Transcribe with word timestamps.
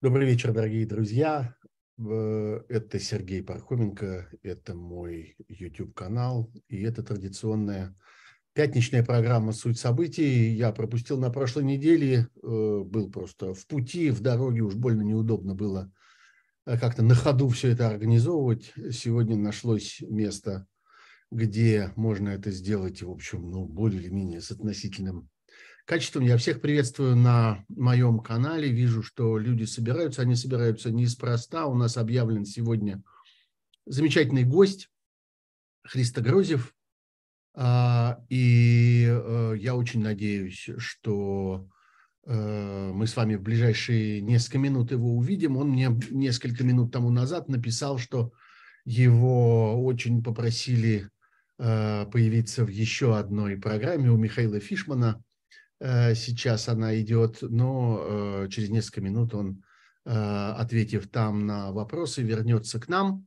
Добрый 0.00 0.28
вечер, 0.28 0.52
дорогие 0.52 0.86
друзья. 0.86 1.56
Это 1.98 3.00
Сергей 3.00 3.42
Пархоменко, 3.42 4.28
это 4.44 4.76
мой 4.76 5.34
YouTube-канал, 5.48 6.52
и 6.68 6.82
это 6.82 7.02
традиционная 7.02 7.96
пятничная 8.52 9.04
программа 9.04 9.50
«Суть 9.50 9.76
событий». 9.76 10.50
Я 10.50 10.70
пропустил 10.70 11.18
на 11.18 11.30
прошлой 11.30 11.64
неделе, 11.64 12.28
э, 12.40 12.82
был 12.84 13.10
просто 13.10 13.54
в 13.54 13.66
пути, 13.66 14.10
в 14.10 14.20
дороге, 14.20 14.60
уж 14.60 14.76
больно 14.76 15.02
неудобно 15.02 15.56
было 15.56 15.90
э, 16.64 16.78
как-то 16.78 17.02
на 17.02 17.16
ходу 17.16 17.48
все 17.48 17.72
это 17.72 17.88
организовывать. 17.88 18.72
Сегодня 18.92 19.34
нашлось 19.34 20.00
место, 20.02 20.68
где 21.32 21.92
можно 21.96 22.28
это 22.28 22.52
сделать, 22.52 23.02
в 23.02 23.10
общем, 23.10 23.50
ну, 23.50 23.64
более 23.66 24.00
или 24.00 24.10
менее 24.10 24.42
с 24.42 24.52
относительным 24.52 25.28
качеством. 25.88 26.24
Я 26.24 26.36
всех 26.36 26.60
приветствую 26.60 27.16
на 27.16 27.64
моем 27.70 28.18
канале. 28.18 28.68
Вижу, 28.68 29.02
что 29.02 29.38
люди 29.38 29.64
собираются. 29.64 30.20
Они 30.20 30.34
собираются 30.34 30.90
неспроста. 30.90 31.64
У 31.64 31.74
нас 31.74 31.96
объявлен 31.96 32.44
сегодня 32.44 33.02
замечательный 33.86 34.44
гость 34.44 34.90
Христа 35.82 36.20
Грозев. 36.20 36.74
А, 37.54 38.22
и 38.28 39.06
э, 39.08 39.54
я 39.58 39.74
очень 39.74 40.02
надеюсь, 40.02 40.68
что 40.76 41.66
э, 42.26 42.92
мы 42.92 43.06
с 43.06 43.16
вами 43.16 43.36
в 43.36 43.42
ближайшие 43.42 44.20
несколько 44.20 44.58
минут 44.58 44.92
его 44.92 45.16
увидим. 45.16 45.56
Он 45.56 45.70
мне 45.70 45.88
несколько 46.10 46.64
минут 46.64 46.92
тому 46.92 47.08
назад 47.08 47.48
написал, 47.48 47.96
что 47.96 48.34
его 48.84 49.82
очень 49.82 50.22
попросили 50.22 51.08
э, 51.58 52.04
появиться 52.12 52.66
в 52.66 52.68
еще 52.68 53.16
одной 53.16 53.56
программе 53.56 54.10
у 54.10 54.18
Михаила 54.18 54.60
Фишмана– 54.60 55.24
сейчас 55.80 56.68
она 56.68 57.00
идет, 57.00 57.38
но 57.40 58.44
э, 58.44 58.48
через 58.50 58.68
несколько 58.68 59.00
минут 59.00 59.32
он, 59.34 59.62
э, 60.04 60.10
ответив 60.10 61.08
там 61.08 61.46
на 61.46 61.70
вопросы, 61.70 62.22
вернется 62.22 62.80
к 62.80 62.88
нам. 62.88 63.26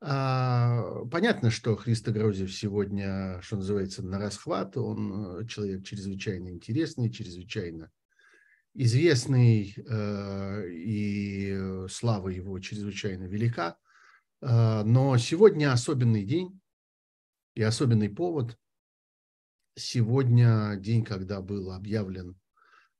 А, 0.00 1.04
понятно, 1.10 1.50
что 1.50 1.76
Христо 1.76 2.10
Грозев 2.10 2.52
сегодня, 2.52 3.40
что 3.40 3.56
называется, 3.56 4.02
на 4.02 4.18
расхват. 4.18 4.76
Он 4.76 5.46
человек 5.46 5.84
чрезвычайно 5.84 6.50
интересный, 6.50 7.10
чрезвычайно 7.10 7.90
известный, 8.74 9.74
и 10.70 11.86
слава 11.88 12.28
его 12.28 12.58
чрезвычайно 12.58 13.24
велика. 13.24 13.78
Но 14.42 15.16
сегодня 15.16 15.72
особенный 15.72 16.24
день 16.24 16.60
и 17.54 17.62
особенный 17.62 18.10
повод– 18.10 18.58
Сегодня 19.78 20.76
день, 20.76 21.04
когда 21.04 21.42
был 21.42 21.70
объявлен 21.70 22.34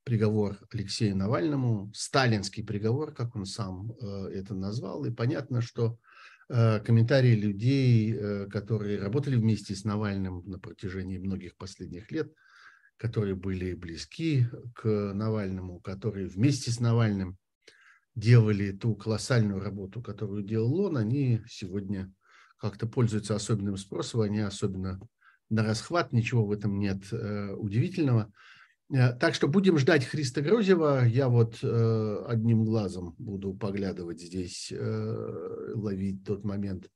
приговор 0.04 0.58
Алексею 0.70 1.16
Навальному, 1.16 1.90
сталинский 1.94 2.62
приговор, 2.62 3.14
как 3.14 3.34
он 3.34 3.46
сам 3.46 3.92
э, 3.92 4.28
это 4.34 4.54
назвал. 4.54 5.06
И 5.06 5.10
понятно, 5.10 5.62
что 5.62 5.98
э, 6.50 6.80
комментарии 6.80 7.34
людей, 7.34 8.12
э, 8.12 8.46
которые 8.48 8.98
работали 8.98 9.36
вместе 9.36 9.74
с 9.74 9.84
Навальным 9.84 10.42
на 10.44 10.58
протяжении 10.58 11.16
многих 11.16 11.56
последних 11.56 12.12
лет, 12.12 12.30
которые 12.98 13.36
были 13.36 13.72
близки 13.72 14.46
к 14.74 14.84
Навальному, 15.14 15.80
которые 15.80 16.28
вместе 16.28 16.70
с 16.70 16.78
Навальным 16.78 17.38
делали 18.14 18.72
ту 18.72 18.94
колоссальную 18.96 19.60
работу, 19.60 20.02
которую 20.02 20.44
делал 20.44 20.78
он, 20.80 20.98
они 20.98 21.40
сегодня 21.48 22.12
как-то 22.58 22.86
пользуются 22.86 23.34
особенным 23.34 23.78
спросом, 23.78 24.20
они 24.20 24.40
особенно 24.40 25.00
на 25.50 25.62
расхват, 25.62 26.12
ничего 26.12 26.44
в 26.44 26.52
этом 26.52 26.78
нет 26.78 27.12
э, 27.12 27.52
удивительного. 27.52 28.32
Э, 28.92 29.12
так 29.12 29.34
что 29.34 29.48
будем 29.48 29.78
ждать 29.78 30.04
Христа 30.04 30.40
Грозева. 30.40 31.04
Я 31.06 31.28
вот 31.28 31.58
э, 31.62 32.24
одним 32.26 32.64
глазом 32.64 33.14
буду 33.18 33.54
поглядывать 33.54 34.20
здесь, 34.20 34.72
э, 34.72 35.72
ловить 35.74 36.24
тот 36.24 36.44
момент, 36.44 36.90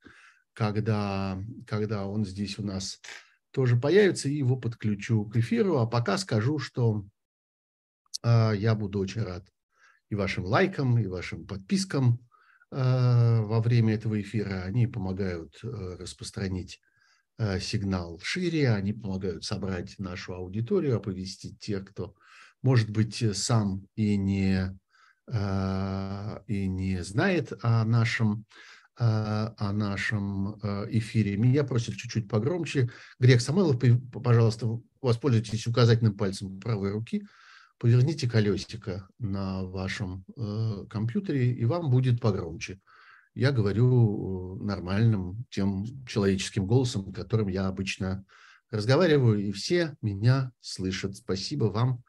когда, 0.52 1.42
когда 1.66 2.06
он 2.06 2.24
здесь 2.24 2.58
у 2.58 2.64
нас 2.64 3.00
тоже 3.52 3.76
появится, 3.76 4.28
и 4.28 4.36
его 4.36 4.56
подключу 4.56 5.24
к 5.26 5.36
эфиру. 5.36 5.78
А 5.78 5.86
пока 5.86 6.18
скажу, 6.18 6.58
что 6.58 7.04
э, 8.22 8.52
я 8.56 8.74
буду 8.74 8.98
очень 8.98 9.22
рад 9.22 9.46
и 10.08 10.14
вашим 10.14 10.44
лайкам, 10.44 10.98
и 10.98 11.06
вашим 11.06 11.46
подпискам 11.46 12.18
э, 12.70 13.40
во 13.40 13.60
время 13.60 13.94
этого 13.94 14.20
эфира. 14.20 14.62
Они 14.62 14.86
помогают 14.86 15.58
э, 15.62 15.96
распространить 15.98 16.80
сигнал 17.60 18.18
шире, 18.22 18.70
они 18.70 18.92
помогают 18.92 19.44
собрать 19.44 19.98
нашу 19.98 20.34
аудиторию, 20.34 20.96
оповестить 20.96 21.58
тех, 21.58 21.86
кто, 21.86 22.14
может 22.62 22.90
быть, 22.90 23.22
э, 23.22 23.32
сам 23.32 23.86
и 23.96 24.16
не, 24.16 24.78
э, 25.26 26.40
и 26.46 26.68
не 26.68 27.02
знает 27.02 27.52
о 27.62 27.84
нашем, 27.84 28.44
о 28.96 29.72
нашем 29.72 30.60
эфире. 30.90 31.38
Меня 31.38 31.64
просят 31.64 31.94
чуть-чуть 31.94 32.28
погромче. 32.28 32.90
Грех 33.18 33.40
Самойлов, 33.40 33.80
пожалуйста, 34.12 34.78
воспользуйтесь 35.00 35.66
указательным 35.66 36.18
пальцем 36.18 36.60
правой 36.60 36.92
руки, 36.92 37.26
поверните 37.78 38.28
колесико 38.28 39.08
на 39.18 39.62
вашем 39.62 40.26
компьютере, 40.90 41.50
и 41.50 41.64
вам 41.64 41.88
будет 41.88 42.20
погромче 42.20 42.78
я 43.34 43.52
говорю 43.52 44.60
э, 44.60 44.64
нормальным, 44.64 45.44
тем 45.50 45.84
человеческим 46.06 46.66
голосом, 46.66 47.12
которым 47.12 47.48
я 47.48 47.66
обычно 47.66 48.24
разговариваю, 48.70 49.38
и 49.38 49.52
все 49.52 49.96
меня 50.02 50.52
слышат. 50.60 51.16
Спасибо 51.16 51.64
вам 51.66 52.02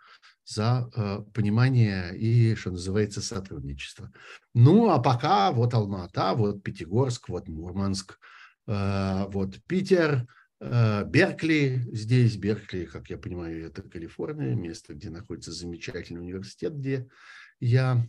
за 0.45 0.89
э, 0.95 1.19
понимание 1.33 2.17
и, 2.17 2.55
что 2.55 2.71
называется, 2.71 3.21
сотрудничество. 3.21 4.11
Ну, 4.53 4.89
а 4.89 4.99
пока 4.99 5.51
вот 5.51 5.73
Алма-Ата, 5.73 6.33
вот 6.33 6.63
Пятигорск, 6.63 7.29
вот 7.29 7.47
Мурманск, 7.47 8.17
э, 8.67 9.25
вот 9.29 9.61
Питер, 9.67 10.27
э, 10.59 11.05
Беркли 11.05 11.83
здесь. 11.91 12.35
Беркли, 12.37 12.85
как 12.85 13.09
я 13.09 13.17
понимаю, 13.17 13.65
это 13.65 13.81
Калифорния, 13.83 14.55
место, 14.55 14.93
где 14.93 15.09
находится 15.09 15.51
замечательный 15.51 16.21
университет, 16.21 16.75
где 16.75 17.07
я 17.61 18.05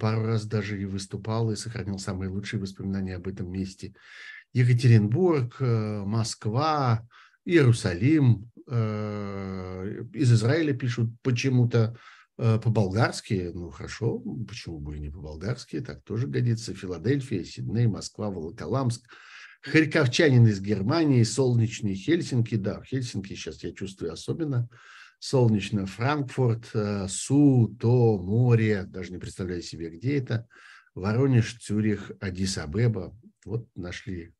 пару 0.00 0.24
раз 0.24 0.46
даже 0.46 0.80
и 0.80 0.86
выступал, 0.86 1.52
и 1.52 1.56
сохранил 1.56 1.98
самые 1.98 2.30
лучшие 2.30 2.60
воспоминания 2.60 3.16
об 3.16 3.28
этом 3.28 3.52
месте. 3.52 3.94
Екатеринбург, 4.54 5.56
э, 5.60 6.02
Москва, 6.04 7.06
Иерусалим. 7.44 8.50
Э, 8.68 10.02
из 10.14 10.32
Израиля 10.32 10.72
пишут 10.72 11.10
почему-то 11.22 11.94
э, 12.38 12.58
по-болгарски. 12.58 13.50
Ну, 13.54 13.70
хорошо, 13.70 14.18
почему 14.48 14.80
бы 14.80 14.96
и 14.96 15.00
не 15.00 15.10
по-болгарски, 15.10 15.80
так 15.80 16.02
тоже 16.02 16.26
годится. 16.26 16.74
Филадельфия, 16.74 17.44
Сидней, 17.44 17.86
Москва, 17.86 18.30
Волоколамск. 18.30 19.02
Харьковчанин 19.60 20.46
из 20.46 20.60
Германии, 20.60 21.22
солнечный 21.22 21.94
Хельсинки. 21.94 22.54
Да, 22.54 22.82
Хельсинки 22.82 23.34
сейчас 23.34 23.62
я 23.62 23.72
чувствую 23.72 24.12
особенно 24.12 24.70
солнечно 25.18 25.86
Франкфурт, 25.86 26.70
э, 26.74 27.06
Су, 27.08 27.76
То, 27.80 28.18
море, 28.18 28.84
даже 28.84 29.12
не 29.12 29.18
представляю 29.18 29.62
себе, 29.62 29.90
где 29.90 30.18
это, 30.18 30.48
Воронеж, 30.94 31.58
Цюрих, 31.58 32.10
Адис-Абеба. 32.20 33.14
Вот 33.44 33.68
нашли, 33.74 34.34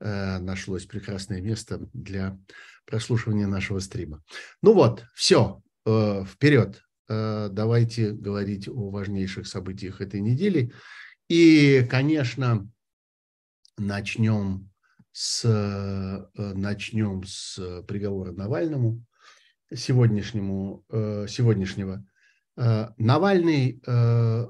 э, 0.00 0.38
нашлось 0.38 0.86
прекрасное 0.86 1.40
место 1.40 1.88
для 1.92 2.38
прослушивания 2.84 3.46
нашего 3.46 3.78
стрима. 3.80 4.22
Ну 4.62 4.72
вот, 4.72 5.04
все, 5.14 5.62
э, 5.84 6.24
вперед. 6.24 6.82
Давайте 7.08 8.10
говорить 8.10 8.68
о 8.68 8.90
важнейших 8.90 9.46
событиях 9.46 10.00
этой 10.00 10.20
недели. 10.20 10.72
И, 11.28 11.86
конечно, 11.88 12.68
начнем 13.78 14.68
с, 15.12 16.28
начнем 16.34 17.22
с 17.22 17.84
приговора 17.86 18.32
Навальному 18.32 19.06
сегодняшнему, 19.74 20.84
э, 20.90 21.26
сегодняшнего, 21.28 22.06
э, 22.56 22.88
Навальный 22.98 23.82
э, 23.86 24.46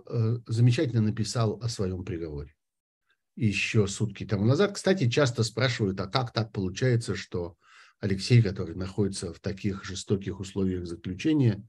замечательно 0.47 1.03
написал 1.03 1.59
о 1.63 1.69
своем 1.69 2.05
приговоре 2.05 2.55
еще 3.35 3.87
сутки 3.87 4.25
тому 4.25 4.47
назад. 4.47 4.73
Кстати, 4.75 5.11
часто 5.11 5.43
спрашивают, 5.43 6.01
а 6.01 6.07
как 6.07 6.33
так 6.33 6.53
получается, 6.53 7.15
что 7.15 7.57
Алексей, 8.01 8.43
который 8.43 8.77
находится 8.77 9.35
в 9.35 9.41
таких 9.41 9.85
жестоких 9.85 10.41
условиях 10.41 10.87
заключения, 10.87 11.63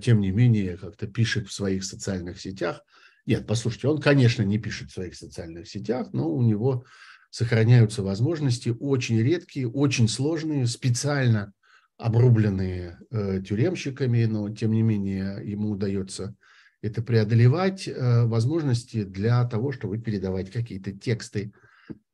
тем 0.00 0.20
не 0.20 0.30
менее 0.30 0.78
как-то 0.78 1.06
пишет 1.06 1.48
в 1.48 1.52
своих 1.52 1.84
социальных 1.84 2.40
сетях. 2.40 2.80
Нет, 3.26 3.46
послушайте, 3.46 3.88
он, 3.88 4.00
конечно, 4.00 4.42
не 4.42 4.56
пишет 4.58 4.88
в 4.88 4.94
своих 4.94 5.16
социальных 5.16 5.68
сетях, 5.68 6.14
но 6.14 6.30
у 6.30 6.42
него 6.42 6.86
сохраняются 7.28 8.02
возможности 8.02 8.74
очень 8.80 9.20
редкие, 9.20 9.68
очень 9.68 10.08
сложные, 10.08 10.66
специально 10.66 11.52
обрубленные 11.98 12.98
э, 13.10 13.40
тюремщиками, 13.42 14.24
но 14.24 14.48
тем 14.50 14.72
не 14.72 14.82
менее 14.82 15.40
ему 15.44 15.70
удается 15.70 16.34
это 16.82 17.02
преодолевать, 17.02 17.88
э, 17.88 18.24
возможности 18.26 19.04
для 19.04 19.44
того, 19.44 19.72
чтобы 19.72 19.98
передавать 19.98 20.50
какие-то 20.50 20.92
тексты 20.92 21.52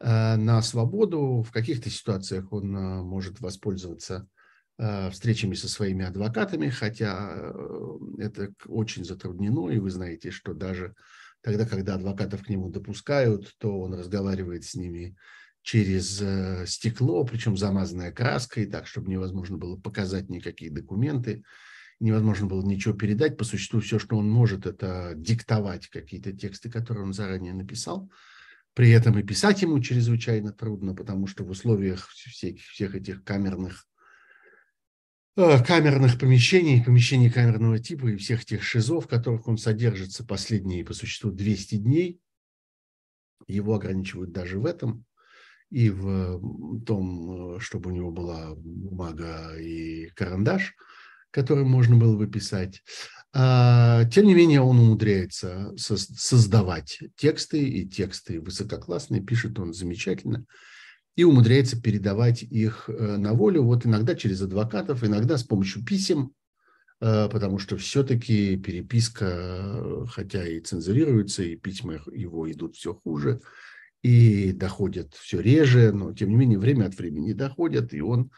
э, 0.01 0.37
на 0.37 0.63
свободу. 0.63 1.43
В 1.43 1.51
каких-то 1.51 1.91
ситуациях 1.91 2.53
он 2.53 2.73
может 2.73 3.41
воспользоваться 3.41 4.27
встречами 5.13 5.55
со 5.55 5.69
своими 5.69 6.05
адвокатами, 6.05 6.71
хотя 6.71 7.53
это 8.19 8.53
очень 8.67 9.05
затруднено, 9.05 9.69
и 9.69 9.79
вы 9.79 9.91
знаете, 9.91 10.31
что 10.31 10.55
даже 10.55 10.95
Тогда, 11.43 11.67
когда 11.67 11.97
адвокатов 11.97 12.45
к 12.45 12.49
нему 12.49 12.71
допускают, 12.71 13.53
то 13.59 13.81
он 13.81 13.95
разговаривает 13.95 14.65
с 14.65 14.77
ними 14.77 15.17
через 15.63 16.21
э, 16.21 16.65
стекло, 16.67 17.25
причем 17.25 17.57
замазанное 17.57 18.13
краской, 18.13 18.67
так, 18.67 18.87
чтобы 18.87 19.11
невозможно 19.11 19.57
было 19.57 19.77
показать 19.77 20.29
никакие 20.29 20.71
документы, 20.71 21.45
невозможно 22.01 22.47
было 22.47 22.65
ничего 22.65 22.95
передать. 22.95 23.37
По 23.37 23.45
существу 23.45 23.81
все, 23.81 23.99
что 23.99 24.17
он 24.17 24.29
может, 24.29 24.67
это 24.67 25.15
диктовать 25.17 25.89
какие-то 25.89 26.33
тексты, 26.33 26.71
которые 26.71 27.05
он 27.05 27.13
заранее 27.13 27.55
написал. 27.55 28.11
При 28.75 28.91
этом 28.91 29.19
и 29.19 29.23
писать 29.23 29.63
ему 29.63 29.81
чрезвычайно 29.81 30.53
трудно, 30.53 30.95
потому 30.95 31.27
что 31.27 31.45
в 31.45 31.51
условиях 31.51 32.09
всех, 32.09 32.59
всех 32.59 32.95
этих 32.95 33.23
камерных 33.23 33.87
Э, 35.35 35.65
камерных 35.65 36.19
помещений, 36.19 36.85
помещений 36.85 37.31
камерного 37.31 37.79
типа 37.79 38.09
и 38.09 38.17
всех 38.17 38.45
тех 38.45 38.63
шизов, 38.63 39.07
в 39.07 39.09
которых 39.09 39.49
он 39.49 39.57
содержится 39.57 40.27
последние, 40.27 40.85
по 40.85 40.93
существу, 40.93 41.31
200 41.31 41.77
дней. 41.77 42.21
Его 43.47 43.75
ограничивают 43.75 44.33
даже 44.33 44.59
в 44.59 44.67
этом 44.67 45.07
и 45.73 45.91
в 45.91 46.85
том, 46.85 47.57
э, 47.57 47.61
чтобы 47.61 47.91
у 47.91 47.95
него 47.95 48.11
была 48.11 48.55
бумага 48.55 49.57
и 49.59 50.07
карандаш, 50.15 50.75
которым 51.31 51.69
можно 51.69 51.97
было 51.97 52.17
бы 52.17 52.27
писать. 52.27 52.83
А, 53.35 54.05
тем 54.05 54.27
не 54.27 54.35
менее, 54.35 54.61
он 54.61 54.79
умудряется 54.79 55.73
создавать 55.77 57.01
тексты, 57.17 57.63
и 57.65 57.89
тексты 57.89 58.41
высококлассные, 58.41 59.23
пишет 59.23 59.59
он 59.59 59.73
замечательно– 59.73 60.45
и 61.17 61.25
умудряется 61.25 61.81
передавать 61.81 62.43
их 62.43 62.89
э, 62.89 63.17
на 63.17 63.35
волю, 63.35 63.65
вот 63.65 63.85
иногда 63.85 64.15
через 64.15 64.41
адвокатов, 64.43 65.05
иногда 65.05 65.37
с 65.37 65.45
помощью 65.45 65.85
писем, 65.85 66.33
э, 67.01 67.29
потому 67.29 67.59
что 67.59 67.77
все-таки 67.77 68.57
переписка, 68.57 70.07
хотя 70.09 70.47
и 70.47 70.61
цензурируется, 70.61 71.43
и 71.43 71.57
письма 71.57 72.01
его 72.13 72.51
идут 72.51 72.77
все 72.77 72.95
хуже, 72.95 73.41
и 74.03 74.53
доходят 74.53 75.15
все 75.15 75.41
реже, 75.41 75.93
но 75.93 76.13
тем 76.13 76.31
не 76.31 76.37
менее 76.37 76.59
время 76.59 76.87
от 76.87 76.97
времени 76.97 77.33
доходят, 77.33 77.95
и 77.95 78.01
он 78.01 78.31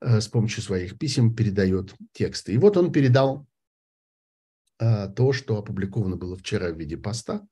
с 0.00 0.28
помощью 0.28 0.62
своих 0.62 0.98
писем 0.98 1.34
передает 1.34 1.94
тексты. 2.12 2.52
И 2.52 2.58
вот 2.58 2.76
он 2.76 2.92
передал 2.92 3.46
то, 4.78 5.32
что 5.32 5.56
опубликовано 5.56 6.16
было 6.16 6.36
вчера 6.36 6.70
в 6.70 6.78
виде 6.78 6.96
поста, 6.96 7.46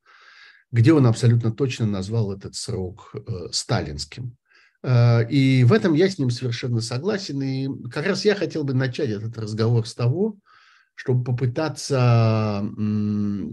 где 0.71 0.93
он 0.93 1.07
абсолютно 1.07 1.53
точно 1.53 1.87
назвал 1.87 2.33
этот 2.33 2.55
срок 2.57 3.15
сталинским. 3.53 4.37
Э, 4.83 5.27
и 5.29 5.65
в 5.65 5.73
этом 5.73 5.95
я 5.95 6.09
с 6.09 6.19
ним 6.19 6.31
совершенно 6.31 6.81
согласен. 6.81 7.43
И 7.43 7.89
как 7.89 8.07
раз 8.07 8.25
я 8.25 8.35
хотел 8.35 8.65
бы 8.65 8.75
начать 8.75 9.11
этот 9.11 9.37
разговор 9.39 9.87
с 9.87 9.95
того, 9.95 10.37
чтобы 10.95 11.25
попытаться 11.25 12.65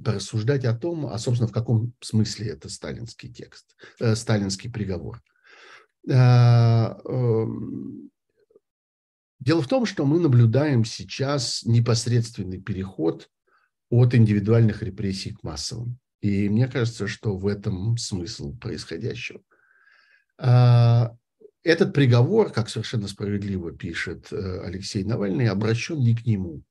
порассуждать 0.04 0.66
о 0.66 0.76
том, 0.76 1.08
а, 1.08 1.18
собственно, 1.18 1.48
в 1.48 1.54
каком 1.54 1.94
смысле 2.02 2.50
это 2.50 2.70
сталинский 2.70 3.32
текст, 3.32 3.76
э, 4.00 4.16
сталинский 4.16 4.70
приговор. 4.72 5.22
Э, 6.08 6.96
эм, 7.06 8.10
дело 9.40 9.62
в 9.62 9.68
том, 9.68 9.86
что 9.86 10.06
мы 10.06 10.20
наблюдаем 10.20 10.86
сейчас 10.86 11.64
непосредственный 11.64 12.62
переход 12.62 13.30
от 13.90 14.14
индивидуальных 14.14 14.84
репрессий 14.84 15.34
к 15.34 15.44
массовым. 15.44 15.98
И 16.22 16.50
мне 16.50 16.68
кажется, 16.68 17.08
что 17.08 17.38
в 17.38 17.48
этом 17.48 17.98
смысл 17.98 18.56
происходящего. 18.58 19.42
А, 20.38 21.16
этот 21.64 21.94
приговор, 21.94 22.52
как 22.52 22.70
совершенно 22.70 23.08
справедливо 23.08 23.72
пишет 23.72 24.32
э, 24.32 24.62
Алексей 24.64 25.04
Навальный, 25.04 25.48
обращен 25.48 26.00
не 26.00 26.16
к 26.16 26.26
нему. 26.26 26.64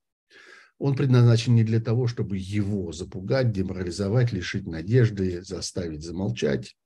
Он 0.79 0.95
предназначен 0.95 1.55
не 1.55 1.63
для 1.63 1.79
того, 1.79 2.07
чтобы 2.07 2.37
его 2.37 2.91
запугать, 2.91 3.51
деморализовать, 3.51 4.31
лишить 4.31 4.65
надежды, 4.65 5.43
заставить 5.43 6.03
замолчать. 6.03 6.77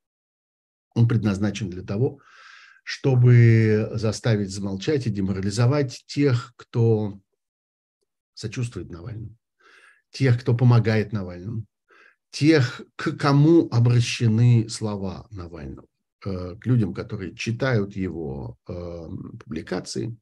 Он 0.95 1.07
предназначен 1.07 1.69
для 1.69 1.83
того, 1.83 2.19
чтобы 2.83 3.91
заставить 3.93 4.49
замолчать 4.49 5.07
и 5.07 5.11
деморализовать 5.11 6.03
тех, 6.07 6.53
кто 6.55 7.19
сочувствует 8.33 8.89
Навальному, 8.89 9.37
тех, 10.09 10.41
кто 10.41 10.55
помогает 10.55 11.13
Навальному, 11.13 11.65
тех, 12.31 12.81
к 12.95 13.15
кому 13.15 13.69
обращены 13.71 14.67
слова 14.69 15.27
Навального. 15.29 15.87
Э, 16.25 16.55
к 16.59 16.65
людям, 16.65 16.93
которые 16.93 17.35
читают 17.35 17.95
его 17.95 18.57
э, 18.67 19.07
публикации, 19.43 20.17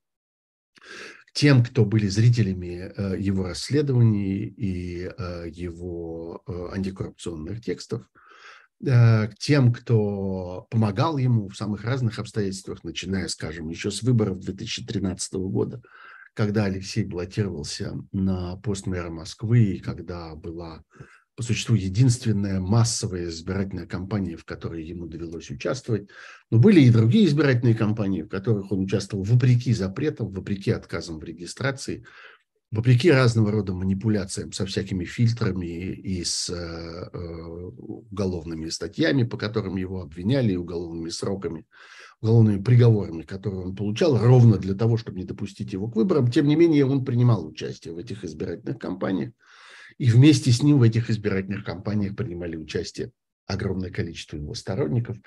тем, 1.33 1.63
кто 1.63 1.85
были 1.85 2.07
зрителями 2.07 2.91
э, 2.95 3.19
его 3.19 3.45
расследований 3.45 4.45
и 4.45 5.09
его 5.53 6.43
антикоррупционных 6.73 7.61
текстов, 7.61 8.03
к 8.83 9.31
тем, 9.37 9.71
кто 9.71 10.67
помогал 10.71 11.17
ему 11.17 11.49
в 11.49 11.55
самых 11.55 11.83
разных 11.83 12.17
обстоятельствах, 12.17 12.83
начиная, 12.83 13.27
скажем, 13.27 13.69
еще 13.69 13.91
с 13.91 14.01
выборов 14.01 14.39
2013 14.39 15.33
года, 15.35 15.83
когда 16.33 16.65
Алексей 16.65 17.03
баллотировался 17.03 17.93
на 18.11 18.57
пост 18.57 18.87
мэра 18.87 19.09
Москвы, 19.09 19.63
и 19.63 19.79
когда 19.79 20.33
была 20.35 20.83
по 21.35 21.43
существу 21.43 21.75
единственная 21.75 22.59
массовая 22.59 23.29
избирательная 23.29 23.87
кампания, 23.87 24.35
в 24.35 24.45
которой 24.45 24.83
ему 24.83 25.07
довелось 25.07 25.49
участвовать. 25.49 26.09
Но 26.49 26.59
были 26.59 26.81
и 26.81 26.91
другие 26.91 27.25
избирательные 27.25 27.75
кампании, 27.75 28.23
в 28.23 28.29
которых 28.29 28.71
он 28.71 28.81
участвовал 28.81 29.23
вопреки 29.23 29.73
запретам, 29.73 30.29
вопреки 30.31 30.71
отказам 30.71 31.19
в 31.19 31.23
регистрации, 31.23 32.05
вопреки 32.71 33.11
разного 33.11 33.51
рода 33.51 33.73
манипуляциям 33.73 34.51
со 34.51 34.65
всякими 34.65 35.05
фильтрами 35.05 35.93
и 35.93 36.23
с 36.23 36.49
э, 36.49 37.09
уголовными 37.77 38.69
статьями, 38.69 39.23
по 39.23 39.37
которым 39.37 39.77
его 39.77 40.01
обвиняли, 40.01 40.53
и 40.53 40.57
уголовными 40.57 41.09
сроками, 41.09 41.65
уголовными 42.21 42.61
приговорами, 42.61 43.23
которые 43.23 43.61
он 43.61 43.75
получал, 43.75 44.17
ровно 44.17 44.57
для 44.57 44.75
того, 44.75 44.97
чтобы 44.97 45.17
не 45.17 45.25
допустить 45.25 45.73
его 45.73 45.89
к 45.89 45.95
выборам. 45.95 46.29
Тем 46.29 46.47
не 46.47 46.55
менее, 46.55 46.85
он 46.85 47.03
принимал 47.03 47.45
участие 47.45 47.93
в 47.93 47.97
этих 47.97 48.23
избирательных 48.23 48.77
кампаниях. 48.77 49.31
И 49.97 50.09
вместе 50.09 50.51
с 50.51 50.63
ним 50.63 50.79
в 50.79 50.83
этих 50.83 51.09
избирательных 51.09 51.63
кампаниях 51.63 52.15
принимали 52.15 52.55
участие 52.55 53.11
огромное 53.47 53.91
количество 53.91 54.37
его 54.37 54.53
сторонников. 54.53 55.17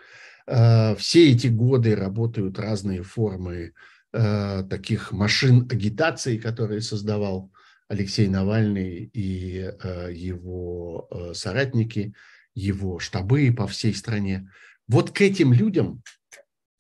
Э, 0.47 0.95
все 0.97 1.31
эти 1.31 1.49
годы 1.49 1.95
работают 1.95 2.59
разные 2.59 3.03
формы 3.03 3.73
э, 4.13 4.65
таких 4.69 5.13
машин 5.13 5.69
агитации, 5.71 6.39
которые 6.39 6.81
создавал 6.81 7.51
Алексей 7.89 8.29
Навальный 8.29 9.11
и 9.13 9.59
э, 9.59 10.13
его 10.13 11.33
соратники, 11.35 12.15
его 12.55 12.99
штабы 12.99 13.53
по 13.57 13.67
всей 13.67 13.95
стране. 13.95 14.51
Вот 14.87 15.11
к 15.11 15.21
этим 15.21 15.53
людям 15.53 16.03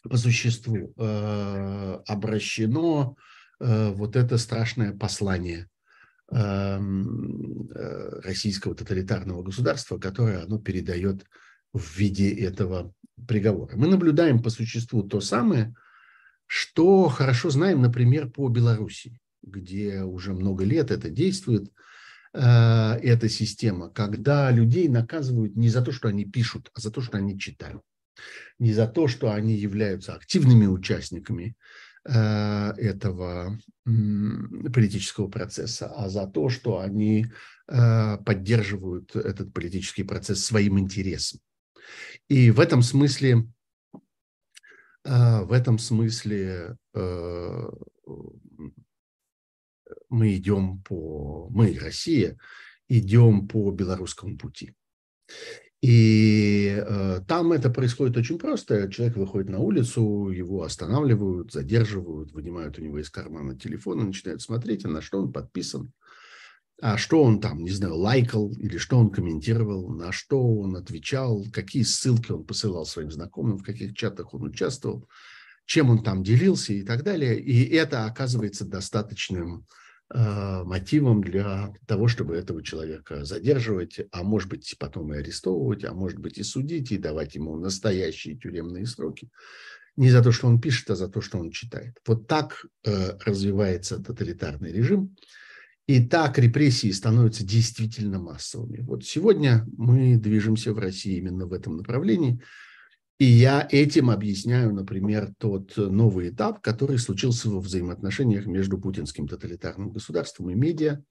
по 0.02 0.16
существу 0.18 0.92
обращено 2.06 3.16
вот 3.58 4.16
это 4.16 4.36
страшное 4.36 4.92
послание 4.92 5.68
российского 8.24 8.74
тоталитарного 8.74 9.42
государства, 9.42 9.98
которое 9.98 10.42
оно 10.42 10.58
передает 10.58 11.24
в 11.72 11.96
виде 11.96 12.32
этого 12.32 12.94
приговора. 13.26 13.76
Мы 13.76 13.88
наблюдаем 13.88 14.42
по 14.42 14.50
существу 14.50 15.02
то 15.02 15.20
самое, 15.20 15.74
что 16.46 17.08
хорошо 17.08 17.50
знаем, 17.50 17.82
например, 17.82 18.30
по 18.30 18.48
Беларуси, 18.48 19.18
где 19.42 20.02
уже 20.02 20.32
много 20.32 20.64
лет 20.64 20.90
это 20.90 21.10
действует, 21.10 21.70
э, 22.32 22.40
эта 22.40 23.28
система, 23.28 23.90
когда 23.90 24.50
людей 24.50 24.88
наказывают 24.88 25.56
не 25.56 25.68
за 25.68 25.82
то, 25.82 25.92
что 25.92 26.08
они 26.08 26.24
пишут, 26.24 26.70
а 26.74 26.80
за 26.80 26.90
то, 26.90 27.00
что 27.00 27.18
они 27.18 27.38
читают. 27.38 27.82
Не 28.58 28.72
за 28.72 28.86
то, 28.86 29.08
что 29.08 29.32
они 29.32 29.54
являются 29.54 30.14
активными 30.14 30.66
участниками 30.66 31.56
Э, 31.56 31.83
этого 32.06 33.58
политического 34.72 35.28
процесса, 35.28 35.86
а 35.86 36.08
за 36.10 36.26
то, 36.26 36.50
что 36.50 36.80
они 36.80 37.26
э, 37.66 38.18
поддерживают 38.18 39.16
этот 39.16 39.54
политический 39.54 40.02
процесс 40.02 40.44
своим 40.44 40.78
интересом. 40.78 41.40
И 42.28 42.50
в 42.50 42.60
этом 42.60 42.82
смысле, 42.82 43.48
э, 45.04 45.44
в 45.44 45.52
этом 45.52 45.78
смысле 45.78 46.76
мы 50.10 50.36
идем 50.36 50.82
по, 50.82 51.48
мы, 51.50 51.78
Россия, 51.78 52.38
идем 52.88 53.48
по 53.48 53.70
белорусскому 53.70 54.36
пути. 54.36 54.74
И 55.84 56.82
э, 56.82 57.20
там 57.28 57.52
это 57.52 57.68
происходит 57.68 58.16
очень 58.16 58.38
просто. 58.38 58.90
Человек 58.90 59.18
выходит 59.18 59.50
на 59.50 59.58
улицу, 59.58 60.30
его 60.30 60.62
останавливают, 60.62 61.52
задерживают, 61.52 62.32
вынимают 62.32 62.78
у 62.78 62.82
него 62.82 62.98
из 63.00 63.10
кармана 63.10 63.54
телефон 63.54 64.00
и 64.00 64.04
начинают 64.04 64.40
смотреть, 64.40 64.86
а 64.86 64.88
на 64.88 65.02
что 65.02 65.18
он 65.18 65.30
подписан, 65.30 65.92
а 66.80 66.96
что 66.96 67.22
он 67.22 67.38
там, 67.38 67.62
не 67.62 67.70
знаю, 67.70 67.96
лайкал 67.96 68.50
или 68.52 68.78
что 68.78 68.96
он 68.96 69.10
комментировал, 69.10 69.90
на 69.90 70.10
что 70.10 70.42
он 70.42 70.74
отвечал, 70.74 71.44
какие 71.52 71.82
ссылки 71.82 72.32
он 72.32 72.46
посылал 72.46 72.86
своим 72.86 73.10
знакомым, 73.10 73.58
в 73.58 73.62
каких 73.62 73.94
чатах 73.94 74.32
он 74.32 74.44
участвовал, 74.44 75.06
чем 75.66 75.90
он 75.90 76.02
там 76.02 76.22
делился 76.22 76.72
и 76.72 76.82
так 76.82 77.02
далее. 77.02 77.38
И 77.38 77.62
это 77.62 78.06
оказывается 78.06 78.64
достаточным 78.64 79.66
мотивом 80.14 81.22
для 81.22 81.74
того, 81.86 82.06
чтобы 82.06 82.36
этого 82.36 82.62
человека 82.62 83.24
задерживать, 83.24 84.00
а 84.12 84.22
может 84.22 84.48
быть 84.48 84.76
потом 84.78 85.12
и 85.12 85.18
арестовывать, 85.18 85.84
а 85.84 85.92
может 85.92 86.20
быть 86.20 86.38
и 86.38 86.44
судить, 86.44 86.92
и 86.92 86.98
давать 86.98 87.34
ему 87.34 87.56
настоящие 87.56 88.36
тюремные 88.36 88.86
сроки. 88.86 89.28
Не 89.96 90.10
за 90.10 90.22
то, 90.22 90.30
что 90.30 90.46
он 90.46 90.60
пишет, 90.60 90.90
а 90.90 90.96
за 90.96 91.08
то, 91.08 91.20
что 91.20 91.38
он 91.38 91.50
читает. 91.50 91.98
Вот 92.06 92.28
так 92.28 92.64
э, 92.84 93.18
развивается 93.24 94.02
тоталитарный 94.02 94.72
режим. 94.72 95.16
И 95.86 96.02
так 96.02 96.38
репрессии 96.38 96.90
становятся 96.90 97.44
действительно 97.44 98.18
массовыми. 98.18 98.80
Вот 98.80 99.04
сегодня 99.04 99.66
мы 99.76 100.16
движемся 100.16 100.72
в 100.72 100.78
России 100.78 101.18
именно 101.18 101.46
в 101.46 101.52
этом 101.52 101.76
направлении. 101.76 102.40
И 103.18 103.24
я 103.24 103.66
этим 103.70 104.10
объясняю, 104.10 104.74
например, 104.74 105.32
тот 105.38 105.76
новый 105.76 106.30
этап, 106.30 106.60
который 106.60 106.98
случился 106.98 107.48
во 107.48 107.60
взаимоотношениях 107.60 108.46
между 108.46 108.78
путинским 108.78 109.28
тоталитарным 109.28 109.90
государством 109.90 110.50
и 110.50 110.54
медиа, 110.54 111.02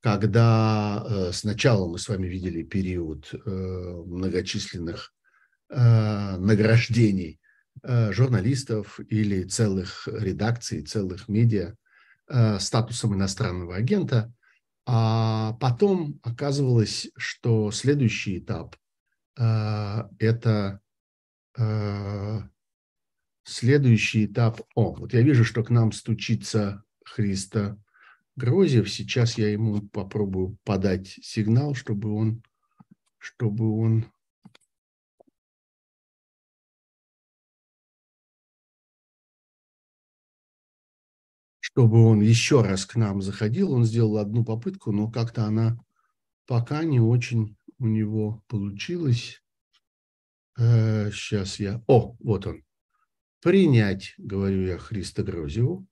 когда 0.00 1.04
э, 1.04 1.32
сначала 1.32 1.88
мы 1.88 1.98
с 1.98 2.08
вами 2.08 2.26
видели 2.26 2.62
период 2.62 3.32
э, 3.32 3.48
многочисленных 3.48 5.12
э, 5.68 6.36
награждений 6.38 7.38
э, 7.82 8.12
журналистов 8.12 8.98
или 9.10 9.44
целых 9.44 10.08
редакций, 10.08 10.82
целых 10.82 11.28
медиа 11.28 11.76
Э, 12.28 12.58
статусом 12.58 13.14
иностранного 13.14 13.76
агента, 13.76 14.32
а 14.84 15.52
потом 15.60 16.18
оказывалось, 16.24 17.08
что 17.16 17.70
следующий 17.70 18.38
этап 18.38 18.74
э, 19.38 20.02
это 20.18 20.50
э, 20.50 20.85
следующий 23.44 24.26
этап. 24.26 24.60
О, 24.74 24.94
вот 24.94 25.14
я 25.14 25.22
вижу, 25.22 25.44
что 25.44 25.62
к 25.62 25.70
нам 25.70 25.92
стучится 25.92 26.84
Христа 27.04 27.78
Грозев. 28.36 28.90
Сейчас 28.90 29.38
я 29.38 29.50
ему 29.50 29.80
попробую 29.88 30.58
подать 30.64 31.18
сигнал, 31.22 31.74
чтобы 31.74 32.12
он, 32.12 32.42
чтобы 33.18 33.78
он 33.78 34.06
чтобы 41.76 42.06
он 42.06 42.22
еще 42.22 42.62
раз 42.62 42.86
к 42.86 42.96
нам 42.96 43.20
заходил. 43.20 43.72
Он 43.72 43.84
сделал 43.84 44.18
одну 44.18 44.44
попытку, 44.44 44.92
но 44.92 45.10
как-то 45.10 45.44
она 45.44 45.78
пока 46.46 46.84
не 46.84 47.00
очень 47.00 47.56
у 47.78 47.86
него 47.86 48.42
получилась. 48.48 49.42
Э, 50.58 51.10
сейчас 51.10 51.60
я... 51.60 51.82
О, 51.86 52.16
вот 52.20 52.46
он. 52.46 52.64
Принять, 53.42 54.14
говорю 54.18 54.62
я 54.66 54.78
Христа 54.78 55.22
Грозеву. 55.22 55.86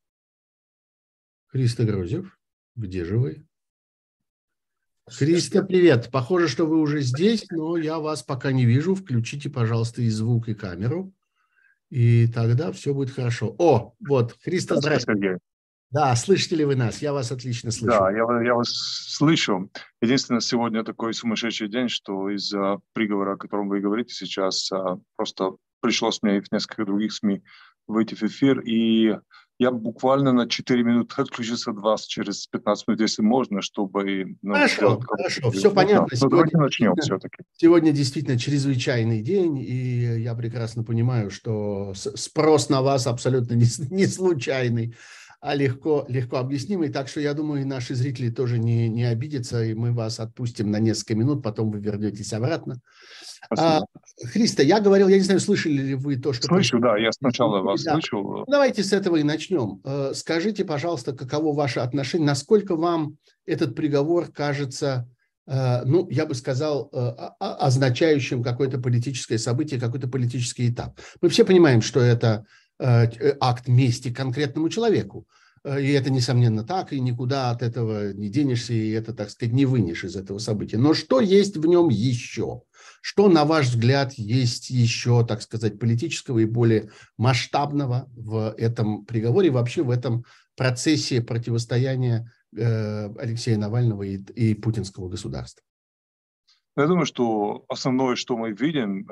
Христа 1.47 1.85
Грозев, 1.85 2.39
где 2.75 3.05
же 3.05 3.19
вы? 3.19 3.47
Христа, 5.07 5.63
привет. 5.63 6.11
Похоже, 6.11 6.49
что 6.49 6.67
вы 6.67 6.81
уже 6.81 7.03
здесь, 7.03 7.45
но 7.51 7.77
я 7.77 7.99
вас 7.99 8.23
пока 8.23 8.53
не 8.53 8.65
вижу. 8.65 8.95
Включите, 8.95 9.51
пожалуйста, 9.51 10.01
и 10.03 10.09
звук, 10.09 10.49
и 10.49 10.55
камеру. 10.55 11.13
И 11.91 12.27
тогда 12.27 12.73
все 12.73 12.95
будет 12.95 13.11
хорошо. 13.11 13.55
О, 13.59 13.95
вот, 14.01 14.37
Христа, 14.43 14.77
здравствуйте. 14.77 15.39
Да, 15.91 16.15
слышите 16.17 16.57
ли 16.57 16.65
вы 16.65 16.75
нас? 16.75 17.03
Я 17.03 17.13
вас 17.13 17.31
отлично 17.31 17.71
слышу. 17.71 17.99
Да, 17.99 18.11
я, 18.11 18.25
я 18.43 18.55
вас 18.55 18.69
слышу. 19.09 19.71
Единственное, 20.03 20.41
сегодня 20.41 20.83
такой 20.83 21.15
сумасшедший 21.15 21.69
день, 21.69 21.89
что 21.89 22.31
из-за 22.31 22.79
приговора, 22.93 23.35
о 23.35 23.37
котором 23.37 23.69
вы 23.69 23.81
говорите 23.81 24.13
сейчас, 24.13 24.73
а, 24.73 24.99
просто 25.17 25.53
пришлось 25.81 26.23
мне 26.23 26.39
и 26.39 26.41
в 26.41 26.51
нескольких 26.51 26.87
других 26.87 27.13
СМИ 27.13 27.43
выйти 27.87 28.15
в 28.15 28.23
эфир, 28.23 28.61
и 28.61 29.17
я 29.59 29.71
буквально 29.71 30.33
на 30.33 30.49
4 30.49 30.83
минуты 30.83 31.15
отключился 31.23 31.71
от 31.71 31.79
вас 31.79 32.07
через 32.07 32.47
15 32.47 32.89
минут, 32.89 33.01
если 33.01 33.23
можно, 33.23 33.63
чтобы... 33.63 34.37
Ну, 34.43 34.55
хорошо, 34.55 35.01
хорошо, 35.01 35.51
все 35.51 35.71
понятно. 35.71 36.09
Ну, 36.11 36.17
сегодня, 36.17 36.61
начнем 36.61 36.95
все-таки. 36.97 37.45
Сегодня 37.57 37.93
действительно 37.93 38.39
чрезвычайный 38.39 39.23
день, 39.23 39.59
и 39.59 40.21
я 40.21 40.35
прекрасно 40.35 40.83
понимаю, 40.83 41.31
что 41.31 41.93
спрос 41.95 42.69
на 42.69 42.83
вас 42.83 43.07
абсолютно 43.07 43.55
не, 43.55 43.67
не 43.91 44.07
случайный 44.07 44.97
а 45.45 45.55
легко, 45.55 46.07
легко 46.09 46.39
объяснимый. 46.39 46.89
Так 46.89 47.07
что 47.07 47.21
я 47.21 47.35
думаю, 47.35 47.61
и 47.61 47.67
наши 47.67 47.95
зрители 47.95 48.31
тоже 48.31 48.59
не, 48.59 48.89
не 48.89 49.05
обидятся, 49.05 49.63
и 49.63 49.75
мы 49.75 49.93
вас 49.93 50.19
отпустим 50.19 50.71
на 50.71 50.79
несколько 50.79 51.15
минут, 51.15 51.43
потом 51.43 51.71
вы 51.71 51.81
вернетесь 51.81 52.33
обратно. 52.33 52.81
А, 53.51 53.83
Христа, 54.23 54.63
я 54.63 54.81
говорил, 54.81 55.07
я 55.09 55.19
не 55.19 55.23
знаю, 55.23 55.41
слышали 55.41 55.75
ли 55.75 55.95
вы 55.97 56.17
то, 56.17 56.33
что... 56.33 56.47
Слышу, 56.47 56.79
да, 56.79 56.97
я 56.97 57.13
сначала 57.13 57.61
вас 57.61 57.83
да. 57.83 57.93
слышал. 57.93 58.47
Давайте 58.49 58.83
с 58.83 58.95
этого 58.95 59.17
и 59.17 59.23
начнем. 59.23 59.83
Э, 59.85 60.13
скажите, 60.15 60.65
пожалуйста, 60.65 61.13
каково 61.13 61.55
ваше 61.55 61.81
отношение, 61.81 62.27
насколько 62.27 62.75
вам 62.75 63.19
этот 63.45 63.75
приговор 63.75 64.33
кажется, 64.33 65.07
э, 65.47 65.83
ну, 65.85 66.09
я 66.09 66.25
бы 66.25 66.35
сказал, 66.35 66.89
э, 66.91 66.97
означающим 67.39 68.43
какое-то 68.43 68.79
политическое 68.79 69.37
событие, 69.37 69.79
какой-то 69.79 70.09
политический 70.09 70.71
этап. 70.71 70.99
Мы 71.21 71.29
все 71.29 71.45
понимаем, 71.45 71.83
что 71.83 72.01
это 72.01 72.47
акт 72.79 73.69
мести 73.69 74.13
конкретному 74.13 74.69
человеку. 74.69 75.27
Э, 75.65 75.81
и 75.81 75.91
это, 75.93 76.11
несомненно, 76.11 76.63
так, 76.63 76.93
и 76.93 77.01
никуда 77.01 77.51
от 77.51 77.63
этого 77.63 78.13
не 78.13 78.29
денешься, 78.29 78.75
и 78.75 78.91
это, 78.91 79.15
так 79.15 79.31
сказать, 79.31 79.55
не 79.55 79.67
вынешь 79.67 80.05
из 80.05 80.15
этого 80.15 80.39
события. 80.39 80.79
Но 80.79 80.95
что 80.95 81.21
есть 81.21 81.57
в 81.57 81.67
нем 81.67 81.89
еще? 81.89 82.63
Что, 83.01 83.29
на 83.29 83.45
ваш 83.45 83.69
взгляд, 83.69 84.13
есть 84.15 84.71
еще, 84.71 85.25
так 85.27 85.43
сказать, 85.43 85.79
политического 85.79 86.39
и 86.39 86.45
более 86.45 86.91
масштабного 87.17 88.09
в 88.15 88.55
этом 88.57 89.05
приговоре, 89.05 89.51
вообще 89.51 89.83
в 89.83 89.91
этом 89.91 90.25
процессе 90.57 91.21
противостояния 91.21 92.31
Алексея 92.57 93.59
Навального 93.59 94.05
и, 94.05 94.17
и 94.17 94.55
путинского 94.55 95.09
государства? 95.09 95.63
Я 96.77 96.87
думаю, 96.87 97.05
что 97.05 97.65
основное, 97.69 98.17
что 98.17 98.37
мы 98.37 98.53
видим, 98.53 99.03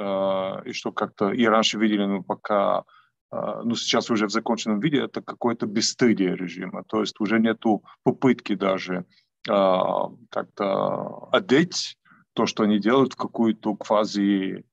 и 0.65 0.73
что 0.73 0.93
как-то 0.93 1.31
и 1.31 1.45
раньше 1.45 1.79
видели, 1.79 2.05
но 2.05 2.23
пока 2.23 2.85
ну, 3.33 3.75
сейчас 3.77 4.11
уже 4.11 4.27
в 4.27 4.31
законченном 4.31 4.81
виде, 4.81 4.99
это 4.99 5.23
какое-то 5.23 5.67
бесстыдие 5.67 6.37
режима. 6.37 6.85
То 6.85 7.01
есть 7.01 7.19
уже 7.19 7.41
нету 7.41 7.83
попытки 8.03 8.55
даже 8.55 9.07
а, 9.49 10.11
как-то 10.31 11.29
одеть 11.33 11.97
то, 12.35 12.47
что 12.47 12.65
они 12.65 12.79
делают, 12.79 13.15
в 13.15 13.17
какую-то 13.17 13.75
квази 13.75 14.65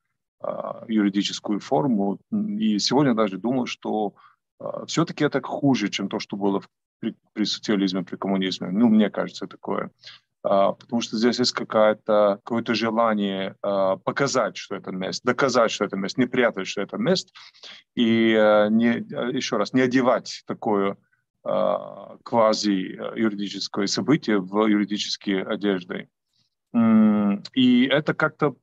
а, 0.41 0.85
юридическую 0.87 1.59
форму. 1.59 2.19
И 2.31 2.79
сегодня 2.79 3.13
даже 3.13 3.37
думал, 3.37 3.65
что 3.65 4.15
а, 4.59 4.85
все-таки 4.85 5.23
это 5.23 5.41
хуже, 5.41 5.89
чем 5.89 6.09
то, 6.09 6.19
что 6.19 6.37
было 6.37 6.61
при, 6.99 7.15
при 7.33 7.45
социализме, 7.45 8.03
при 8.03 8.15
коммунизме. 8.15 8.69
Ну, 8.69 8.87
мне 8.89 9.09
кажется, 9.09 9.47
такое. 9.47 9.91
А, 10.41 10.71
потому 10.71 11.01
что 11.01 11.17
здесь 11.17 11.37
есть 11.39 11.51
какое-то 11.51 12.39
какое 12.43 12.63
желание 12.73 13.55
а, 13.61 13.97
показать, 13.97 14.55
что 14.57 14.75
это 14.75 14.91
мест, 14.91 15.23
доказать, 15.23 15.71
что 15.71 15.85
это 15.85 15.97
мест, 15.97 16.17
не 16.17 16.27
прятать, 16.27 16.67
что 16.67 16.81
это 16.81 16.97
мест, 16.97 17.33
и 17.95 18.35
а, 18.35 18.67
не, 18.69 19.05
еще 19.35 19.57
раз, 19.57 19.73
не 19.73 19.81
одевать 19.81 20.43
такое 20.45 20.95
квази-юридическое 21.41 23.87
событие 23.87 24.41
в 24.41 24.67
юридические 24.67 25.43
одежды. 25.43 26.09
И 26.73 27.87
это 27.89 28.13
как-то 28.13 28.57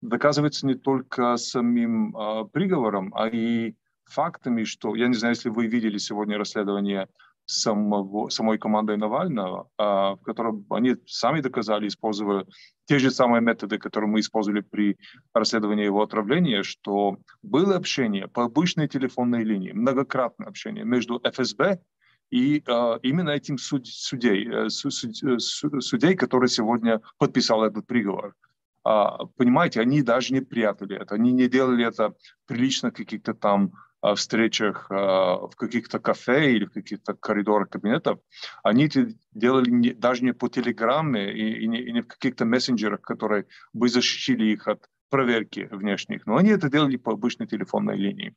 доказывается 0.00 0.66
не 0.66 0.74
только 0.74 1.36
самим 1.36 2.14
приговором, 2.50 3.12
а 3.14 3.28
и 3.28 3.74
фактами, 4.06 4.64
что, 4.64 4.94
я 4.94 5.08
не 5.08 5.14
знаю, 5.14 5.34
если 5.34 5.50
вы 5.50 5.66
видели 5.66 5.98
сегодня 5.98 6.38
расследование 6.38 7.08
самого, 7.46 8.28
самой 8.30 8.58
командой 8.58 8.96
Навального, 8.96 9.68
а, 9.78 10.16
в 10.16 10.22
котором 10.22 10.66
они 10.70 10.96
сами 11.06 11.40
доказали, 11.40 11.88
используя 11.88 12.46
те 12.86 12.98
же 12.98 13.10
самые 13.10 13.40
методы, 13.40 13.78
которые 13.78 14.10
мы 14.10 14.20
использовали 14.20 14.60
при 14.60 14.96
расследовании 15.32 15.84
его 15.84 16.02
отравления, 16.02 16.62
что 16.62 17.18
было 17.42 17.76
общение 17.76 18.28
по 18.28 18.44
обычной 18.44 18.88
телефонной 18.88 19.44
линии, 19.44 19.72
многократное 19.72 20.48
общение 20.48 20.84
между 20.84 21.20
ФСБ 21.24 21.80
и 22.30 22.62
э, 22.66 22.98
именно 23.02 23.30
этим 23.30 23.58
суд, 23.58 23.86
судей, 23.86 24.48
э, 24.48 24.68
суд, 24.68 24.92
суд, 24.92 25.84
судей, 25.84 26.16
который 26.16 26.48
сегодня 26.48 27.00
подписал 27.18 27.64
этот 27.64 27.86
приговор. 27.86 28.34
А, 28.84 29.24
понимаете, 29.36 29.80
они 29.80 30.02
даже 30.02 30.34
не 30.34 30.40
прятали 30.40 30.96
это, 31.00 31.14
они 31.14 31.32
не 31.32 31.48
делали 31.48 31.86
это 31.86 32.14
прилично 32.46 32.90
каких-то 32.90 33.32
там 33.34 33.72
встречах 34.14 34.90
в 34.90 35.52
каких-то 35.56 35.98
кафе 35.98 36.52
или 36.52 36.66
в 36.66 36.72
каких-то 36.72 37.14
коридорах 37.14 37.70
кабинетов, 37.70 38.18
они 38.62 38.86
это 38.86 39.08
делали 39.32 39.70
не, 39.70 39.94
даже 39.94 40.24
не 40.24 40.32
по 40.32 40.48
телеграмме 40.48 41.32
и, 41.32 41.64
и, 41.64 41.66
не, 41.66 41.80
и 41.80 41.92
не 41.92 42.02
в 42.02 42.06
каких-то 42.06 42.44
мессенджерах, 42.44 43.00
которые 43.00 43.46
бы 43.72 43.88
защитили 43.88 44.44
их 44.52 44.68
от 44.68 44.88
проверки 45.10 45.68
внешних, 45.70 46.26
но 46.26 46.36
они 46.36 46.50
это 46.50 46.68
делали 46.68 46.96
по 46.96 47.12
обычной 47.12 47.46
телефонной 47.46 47.96
линии. 47.96 48.34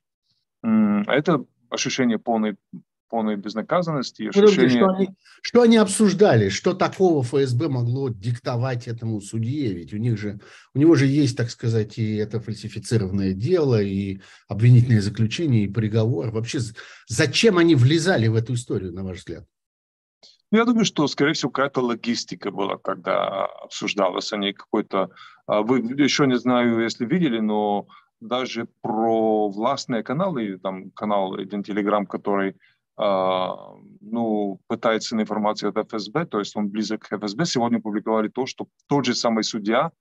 Это 0.62 1.44
ощущение 1.70 2.20
полной 2.20 2.56
полной 3.10 3.36
безнаказанности. 3.36 4.24
И 4.24 4.28
ощущение... 4.28 4.70
что, 4.70 4.90
они, 4.90 5.10
что 5.42 5.62
они 5.62 5.78
обсуждали? 5.78 6.50
Что 6.50 6.74
такого 6.74 7.24
ФСБ 7.24 7.70
могло 7.70 8.10
диктовать 8.10 8.88
этому 8.88 9.22
судье? 9.22 9.74
Ведь 9.74 9.94
у 9.94 9.98
них 9.98 10.18
же, 10.18 10.40
у 10.74 10.80
него 10.80 10.96
же 10.96 11.08
есть, 11.08 11.38
так 11.38 11.50
сказать, 11.50 11.98
и 11.98 12.16
это 12.16 12.40
фальсифицированное 12.40 13.34
дело, 13.34 13.82
и 13.82 14.20
обвинительное 14.48 15.02
заключение, 15.02 15.64
и 15.64 15.72
приговор. 15.72 16.32
Вообще, 16.32 16.60
зачем 17.08 17.58
они 17.58 17.76
влезали 17.76 18.28
в 18.28 18.36
эту 18.36 18.54
историю, 18.54 18.94
на 18.94 19.04
ваш 19.04 19.20
взгляд? 19.20 19.46
Я 20.52 20.64
думаю, 20.64 20.86
что, 20.86 21.08
скорее 21.08 21.34
всего, 21.34 21.52
какая-то 21.52 21.82
логистика 21.82 22.52
была, 22.52 22.78
когда 22.78 23.46
обсуждалось, 23.46 24.32
а 24.32 24.38
не 24.38 24.54
какой-то... 24.54 25.10
А, 25.46 25.62
вы 25.62 25.80
еще 25.80 26.26
не 26.26 26.38
знаю, 26.38 26.80
если 26.80 27.06
видели, 27.06 27.40
но 27.40 27.88
даже 28.22 28.68
про 28.82 29.50
властные 29.50 30.04
каналы, 30.04 30.58
там 30.58 30.92
канал 30.92 31.36
один 31.36 31.64
Телеграм, 31.64 32.06
который 32.06 32.52
а, 32.52 32.56
ну, 32.98 34.60
пытается 34.68 35.16
на 35.16 35.22
информацию 35.22 35.70
от 35.70 35.78
ФСБ, 35.78 36.26
то 36.26 36.40
есть 36.40 36.56
он 36.56 36.70
близок 36.70 37.04
к 37.04 37.16
ФСБ, 37.16 37.46
сегодня 37.46 37.80
публиковали 37.80 38.28
то, 38.28 38.46
что 38.48 38.68
тот 38.88 39.06
же 39.06 39.14
самый 39.14 39.44
судья 39.44 39.92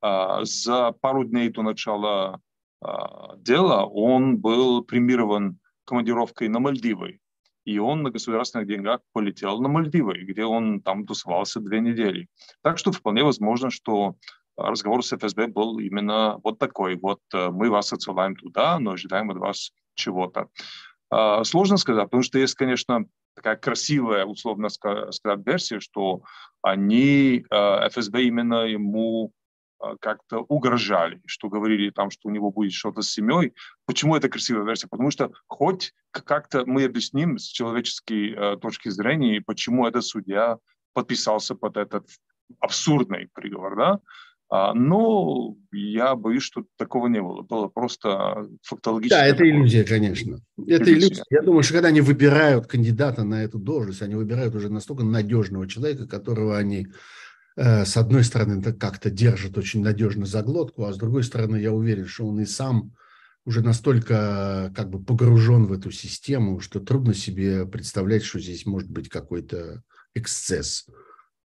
а, 0.00 0.42
за 0.44 0.92
пару 0.92 1.24
дней 1.24 1.50
до 1.50 1.62
начала 1.62 2.40
дела 3.38 3.84
он 3.84 4.38
был 4.38 4.82
премирован 4.82 5.58
командировкой 5.84 6.48
на 6.48 6.60
Мальдивы 6.60 7.20
и 7.66 7.78
он 7.78 8.02
на 8.02 8.10
государственных 8.10 8.68
деньгах 8.68 9.00
полетел 9.12 9.60
на 9.60 9.68
Мальдивы, 9.68 10.18
где 10.22 10.44
он 10.44 10.80
там 10.80 11.04
тусовался 11.04 11.60
две 11.60 11.80
недели. 11.80 12.28
Так 12.62 12.78
что 12.78 12.92
вполне 12.92 13.24
возможно, 13.24 13.70
что 13.70 14.14
разговор 14.56 15.04
с 15.04 15.12
ФСБ 15.12 15.48
был 15.48 15.78
именно 15.80 16.38
вот 16.44 16.58
такой. 16.58 16.94
Вот 16.96 17.20
э, 17.34 17.50
мы 17.50 17.68
вас 17.68 17.92
отсылаем 17.92 18.36
туда, 18.36 18.78
но 18.78 18.92
ожидаем 18.92 19.30
от 19.30 19.38
вас 19.38 19.72
чего-то. 19.94 20.48
А, 21.10 21.44
сложно 21.44 21.76
сказать, 21.76 22.04
потому 22.04 22.22
что 22.22 22.38
есть, 22.38 22.54
конечно, 22.54 23.06
такая 23.34 23.56
красивая, 23.56 24.24
условно 24.24 24.68
сказать, 24.68 25.46
версия, 25.46 25.80
что 25.80 26.22
они, 26.62 27.44
э, 27.50 27.88
ФСБ 27.88 28.22
именно 28.22 28.64
ему 28.64 29.32
а, 29.78 29.96
как-то 30.00 30.38
угрожали, 30.48 31.20
что 31.26 31.50
говорили 31.50 31.90
там, 31.90 32.10
что 32.10 32.28
у 32.28 32.32
него 32.32 32.50
будет 32.50 32.72
что-то 32.72 33.02
с 33.02 33.10
семьей. 33.10 33.52
Почему 33.84 34.16
это 34.16 34.28
красивая 34.30 34.64
версия? 34.64 34.88
Потому 34.88 35.10
что 35.10 35.32
хоть 35.46 35.92
как-то 36.12 36.64
мы 36.64 36.84
объясним 36.84 37.38
с 37.38 37.44
человеческой 37.44 38.56
точки 38.58 38.88
зрения, 38.88 39.42
почему 39.44 39.86
этот 39.86 40.04
судья 40.04 40.58
подписался 40.94 41.54
под 41.54 41.76
этот 41.76 42.08
абсурдный 42.60 43.28
приговор, 43.34 43.76
да? 43.76 44.00
А, 44.48 44.74
но 44.74 45.56
я 45.72 46.14
боюсь, 46.14 46.42
что 46.42 46.64
такого 46.76 47.08
не 47.08 47.20
было. 47.20 47.42
Было 47.42 47.68
просто 47.68 48.48
фактологически. 48.62 49.18
Да, 49.18 49.26
это 49.26 49.48
иллюзия, 49.48 49.84
конечно. 49.84 50.38
Это 50.56 50.84
иллюзия. 50.84 51.08
иллюзия. 51.08 51.24
Я 51.30 51.42
думаю, 51.42 51.62
что 51.62 51.74
когда 51.74 51.88
они 51.88 52.00
выбирают 52.00 52.66
кандидата 52.66 53.24
на 53.24 53.42
эту 53.42 53.58
должность, 53.58 54.02
они 54.02 54.14
выбирают 54.14 54.54
уже 54.54 54.70
настолько 54.70 55.04
надежного 55.04 55.68
человека, 55.68 56.06
которого 56.06 56.56
они 56.56 56.88
Э, 57.56 57.84
с 57.86 57.96
одной 57.96 58.22
стороны, 58.22 58.62
как-то 58.74 59.10
держит 59.10 59.56
очень 59.56 59.82
надежно 59.82 60.26
за 60.26 60.42
глотку, 60.42 60.84
а 60.84 60.92
с 60.92 60.98
другой 60.98 61.24
стороны, 61.24 61.56
я 61.56 61.72
уверен, 61.72 62.06
что 62.06 62.26
он 62.26 62.40
и 62.40 62.44
сам 62.44 62.92
уже 63.46 63.62
настолько 63.62 64.72
как 64.74 64.90
бы 64.90 65.02
погружен 65.02 65.66
в 65.66 65.72
эту 65.72 65.90
систему, 65.90 66.60
что 66.60 66.80
трудно 66.80 67.14
себе 67.14 67.64
представлять, 67.64 68.24
что 68.24 68.40
здесь 68.40 68.66
может 68.66 68.90
быть 68.90 69.08
какой-то 69.08 69.82
эксцесс. 70.14 70.86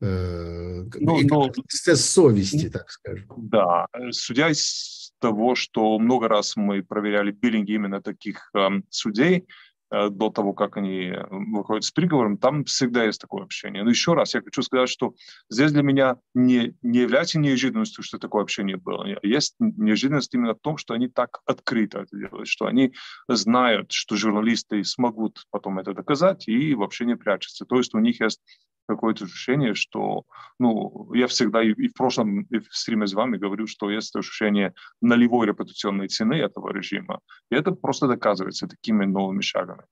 Э, 0.03 0.85
ну, 0.99 1.21
ну, 1.23 1.49
эксцесс 1.49 2.05
совести, 2.05 2.69
так 2.69 2.91
скажем. 2.91 3.29
Да, 3.37 3.87
судя 4.11 4.49
из 4.49 5.13
того, 5.21 5.55
что 5.55 5.99
много 5.99 6.29
раз 6.29 6.57
мы 6.57 6.83
проверяли 6.83 7.31
биллинги 7.31 7.73
именно 7.73 8.03
таких 8.03 8.51
э, 8.55 8.69
судей, 8.91 9.47
Э, 9.93 10.09
до 10.09 10.31
того, 10.31 10.55
как 10.55 10.79
они 10.79 11.11
э, 11.11 11.27
выходят 11.31 11.85
с 11.85 11.91
приговором, 11.91 12.39
там 12.39 12.65
всегда 12.65 13.05
есть 13.05 13.21
такое 13.21 13.43
общение. 13.43 13.83
Но 13.83 13.91
еще 13.91 14.15
раз, 14.15 14.33
я 14.35 14.41
хочу 14.41 14.63
сказать, 14.63 14.89
что 14.89 15.15
здесь 15.51 15.71
для 15.71 15.83
меня 15.83 16.17
не, 16.35 16.75
не 16.81 17.01
является 17.01 17.39
неожиданностью, 17.39 18.03
что 18.03 18.19
такое 18.19 18.43
общение 18.43 18.79
было. 18.79 19.07
Есть 19.23 19.55
неожиданность 19.59 20.33
именно 20.33 20.55
в 20.55 20.61
том, 20.61 20.79
что 20.79 20.95
они 20.95 21.09
так 21.09 21.41
открыто 21.45 22.01
это 22.01 22.17
делают, 22.17 22.49
что 22.49 22.65
они 22.65 22.95
знают, 23.29 23.93
что 23.93 24.17
журналисты 24.17 24.83
смогут 24.83 25.45
потом 25.51 25.79
это 25.79 25.93
доказать 25.93 26.49
и 26.49 26.75
вообще 26.75 27.05
не 27.05 27.17
прячутся. 27.17 27.67
То 27.67 27.77
есть 27.77 27.95
у 27.95 27.99
них 27.99 28.21
есть 28.21 28.41
какое-то 28.89 29.25
ощущение, 29.25 29.75
что, 29.75 30.25
ну, 30.59 31.13
я 31.15 31.27
всегда 31.27 31.63
и, 31.63 31.89
в 31.89 31.95
прошлом 31.95 32.43
и 32.43 32.59
в 32.59 32.67
стриме 32.71 33.07
с 33.07 33.15
вами 33.15 33.37
говорю, 33.37 33.67
что 33.67 33.91
есть 33.91 34.15
ощущение 34.17 34.75
нулевой 35.01 35.47
репутационной 35.47 36.09
цены 36.09 36.35
этого 36.35 36.73
режима. 36.73 37.21
И 37.51 37.55
это 37.55 37.73
просто 37.73 38.07
доказывается 38.09 38.67
такими 38.67 39.05
новыми 39.05 39.41
шагами. 39.41 39.83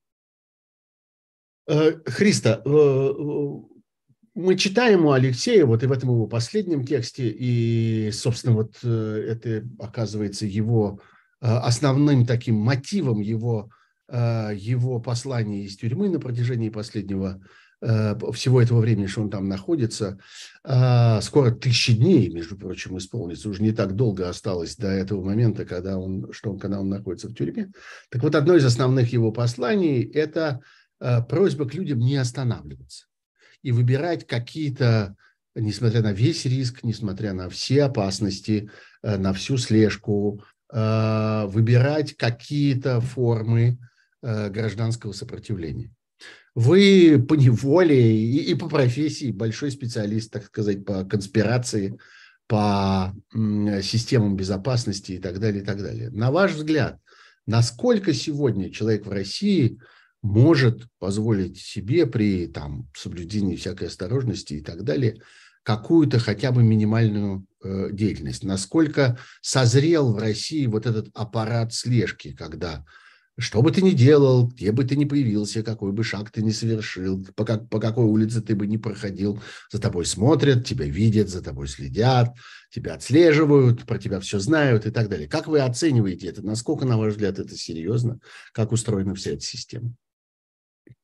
Э, 1.67 1.93
Христа, 2.07 2.63
э, 2.65 3.11
мы 4.35 4.57
читаем 4.57 5.07
у 5.07 5.13
Алексея, 5.13 5.67
вот 5.67 5.83
и 5.83 5.87
в 5.87 5.93
этом 5.93 6.11
его 6.11 6.27
последнем 6.27 6.85
тексте, 6.85 7.29
и, 7.29 8.11
собственно, 8.13 8.55
вот 8.55 8.79
э, 8.83 9.25
это 9.29 9.69
оказывается 9.79 10.47
его 10.47 11.01
основным 11.43 12.27
таким 12.27 12.57
мотивом 12.57 13.21
его, 13.23 13.71
его 14.11 15.01
послания 15.01 15.65
из 15.65 15.75
тюрьмы 15.79 16.11
на 16.11 16.21
протяжении 16.21 16.69
последнего 16.69 17.41
Э, 17.41 17.70
всего 17.81 18.61
этого 18.61 18.81
времени, 18.81 19.07
что 19.07 19.23
он 19.23 19.31
там 19.31 19.49
находится. 19.49 20.19
А, 20.63 21.21
скоро 21.23 21.51
тысячи 21.51 21.95
дней, 21.95 22.29
между 22.29 22.57
прочим, 22.57 22.99
исполнится. 22.99 23.49
Уже 23.49 23.63
не 23.63 23.73
так 23.73 23.97
долго 23.97 24.29
осталось 24.29 24.77
до 24.77 24.89
этого 24.89 25.25
момента, 25.25 25.65
когда 25.65 25.99
он, 25.99 26.31
что 26.33 26.51
он, 26.51 26.59
когда 26.59 26.81
он 26.81 26.91
находится 26.91 27.29
в 27.29 27.35
тюрьме. 27.35 27.71
Так 28.11 28.23
вот, 28.23 28.35
одно 28.35 28.55
из 28.55 28.65
основных 28.65 29.13
его 29.13 29.33
посланий– 29.33 30.03
это 30.15 30.61
э, 31.01 31.23
просьба 31.23 31.67
к 31.67 31.75
людям 31.75 32.01
не 32.01 32.17
останавливаться 32.17 33.07
и 33.63 33.73
выбирать 33.73 34.27
какие-то, 34.27 35.17
несмотря 35.55 36.03
на 36.03 36.13
весь 36.13 36.45
риск, 36.45 36.83
несмотря 36.83 37.33
на 37.33 37.49
все 37.49 37.85
опасности, 37.85 38.71
э, 39.03 39.17
на 39.17 39.33
всю 39.33 39.57
слежку, 39.57 40.43
выбирать 40.73 42.15
какие-то 42.17 43.01
формы 43.01 43.79
гражданского 44.23 45.11
сопротивления 45.11 45.93
вы 46.55 47.25
по 47.29 47.35
неволе 47.35 48.17
и, 48.17 48.51
и 48.51 48.55
по 48.55 48.69
профессии 48.69 49.31
большой 49.31 49.71
специалист, 49.71 50.33
так 50.33 50.45
сказать, 50.45 50.85
по 50.85 51.05
конспирации, 51.05 51.99
по 52.47 53.15
системам 53.83 54.37
безопасности 54.37 55.13
и 55.13 55.19
так 55.19 55.39
далее, 55.39 55.63
и 55.63 55.65
так 55.65 55.79
далее. 55.79 56.11
На 56.11 56.33
ваш 56.33 56.55
взгляд, 56.55 56.99
насколько 57.47 58.13
сегодня 58.13 58.73
человек 58.73 59.07
в 59.07 59.11
России 59.11 59.79
может 60.23 60.89
позволить 60.99 61.59
себе 61.59 62.07
при 62.07 62.47
там, 62.47 62.91
соблюдении 62.95 63.57
всякой 63.57 63.89
осторожности 63.89 64.55
и 64.55 64.61
так 64.61 64.83
далее 64.83 65.23
какую-то 65.63 66.19
хотя 66.19 66.53
бы 66.53 66.63
минимальную 66.63 67.47
э, 67.63 67.91
деятельность? 67.93 68.43
Насколько 68.43 69.19
созрел 69.41 70.13
в 70.13 70.19
России 70.19 70.67
вот 70.67 70.87
этот 70.87 71.09
аппарат 71.15 71.73
слежки, 71.73 72.35
когда 72.35 72.85
что 73.41 73.63
бы 73.63 73.71
ты 73.71 73.83
ни 73.83 73.91
делал, 73.91 74.49
где 74.49 74.71
бы 74.73 74.85
ты 74.85 74.97
ни 74.97 75.05
появился, 75.05 75.63
какой 75.63 75.93
бы 75.93 76.05
шаг 76.05 76.31
ты 76.31 76.43
ни 76.43 76.51
совершил, 76.51 77.25
по, 77.35 77.45
как, 77.45 77.69
по 77.69 77.81
какой 77.81 78.05
улице 78.05 78.43
ты 78.43 78.55
бы 78.55 78.67
ни 78.67 78.77
проходил, 78.77 79.41
за 79.71 79.81
тобой 79.81 80.05
смотрят, 80.05 80.65
тебя 80.65 80.87
видят, 80.87 81.29
за 81.29 81.43
тобой 81.43 81.67
следят, 81.67 82.35
тебя 82.71 82.95
отслеживают, 82.95 83.87
про 83.87 83.99
тебя 83.99 84.21
все 84.21 84.39
знают 84.39 84.87
и 84.87 84.91
так 84.91 85.09
далее. 85.09 85.29
Как 85.29 85.49
вы 85.49 85.61
оцениваете 85.61 86.29
это? 86.29 86.43
Насколько, 86.43 86.87
на 86.87 86.99
ваш 86.99 87.15
взгляд, 87.15 87.39
это 87.39 87.57
серьезно? 87.57 88.21
Как 88.53 88.73
устроена 88.73 89.15
вся 89.15 89.31
эта 89.33 89.43
система? 89.43 89.95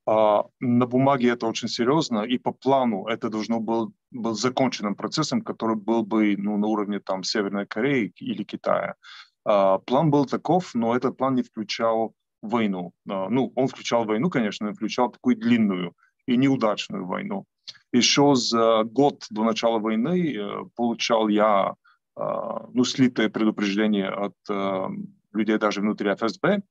А, 0.05 0.45
на 0.61 0.87
бумаге 0.87 1.31
это 1.31 1.47
очень 1.47 1.69
серьезно, 1.69 2.21
и 2.21 2.39
по 2.39 2.53
плану 2.53 3.07
это 3.07 3.29
должно 3.29 3.61
был, 3.61 3.93
был 4.13 4.35
законченным 4.35 4.95
процессом, 4.95 5.43
который 5.43 5.77
был 5.77 6.05
бы 6.05 6.37
ну, 6.37 6.57
на 6.59 6.67
уровне 6.69 7.01
там, 7.01 7.25
Северной 7.25 7.67
Кореи 7.67 8.13
или 8.21 8.45
Китая. 8.45 8.95
А, 9.45 9.79
план 9.79 10.11
был 10.11 10.27
таков, 10.27 10.75
но 10.75 10.95
этот 10.95 11.17
план 11.17 11.35
не 11.35 11.43
включал 11.43 12.15
войну. 12.47 12.93
А, 13.09 13.29
ну, 13.29 13.53
он 13.55 13.69
включал 13.69 14.05
войну, 14.05 14.31
конечно, 14.31 14.67
но 14.67 14.73
включал 14.75 15.11
такую 15.11 15.37
длинную 15.37 15.93
и 16.27 16.37
неудачную 16.37 17.07
войну. 17.07 17.45
Еще 17.93 18.35
за 18.35 18.85
год 18.85 19.25
до 19.31 19.45
начала 19.45 19.79
войны 19.79 20.35
э, 20.37 20.65
получал 20.75 21.29
я 21.29 21.75
а, 22.17 22.67
ну, 22.73 22.85
слитое 22.85 23.29
предупреждение 23.29 24.09
от 24.09 24.35
э, 24.49 24.89
людей 25.33 25.59
даже 25.59 25.81
внутри 25.81 26.11
ФСБ, 26.11 26.63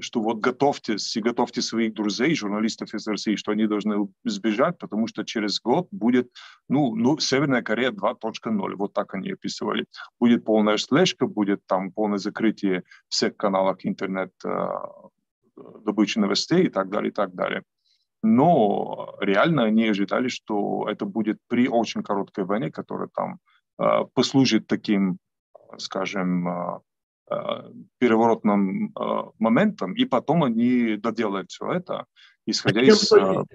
что 0.00 0.20
вот 0.20 0.38
готовьтесь 0.38 1.16
и 1.16 1.20
готовьте 1.20 1.62
своих 1.62 1.94
друзей, 1.94 2.34
журналистов 2.34 2.94
из 2.94 3.06
России, 3.06 3.36
что 3.36 3.52
они 3.52 3.66
должны 3.66 4.08
сбежать, 4.24 4.78
потому 4.78 5.06
что 5.06 5.24
через 5.24 5.60
год 5.60 5.88
будет, 5.90 6.30
ну, 6.68 6.94
ну 6.94 7.18
Северная 7.18 7.62
Корея 7.62 7.90
2.0, 7.90 8.74
вот 8.76 8.92
так 8.92 9.14
они 9.14 9.32
описывали. 9.32 9.86
Будет 10.20 10.44
полная 10.44 10.78
слежка, 10.78 11.26
будет 11.26 11.60
там 11.66 11.92
полное 11.92 12.18
закрытие 12.18 12.84
всех 13.08 13.36
каналов 13.36 13.78
интернет 13.82 14.32
э, 14.44 14.68
добычи 15.84 16.18
новостей 16.18 16.64
и 16.64 16.68
так 16.68 16.88
далее, 16.88 17.10
и 17.10 17.14
так 17.14 17.34
далее. 17.34 17.62
Но 18.22 19.16
реально 19.20 19.64
они 19.64 19.88
ожидали, 19.88 20.28
что 20.28 20.88
это 20.88 21.04
будет 21.04 21.38
при 21.48 21.68
очень 21.68 22.02
короткой 22.02 22.44
войне, 22.44 22.70
которая 22.70 23.08
там 23.14 23.38
э, 23.78 24.04
послужит 24.14 24.66
таким, 24.66 25.18
скажем, 25.76 26.48
э, 26.48 26.80
переворотным 27.98 28.86
э, 28.86 29.22
моментом, 29.38 29.92
и 29.92 30.04
потом 30.04 30.42
они 30.42 30.96
доделают 30.96 31.50
все 31.50 31.72
это. 31.72 32.06
Исходя 32.50 32.80
а 32.80 32.84
из... 32.84 33.08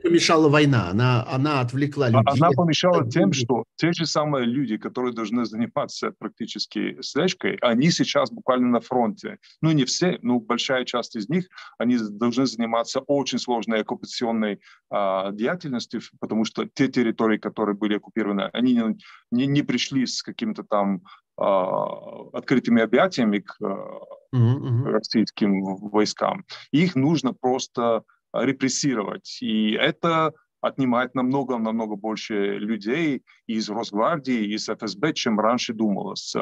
помешала 0.03 0.49
война? 0.49 0.89
Она, 0.89 1.25
она 1.27 1.61
отвлекла 1.61 2.09
людей? 2.09 2.21
Она 2.25 2.49
помешала 2.51 3.09
тем, 3.09 3.33
что 3.33 3.63
те 3.75 3.91
же 3.93 4.05
самые 4.05 4.45
люди, 4.45 4.77
которые 4.77 5.13
должны 5.13 5.45
заниматься 5.45 6.11
практически 6.17 7.01
слежкой, 7.01 7.57
они 7.61 7.91
сейчас 7.91 8.31
буквально 8.31 8.67
на 8.67 8.79
фронте. 8.81 9.37
Ну, 9.61 9.71
не 9.71 9.85
все, 9.85 10.19
но 10.21 10.39
большая 10.39 10.85
часть 10.85 11.15
из 11.15 11.29
них, 11.29 11.47
они 11.77 11.97
должны 11.97 12.45
заниматься 12.45 12.99
очень 12.99 13.39
сложной 13.39 13.81
оккупационной 13.81 14.59
а, 14.89 15.31
деятельностью, 15.31 16.01
потому 16.19 16.45
что 16.45 16.65
те 16.65 16.87
территории, 16.87 17.37
которые 17.37 17.75
были 17.75 17.97
оккупированы, 17.97 18.49
они 18.53 18.73
не, 18.73 18.97
не, 19.31 19.47
не 19.47 19.63
пришли 19.63 20.05
с 20.05 20.21
каким-то 20.21 20.63
там 20.63 21.01
а, 21.37 21.85
открытыми 22.33 22.81
объятиями 22.81 23.39
к 23.39 23.55
mm-hmm. 23.59 24.83
российским 24.83 25.63
войскам. 25.63 26.45
Их 26.71 26.95
нужно 26.95 27.33
просто 27.33 28.03
репрессировать. 28.33 29.37
И 29.41 29.71
это 29.71 30.33
отнимает 30.63 31.13
намного-намного 31.13 31.97
больше 31.97 32.57
людей 32.57 33.23
из 33.47 33.69
Росгвардии, 33.69 34.53
из 34.55 34.69
ФСБ, 34.69 35.13
чем 35.13 35.37
раньше 35.39 35.73
думалось. 35.73 36.33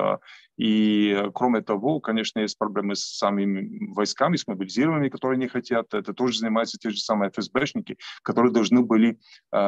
И 0.58 1.24
кроме 1.34 1.62
того, 1.62 2.00
конечно, 2.00 2.40
есть 2.40 2.58
проблемы 2.60 2.96
с 2.96 3.18
самими 3.18 3.92
войсками, 3.92 4.36
с 4.36 4.46
мобилизированными, 4.46 5.10
которые 5.10 5.40
не 5.40 5.48
хотят. 5.48 5.92
Это 5.96 6.14
тоже 6.14 6.38
занимаются 6.38 6.78
те 6.78 6.92
же 6.92 7.00
самые 7.00 7.32
ФСБшники, 7.32 7.98
которые 8.22 8.54
должны 8.54 8.84
были 8.84 9.18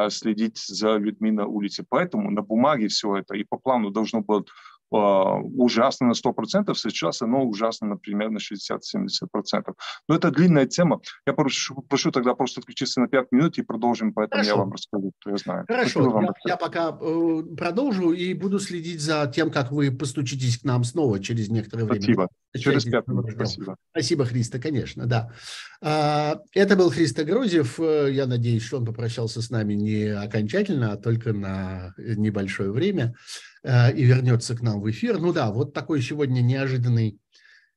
следить 0.09 0.59
за 0.59 0.97
людьми 0.97 1.31
на 1.31 1.47
улице. 1.47 1.83
Поэтому 1.89 2.29
на 2.29 2.43
бумаге 2.43 2.89
все 2.89 3.17
это 3.17 3.35
и 3.35 3.43
по 3.43 3.57
плану 3.57 3.89
должно 3.89 4.21
было 4.21 4.41
а, 4.41 4.45
ужасно 4.93 6.07
на 6.07 6.11
100%, 6.13 6.73
сейчас 6.75 7.21
оно 7.21 7.43
ужасно, 7.45 7.87
например, 7.87 8.29
на 8.29 8.37
60-70%. 8.37 9.73
Но 10.07 10.15
это 10.15 10.31
длинная 10.31 10.65
тема. 10.65 11.01
Я 11.25 11.33
прошу, 11.33 11.81
прошу 11.89 12.11
тогда 12.11 12.35
просто 12.35 12.61
отключиться 12.61 13.01
на 13.01 13.07
5 13.07 13.31
минут 13.31 13.57
и 13.57 13.61
продолжим, 13.61 14.13
поэтому 14.13 14.43
Хорошо. 14.43 14.49
я 14.49 14.55
вам 14.57 14.73
расскажу, 14.73 15.11
что 15.19 15.29
я 15.31 15.37
знаю. 15.37 15.65
Хорошо, 15.67 16.09
вам 16.09 16.25
я, 16.25 16.31
я 16.45 16.57
пока 16.57 16.97
э, 16.99 17.43
продолжу 17.57 18.11
и 18.11 18.33
буду 18.33 18.59
следить 18.59 19.01
за 19.01 19.31
тем, 19.33 19.51
как 19.51 19.71
вы 19.71 19.91
постучитесь 19.91 20.59
к 20.59 20.63
нам 20.63 20.83
снова 20.83 21.19
через 21.19 21.49
некоторое 21.49 21.85
время. 21.85 22.01
Спасибо. 22.01 22.27
Через 22.55 22.85
5 22.85 23.07
минут, 23.07 23.31
спасибо. 23.31 23.77
Спасибо, 23.91 24.25
Христа, 24.25 24.59
конечно, 24.59 25.05
да. 25.07 25.31
А, 25.81 26.39
это 26.53 26.75
был 26.75 26.91
Христо 26.91 27.23
Грузев. 27.23 27.79
Я 27.79 28.27
надеюсь, 28.27 28.63
что 28.63 28.77
он 28.77 28.85
попрощался 28.85 29.41
с 29.41 29.49
нами 29.49 29.73
не 29.73 30.05
окончательно, 30.05 30.93
а 30.93 30.97
только 30.97 31.33
на 31.33 31.93
небольшое 31.97 32.71
время. 32.71 33.15
Э, 33.63 33.93
и 33.93 34.03
вернется 34.03 34.55
к 34.55 34.61
нам 34.61 34.81
в 34.81 34.89
эфир. 34.91 35.19
Ну 35.19 35.31
да, 35.33 35.51
вот 35.51 35.73
такой 35.73 36.01
сегодня 36.01 36.41
неожиданный, 36.41 37.17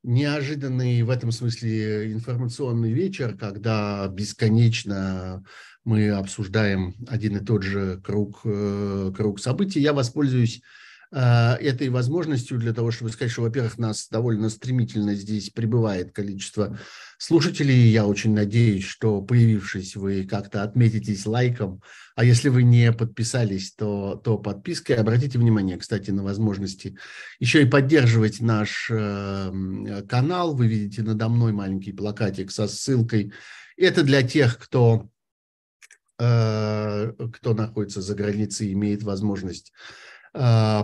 неожиданный 0.03 1.03
в 1.03 1.11
этом 1.11 1.31
смысле 1.31 2.13
информационный 2.13 2.93
вечер, 2.93 3.37
когда 3.37 4.09
бесконечно 4.09 5.45
мы 5.85 6.11
обсуждаем 6.11 6.97
один 7.07 7.37
и 7.37 7.45
тот 7.45 7.63
же 7.63 8.01
круг, 8.05 8.41
э, 8.45 9.13
круг 9.17 9.41
событий. 9.41 9.81
Я 9.81 9.93
воспользуюсь 9.93 10.61
этой 11.13 11.89
возможностью 11.89 12.59
для 12.59 12.73
того, 12.73 12.91
чтобы 12.91 13.11
сказать, 13.11 13.33
что, 13.33 13.43
во-первых, 13.43 13.79
нас 13.79 14.09
довольно 14.11 14.51
стремительно 14.51 15.15
здесь 15.15 15.51
прибывает 15.51 16.13
количество 16.13 16.79
слушателей. 17.19 17.89
Я 17.91 18.07
очень 18.07 18.35
надеюсь, 18.35 18.85
что, 18.85 19.23
появившись, 19.23 19.97
вы 19.97 20.25
как-то 20.25 20.63
отметитесь 20.63 21.27
лайком. 21.27 21.83
А 22.15 22.25
если 22.25 22.49
вы 22.49 22.63
не 22.63 22.93
подписались, 22.93 23.73
то, 23.73 24.21
то 24.23 24.39
подпиской. 24.39 24.97
Обратите 24.97 25.39
внимание, 25.39 25.77
кстати, 25.77 26.11
на 26.11 26.23
возможности 26.23 26.97
еще 27.39 27.63
и 27.63 27.67
поддерживать 27.67 28.41
наш 28.41 28.91
э, 28.91 30.03
канал. 30.09 30.55
Вы 30.55 30.67
видите 30.67 31.03
надо 31.03 31.29
мной 31.29 31.53
маленький 31.53 31.93
плакатик 31.93 32.51
со 32.51 32.69
ссылкой. 32.69 33.33
Это 33.77 34.03
для 34.03 34.23
тех, 34.23 34.59
кто, 34.59 35.09
э, 36.19 37.13
кто 37.35 37.55
находится 37.55 38.01
за 38.01 38.15
границей, 38.15 38.73
имеет 38.73 39.03
возможность 39.03 39.73
а, 39.73 40.07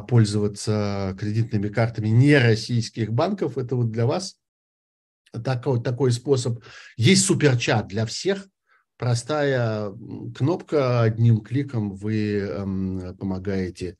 пользоваться 0.08 1.16
кредитными 1.18 1.68
картами 1.68 2.08
не 2.08 2.38
российских 2.38 3.12
банков. 3.12 3.58
Это 3.58 3.76
вот 3.76 3.90
для 3.90 4.06
вас 4.06 4.36
такой, 5.44 5.82
такой 5.82 6.12
способ. 6.12 6.62
Есть 6.96 7.26
суперчат 7.26 7.88
для 7.88 8.06
всех. 8.06 8.48
Простая 8.98 9.92
кнопка, 10.36 11.02
одним 11.02 11.40
кликом 11.40 11.94
вы 11.94 12.38
эм, 12.38 13.16
помогаете 13.18 13.96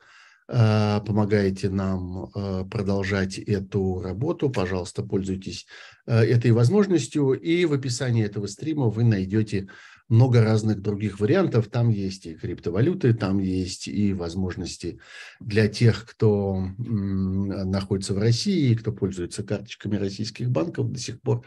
а, 0.54 1.00
помогаете 1.00 1.70
нам 1.70 2.28
а, 2.34 2.64
продолжать 2.64 3.38
эту 3.38 4.02
работу. 4.02 4.50
Пожалуйста, 4.50 5.02
пользуйтесь 5.02 5.66
этой 6.06 6.50
возможностью. 6.50 7.32
И 7.32 7.64
в 7.64 7.72
описании 7.72 8.24
этого 8.24 8.46
стрима 8.46 8.88
вы 8.88 9.04
найдете 9.04 9.68
много 10.08 10.42
разных 10.42 10.80
других 10.80 11.20
вариантов. 11.20 11.68
Там 11.68 11.88
есть 11.88 12.26
и 12.26 12.34
криптовалюты, 12.34 13.14
там 13.14 13.38
есть 13.38 13.88
и 13.88 14.12
возможности 14.12 15.00
для 15.40 15.68
тех, 15.68 16.06
кто 16.06 16.66
находится 16.78 18.14
в 18.14 18.18
России, 18.18 18.74
кто 18.74 18.92
пользуется 18.92 19.42
карточками 19.42 19.96
российских 19.96 20.50
банков 20.50 20.90
до 20.90 20.98
сих 20.98 21.20
пор. 21.20 21.46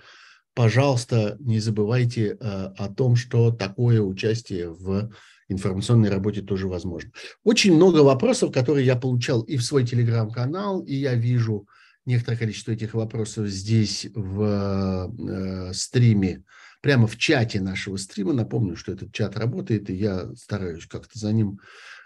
Пожалуйста, 0.53 1.35
не 1.41 1.59
забывайте 1.59 2.29
э, 2.29 2.35
о 2.39 2.87
том, 2.87 3.17
что 3.17 3.51
такое 3.51 3.99
участие 4.01 4.69
в 4.69 5.11
информационной 5.49 6.09
работе 6.09 6.41
тоже 6.41 6.67
возможно. 6.67 7.11
Очень 7.43 7.75
много 7.75 7.99
вопросов, 7.99 8.53
которые 8.53 8.85
я 8.85 8.95
получал 8.95 9.41
и 9.41 9.57
в 9.57 9.63
свой 9.63 9.85
телеграм-канал, 9.85 10.79
и 10.81 10.95
я 10.95 11.13
вижу 11.13 11.67
некоторое 12.05 12.37
количество 12.37 12.71
этих 12.71 12.93
вопросов 12.93 13.47
здесь 13.47 14.07
в 14.13 15.11
э, 15.19 15.73
стриме 15.73 16.43
прямо 16.85 17.07
в 17.07 17.17
чате 17.17 17.59
нашего 17.61 17.97
стрима. 17.97 18.31
Напомню, 18.31 18.75
что 18.75 18.91
этот 18.91 19.11
чат 19.11 19.35
работает, 19.37 19.89
и 19.89 19.95
я 19.95 20.31
стараюсь 20.35 20.85
как-то 20.85 21.17
за 21.17 21.31
ним, 21.33 21.59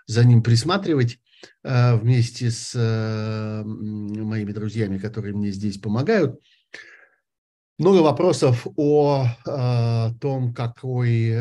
за 0.08 0.24
ним 0.24 0.42
присматривать 0.42 1.20
э, 1.66 1.96
вместе 1.98 2.50
с 2.50 2.72
э, 2.76 3.64
моими 3.66 4.54
друзьями, 4.54 4.98
которые 4.98 5.36
мне 5.36 5.52
здесь 5.52 5.80
помогают. 5.80 6.40
Много 7.78 7.98
вопросов 7.98 8.68
о 8.78 9.26
э, 9.46 10.14
том, 10.22 10.54
какой, 10.54 11.36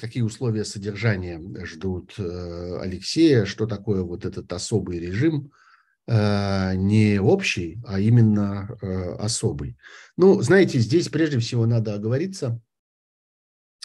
какие 0.00 0.22
условия 0.22 0.64
содержания 0.64 1.42
ждут 1.64 2.14
Алексея, 2.16 3.44
что 3.44 3.66
такое 3.66 4.02
вот 4.02 4.24
этот 4.24 4.52
особый 4.52 5.00
режим– 5.00 5.50
не 6.08 7.18
общий, 7.20 7.82
а 7.84 7.98
именно 7.98 8.78
э, 8.80 9.14
особый. 9.16 9.76
Ну, 10.16 10.40
знаете, 10.40 10.78
здесь 10.78 11.08
прежде 11.08 11.40
всего 11.40 11.66
надо 11.66 11.94
оговориться 11.94 12.60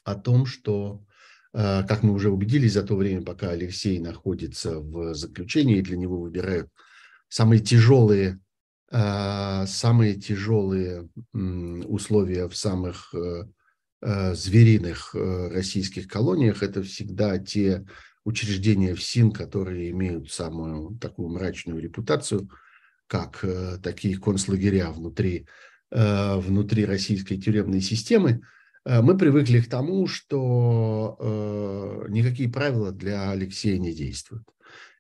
о 0.03 0.13
том, 0.13 0.45
что, 0.45 1.03
э, 1.53 1.83
как 1.87 2.03
мы 2.03 2.13
уже 2.13 2.29
убедились 2.29 2.73
за 2.73 2.83
то 2.83 2.95
время, 2.95 3.23
пока 3.23 3.49
Алексей 3.49 3.99
находится 3.99 4.79
в 4.79 5.15
заключении, 5.15 5.81
для 5.81 5.97
него 5.97 6.21
выбирают 6.21 6.69
самые 7.27 7.59
тяжелые, 7.59 8.39
самые 8.91 10.15
тяжелые 10.15 11.09
условия 11.33 12.49
в 12.49 12.57
самых 12.57 13.15
звериных 14.01 15.15
российских 15.15 16.09
колониях. 16.09 16.61
Это 16.61 16.83
всегда 16.83 17.37
те 17.39 17.85
учреждения 18.23 18.93
в 18.93 19.03
СИН, 19.03 19.31
которые 19.31 19.91
имеют 19.91 20.31
самую 20.31 20.97
такую 20.97 21.29
мрачную 21.29 21.81
репутацию, 21.81 22.49
как 23.07 23.39
э, 23.43 23.77
такие 23.81 24.17
концлагеря 24.17 24.91
внутри, 24.91 25.47
э, 25.91 26.37
внутри 26.37 26.85
российской 26.85 27.37
тюремной 27.37 27.81
системы, 27.81 28.41
э, 28.85 29.01
мы 29.01 29.17
привыкли 29.17 29.59
к 29.59 29.69
тому, 29.69 30.07
что 30.07 31.17
э, 31.19 32.05
никакие 32.09 32.49
правила 32.49 32.91
для 32.91 33.31
Алексея 33.31 33.77
не 33.77 33.93
действуют. 33.93 34.47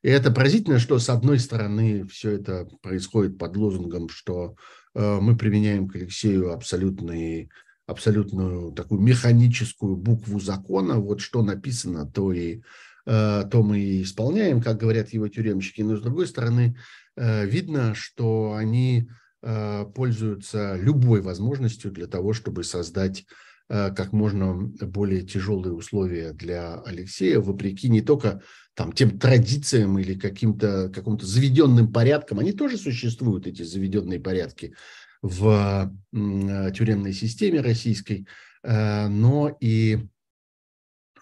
И 0.01 0.09
это 0.09 0.31
поразительно, 0.31 0.79
что 0.79 0.97
с 0.97 1.09
одной 1.09 1.39
стороны 1.39 2.07
все 2.07 2.31
это 2.31 2.67
происходит 2.81 3.37
под 3.37 3.55
лозунгом, 3.55 4.09
что 4.09 4.55
э, 4.95 5.19
мы 5.21 5.37
применяем 5.37 5.87
к 5.87 5.95
Алексею 5.95 6.51
абсолютный 6.51 7.49
абсолютную 7.87 8.71
такую 8.71 9.01
механическую 9.01 9.95
букву 9.95 10.39
закона, 10.39 10.99
вот 10.99 11.19
что 11.19 11.43
написано, 11.43 12.05
то 12.05 12.31
и 12.31 12.61
то 13.05 13.63
мы 13.63 13.79
и 13.79 14.03
исполняем, 14.03 14.61
как 14.61 14.77
говорят 14.77 15.09
его 15.09 15.27
тюремщики. 15.27 15.81
Но 15.81 15.97
с 15.97 16.01
другой 16.01 16.27
стороны, 16.27 16.77
э, 17.15 17.45
видно, 17.45 17.95
что 17.95 18.53
они 18.53 19.09
э, 19.41 19.85
пользуются 19.95 20.75
любой 20.75 21.21
возможностью 21.21 21.91
для 21.91 22.07
того, 22.07 22.33
чтобы 22.33 22.63
создать 22.63 23.25
как 23.69 24.11
можно 24.11 24.53
более 24.53 25.21
тяжелые 25.21 25.71
условия 25.71 26.33
для 26.33 26.81
Алексея, 26.81 27.39
вопреки 27.39 27.87
не 27.87 28.01
только 28.01 28.41
там, 28.73 28.91
тем 28.91 29.17
традициям 29.17 29.97
или 29.97 30.13
каким-то 30.13 30.89
каким-то 30.93 31.25
заведенным 31.25 31.89
порядкам, 31.93 32.39
они 32.39 32.51
тоже 32.51 32.75
существуют, 32.77 33.47
эти 33.47 33.61
заведенные 33.61 34.19
порядки 34.19 34.75
в 35.21 35.89
тюремной 36.11 37.13
системе 37.13 37.61
российской, 37.61 38.27
но 38.61 39.55
и 39.61 39.99
Э, 39.99 40.20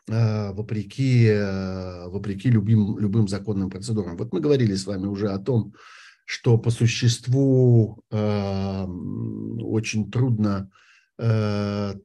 вопреки, 0.10 1.26
э, 1.28 2.08
вопреки 2.10 2.50
любым, 2.50 2.98
любым 3.00 3.28
законным 3.28 3.70
процедурам. 3.70 4.18
Вот 4.18 4.34
мы 4.34 4.40
говорили 4.40 4.76
с 4.76 4.86
вами 4.86 5.06
уже 5.06 5.30
о 5.30 5.40
том, 5.40 5.74
что 6.26 6.58
по 6.58 6.70
существу 6.70 8.04
э, 8.12 8.86
очень 9.62 10.12
трудно 10.12 10.70
э, 11.18 11.96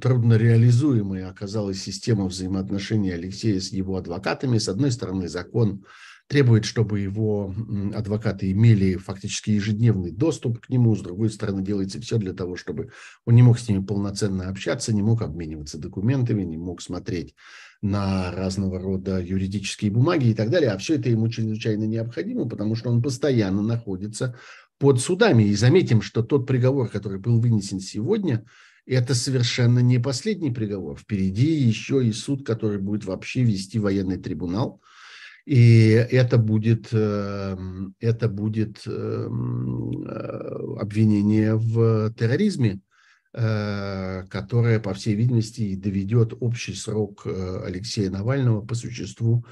трудно 0.00 0.34
реализуемой 0.34 1.24
оказалась 1.24 1.82
система 1.82 2.26
взаимоотношений 2.26 3.10
Алексея 3.10 3.60
с 3.60 3.72
его 3.72 3.96
адвокатами. 3.96 4.58
С 4.58 4.68
одной 4.68 4.90
стороны, 4.90 5.28
закон 5.28 5.84
требует, 6.28 6.66
чтобы 6.66 7.00
его 7.00 7.54
адвокаты 7.94 8.52
имели 8.52 8.96
фактически 8.96 9.50
ежедневный 9.50 10.12
доступ 10.12 10.60
к 10.60 10.68
нему. 10.68 10.94
С 10.94 11.00
другой 11.00 11.30
стороны, 11.30 11.62
делается 11.62 12.00
все 12.00 12.18
для 12.18 12.34
того, 12.34 12.56
чтобы 12.56 12.92
он 13.24 13.34
не 13.34 13.42
мог 13.42 13.58
с 13.58 13.68
ними 13.68 13.82
полноценно 13.82 14.48
общаться, 14.48 14.94
не 14.94 15.02
мог 15.02 15.22
обмениваться 15.22 15.78
документами, 15.78 16.44
не 16.44 16.58
мог 16.58 16.82
смотреть 16.82 17.34
на 17.80 18.30
разного 18.30 18.78
рода 18.78 19.20
юридические 19.20 19.90
бумаги 19.90 20.28
и 20.28 20.34
так 20.34 20.50
далее. 20.50 20.70
А 20.70 20.78
все 20.78 20.96
это 20.96 21.08
ему 21.08 21.28
чрезвычайно 21.28 21.84
необходимо, 21.84 22.46
потому 22.46 22.74
что 22.74 22.90
он 22.90 23.02
постоянно 23.02 23.62
находится 23.62 24.36
под 24.78 25.00
судами. 25.00 25.44
И 25.44 25.54
заметим, 25.54 26.02
что 26.02 26.22
тот 26.22 26.46
приговор, 26.46 26.90
который 26.90 27.18
был 27.18 27.40
вынесен 27.40 27.80
сегодня, 27.80 28.44
это 28.84 29.14
совершенно 29.14 29.78
не 29.78 29.98
последний 29.98 30.50
приговор. 30.50 30.98
Впереди 30.98 31.52
еще 31.52 32.06
и 32.06 32.12
суд, 32.12 32.44
который 32.44 32.78
будет 32.78 33.06
вообще 33.06 33.44
вести 33.44 33.78
военный 33.78 34.18
трибунал– 34.18 34.82
и 35.48 35.92
это 35.92 36.36
будет, 36.36 36.88
эм, 36.92 37.94
это 38.00 38.28
будет 38.28 38.82
эм, 38.86 40.02
э, 40.06 40.78
обвинение 40.78 41.56
в 41.56 42.12
терроризме, 42.12 42.82
э, 43.32 44.24
которое, 44.28 44.78
по 44.78 44.92
всей 44.92 45.14
видимости, 45.14 45.74
доведет 45.74 46.34
общий 46.38 46.74
срок 46.74 47.22
э, 47.24 47.62
Алексея 47.64 48.10
Навального 48.10 48.60
по 48.60 48.74
существу 48.74 49.46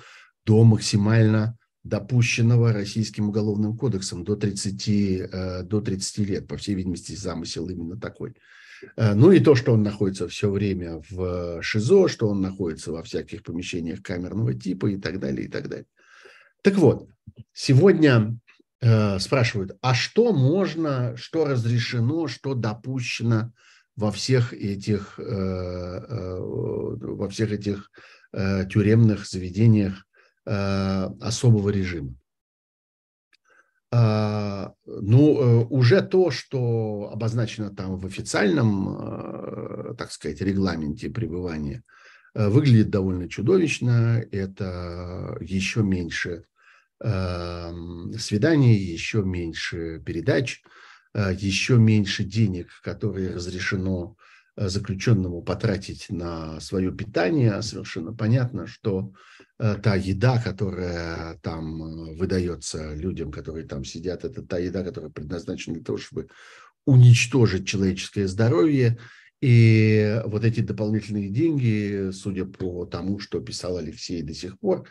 до 0.45 0.65
максимально 0.65 1.57
допущенного 1.83 2.75
Российским 2.75 3.31
уголовным 3.31 3.75
кодексом 3.75 4.23
до 4.23 4.37
30, 4.37 5.67
до 5.67 5.81
30 5.81 6.19
лет. 6.19 6.47
По 6.47 6.59
всей 6.59 6.75
видимости, 6.75 7.15
замысел 7.15 7.71
именно 7.71 7.99
такой. 7.99 8.35
Э, 8.97 9.15
ну 9.15 9.33
и 9.33 9.41
то, 9.41 9.55
что 9.55 9.73
он 9.73 9.83
находится 9.83 10.29
все 10.29 10.51
время 10.51 11.03
в 11.11 11.62
ШИЗО, 11.62 12.09
что 12.09 12.29
он 12.29 12.41
находится 12.41 12.93
во 12.93 13.03
всяких 13.03 13.43
помещениях 13.43 14.03
камерного 14.03 14.55
типа 14.55 14.87
и 14.87 14.97
так 14.97 15.19
далее, 15.19 15.47
и 15.47 15.51
так 15.51 15.69
далее. 15.69 15.87
Так 16.62 16.75
вот, 16.75 17.09
сегодня 17.53 18.39
э, 18.81 19.19
спрашивают, 19.19 19.77
а 19.81 19.95
что 19.95 20.33
можно, 20.33 21.17
что 21.17 21.45
разрешено, 21.45 22.27
что 22.29 22.55
допущено 22.55 23.53
во 23.95 24.11
всех 24.11 24.53
этих, 24.53 25.19
э, 25.19 25.23
э, 25.23 26.39
во 26.39 27.29
всех 27.29 27.53
этих 27.53 27.91
э, 28.33 28.67
тюремных 28.69 29.27
заведениях 29.27 30.07
э, 30.45 31.09
особого 31.21 31.71
режима? 31.71 32.15
А, 33.99 34.75
ну, 34.85 35.41
э, 35.41 35.67
уже 35.71 36.03
то, 36.03 36.31
что 36.31 37.09
обозначено 37.11 37.75
там 37.75 37.97
в 37.97 38.05
официальном, 38.05 38.89
э, 38.91 39.95
так 39.97 40.13
сказать, 40.13 40.43
регламенте 40.43 41.09
пребывания, 41.09 41.83
э, 42.35 42.49
выглядит 42.49 42.91
довольно 42.91 43.27
чудовищно. 43.27 44.23
Это 44.33 45.39
еще 45.41 45.83
меньше 45.83 46.45
свиданий, 46.99 48.75
еще 48.75 49.23
меньше 49.23 50.01
передач, 50.07 50.63
еще 51.15 51.77
меньше 51.77 52.25
денег, 52.25 52.69
которые 52.83 53.35
разрешено 53.35 54.17
заключенному 54.57 55.43
потратить 55.43 56.07
на 56.09 56.59
свое 56.61 56.91
питание. 56.91 57.61
Совершенно 57.61 58.15
понятно, 58.15 58.67
что 58.67 59.13
та 59.59 59.95
еда, 59.95 60.38
которая 60.38 61.38
там 61.38 61.83
э, 61.83 62.14
выдается 62.16 62.95
людям, 62.95 63.31
которые 63.31 63.66
там 63.66 63.85
сидят, 63.85 64.25
это 64.25 64.42
та 64.42 64.59
еда, 64.59 64.85
которая 64.85 65.11
предназначена 65.11 65.77
для 65.77 65.85
того, 65.85 65.99
чтобы 65.99 66.29
уничтожить 66.85 67.66
человеческое 67.66 68.29
здоровье. 68.29 68.99
И 69.40 70.21
вот 70.27 70.45
эти 70.45 70.61
дополнительные 70.61 71.31
деньги, 71.31 72.11
судя 72.12 72.45
по 72.45 72.85
тому, 72.87 73.19
что 73.19 73.40
писал 73.40 73.79
Алексей 73.79 74.23
до 74.23 74.35
сих 74.35 74.59
пор, 74.59 74.87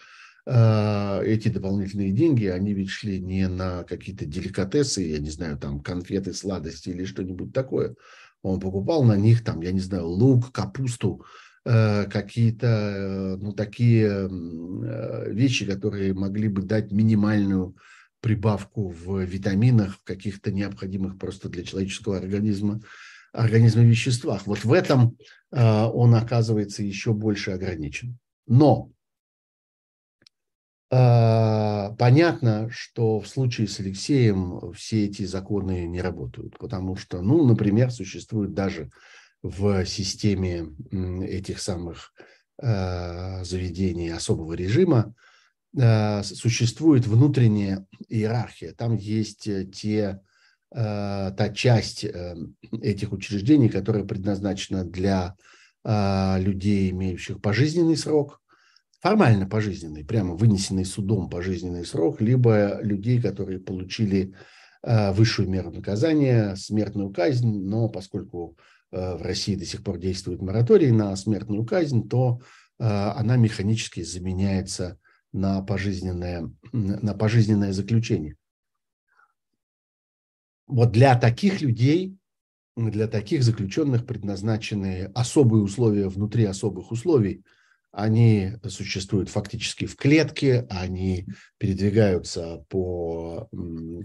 э, 0.47 1.21
эти 1.25 1.49
дополнительные 1.49 2.12
деньги, 2.12 2.45
они 2.45 2.73
ведь 2.73 2.89
шли 2.89 3.19
не 3.19 3.47
на 3.47 3.84
какие-то 3.84 4.25
деликатесы, 4.25 5.01
я 5.04 5.19
не 5.19 5.30
знаю, 5.30 5.58
там 5.58 5.80
конфеты, 5.80 6.34
сладости 6.34 6.89
или 6.89 7.06
что-нибудь 7.06 7.54
такое. 7.54 7.95
Он 8.41 8.60
покупал 8.60 9.04
на 9.04 9.15
них 9.15 9.43
там, 9.43 9.62
я 9.62 9.71
не 9.71 9.80
знаю, 9.80 10.08
лук, 10.08 10.51
капусту, 10.51 11.23
Э, 11.23 11.44
какие-то 11.65 12.67
э, 12.67 13.38
ну, 13.38 13.51
такие 13.51 14.30
э, 14.30 15.32
вещи, 15.32 15.65
которые 15.65 16.13
могли 16.13 16.47
бы 16.47 16.62
дать 16.62 16.91
минимальную 16.91 17.75
прибавку 18.21 18.89
в 18.89 19.21
витаминах, 19.21 19.95
в 19.95 20.04
каких-то 20.04 20.51
необходимых 20.51 21.17
просто 21.17 21.49
для 21.49 21.63
человеческого 21.63 22.17
организма, 22.17 22.82
организма 23.34 23.84
веществах. 23.84 24.45
Вот 24.45 24.63
в 24.63 24.71
этом 24.73 25.17
он 25.51 26.15
оказывается 26.15 26.82
еще 26.82 27.13
больше 27.13 27.51
ограничен. 27.51 28.17
Но 28.47 28.89
понятно, 30.89 32.69
что 32.71 33.19
в 33.19 33.28
случае 33.28 33.67
с 33.67 33.80
Алексеем 33.80 34.73
все 34.73 35.06
эти 35.06 35.23
законы 35.23 35.86
не 35.86 36.01
работают, 36.01 36.58
потому 36.58 36.95
что, 36.95 37.21
ну, 37.21 37.45
например, 37.45 37.91
существует 37.91 38.56
даже 38.56 38.89
в 39.45 39.86
системе 39.86 40.73
этих 40.91 41.62
самых 41.62 42.13
э, 42.62 43.43
заведений 43.43 44.10
особого 44.10 44.53
режима 44.53 45.13
э, 45.77 46.23
существует 46.23 47.05
внутренняя 47.05 47.86
иерархия. 48.10 48.73
Там 48.73 48.95
есть 48.95 49.47
э, 49.47 49.65
те, 49.65 50.21
та 50.71 51.53
часть 51.55 52.03
этих 52.03 53.13
учреждений, 53.13 53.69
которая 53.69 54.03
предназначена 54.03 54.84
для 54.84 55.36
людей, 55.86 56.89
имеющих 56.89 57.39
пожизненный 57.39 57.95
срок, 57.95 58.41
формально 58.99 59.47
пожизненный, 59.47 60.03
прямо 60.03 60.36
вынесенный 60.36 60.84
судом 60.84 61.29
пожизненный 61.29 61.86
срок, 61.86 62.19
либо 62.19 62.81
людей, 62.81 63.21
которые 63.21 63.60
получили 63.60 64.34
высшую 64.84 65.47
меру 65.47 65.71
наказания, 65.71 66.55
смертную 66.55 67.12
казнь, 67.12 67.47
но 67.47 67.88
поскольку 67.88 68.58
Э, 68.58 68.75
в 68.91 69.21
России 69.21 69.56
до 69.56 69.65
сих 69.65 69.84
пор 69.84 69.98
действует 69.98 70.41
мораторий 70.41 70.91
на 70.91 71.15
смертную 71.15 71.65
казнь, 71.65 72.08
то 72.08 72.39
э, 72.80 72.86
она 72.86 73.36
механически 73.36 74.04
заменяется 74.04 75.00
на 75.34 75.62
пожизненное, 75.62 76.50
на 76.71 77.13
пожизненное 77.13 77.74
заключение. 77.74 78.38
Вот 80.67 80.91
для 80.91 81.17
таких 81.17 81.62
людей, 81.62 82.17
для 82.76 83.08
таких 83.08 83.43
заключенных 83.43 84.06
предназначены 84.06 85.12
особые 85.13 85.63
условия 85.63 86.10
внутри 86.10 86.45
особых 86.45 86.91
условий. 86.91 87.43
Они 87.91 88.54
существуют 88.67 89.30
фактически 89.30 89.86
в 89.86 89.95
клетке, 89.95 90.67
они 90.69 91.28
передвигаются 91.58 92.65
по 92.67 93.48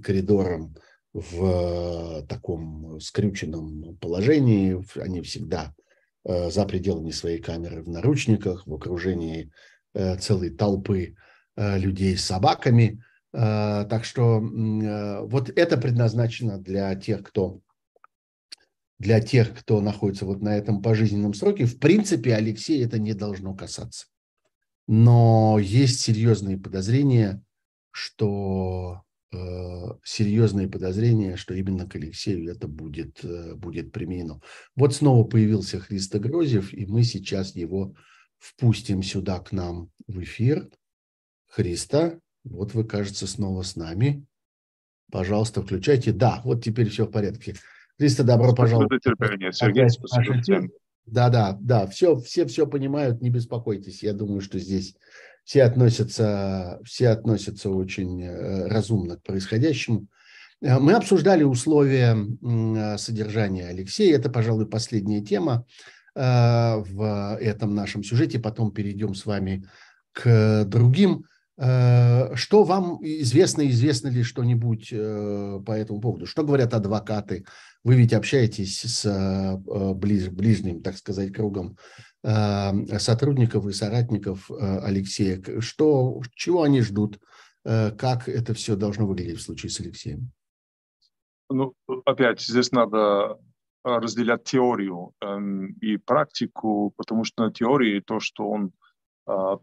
коридорам 0.05 0.77
в 1.12 2.25
таком 2.29 3.01
скрюченном 3.01 3.96
положении, 3.96 4.83
они 5.01 5.23
всегда 5.23 5.75
э, 6.25 6.51
за 6.51 6.64
пределами 6.66 7.11
своей 7.11 7.40
камеры 7.40 7.83
в 7.83 7.88
наручниках, 7.88 8.66
в 8.66 8.75
окружении 8.75 9.51
э, 9.94 10.16
целой 10.18 10.51
толпы 10.51 11.16
э, 11.57 11.79
людей 11.79 12.16
с 12.16 12.25
собаками. 12.25 13.03
Так 13.33 14.05
что 14.05 14.40
вот 14.40 15.51
это 15.51 15.77
предназначено 15.77 16.59
для 16.59 16.92
тех, 16.96 17.23
кто 17.23 17.61
для 18.99 19.20
тех, 19.20 19.57
кто 19.57 19.81
находится 19.81 20.27
вот 20.27 20.42
на 20.42 20.59
этом 20.59 20.83
пожизненном 20.83 21.35
сроке. 21.35 21.64
В 21.64 21.79
принципе, 21.79 22.35
Алексей 22.35 22.85
это 22.85 22.99
не 22.99 23.14
должно 23.14 23.55
касаться. 23.55 24.07
Но 24.88 25.61
есть 25.61 26.01
серьезные 26.01 26.59
подозрения, 26.59 27.40
что 27.92 29.05
Э, 29.10 29.10
серьезные 30.05 30.69
подозрения, 30.69 31.37
что 31.37 31.55
именно 31.55 31.87
к 31.88 31.95
Алексею 31.95 32.51
это 32.51 32.66
будет, 32.66 33.25
э, 33.25 33.55
будет 33.55 33.93
применено. 33.93 34.40
Вот 34.75 34.95
снова 34.95 35.25
появился 35.25 35.79
Христо 35.79 36.19
Грозев, 36.19 36.73
и 36.73 36.87
мы 36.87 37.05
сейчас 37.05 37.55
его 37.55 37.95
впустим 38.38 39.03
сюда 39.03 39.38
к 39.38 39.53
нам 39.53 39.90
в 40.09 40.21
эфир. 40.23 40.69
Христа, 41.47 42.19
вот 42.45 42.75
вы, 42.75 42.85
кажется, 42.85 43.27
снова 43.27 43.62
с 43.62 43.77
нами. 43.77 44.25
Пожалуйста, 45.12 45.62
включайте. 45.62 46.12
Да, 46.12 46.40
вот 46.45 46.64
теперь 46.64 46.88
все 46.88 47.07
в 47.07 47.11
порядке. 47.11 47.55
Христа, 47.99 48.25
добро 48.25 48.55
пожаловать. 48.55 49.03
Сергей, 49.53 49.88
спасибо. 49.90 50.69
Да, 51.07 51.29
да, 51.29 51.59
да, 51.61 51.87
все, 51.88 52.16
все 52.19 52.47
все 52.47 52.66
понимают, 52.66 53.21
не 53.21 53.31
беспокойтесь. 53.31 54.03
Я 54.03 54.12
думаю, 54.12 54.40
что 54.40 54.59
здесь 54.59 54.95
все 55.51 55.65
относятся, 55.65 56.79
все 56.85 57.09
относятся 57.09 57.71
очень 57.71 58.23
э, 58.23 58.69
разумно 58.69 59.17
к 59.17 59.25
происходящему. 59.25 60.07
Э, 60.63 60.79
мы 60.79 60.93
обсуждали 60.93 61.43
условия 61.43 62.17
содержания 62.97 63.67
Алексея. 63.67 64.15
Это, 64.15 64.31
пожалуй, 64.31 64.69
последняя 64.69 65.23
тема 65.23 65.67
э, 66.15 66.21
в 66.21 67.37
этом 67.41 67.75
нашем 67.75 68.05
сюжете. 68.05 68.39
Потом 68.39 68.71
перейдем 68.71 69.17
с 69.17 69.27
вами 69.27 69.67
к 70.13 70.67
другим 70.67 71.25
Э, 71.25 71.39
что 71.57 72.65
вам 72.65 72.99
известно, 73.03 73.69
известно 73.69 74.09
ли 74.09 74.23
что-нибудь 74.23 74.89
э, 74.93 75.61
по 75.67 75.73
этому 75.73 76.01
поводу? 76.01 76.27
Что 76.27 76.43
говорят 76.43 76.73
адвокаты? 76.73 77.45
Вы 77.85 77.97
ведь 77.97 78.13
общаетесь 78.13 78.81
с 78.81 79.05
э, 79.05 79.95
ближ, 79.95 80.29
ближним, 80.29 80.83
так 80.83 80.97
сказать, 80.97 81.33
кругом 81.33 81.77
сотрудников 82.23 83.67
и 83.67 83.73
соратников 83.73 84.51
Алексея. 84.51 85.43
Что, 85.61 86.21
чего 86.35 86.65
они 86.65 86.83
ждут? 86.83 87.19
Как 87.65 88.29
это 88.29 88.53
все 88.53 88.77
должно 88.77 89.07
выглядеть 89.07 89.39
в 89.39 89.43
случае 89.43 89.71
с 89.71 89.81
Алексеем? 89.81 90.31
Ну, 91.49 91.75
опять, 92.05 92.43
здесь 92.43 92.73
надо 92.73 93.39
разделять 93.83 94.45
теорию 94.45 95.13
эм, 95.23 95.73
и 95.81 95.97
практику, 95.97 96.93
потому 96.97 97.25
что 97.25 97.45
на 97.45 97.53
теории 97.53 98.01
то, 98.01 98.21
что 98.21 98.49
он 98.49 98.73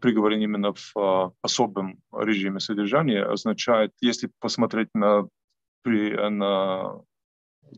приговорен 0.00 0.40
именно 0.40 0.72
в 0.72 0.96
а, 0.96 1.32
особом 1.42 2.00
режиме 2.12 2.60
содержания, 2.60 3.22
означает, 3.22 3.92
если 4.00 4.30
посмотреть 4.40 4.88
на, 4.94 5.28
при, 5.82 6.14
на 6.30 7.00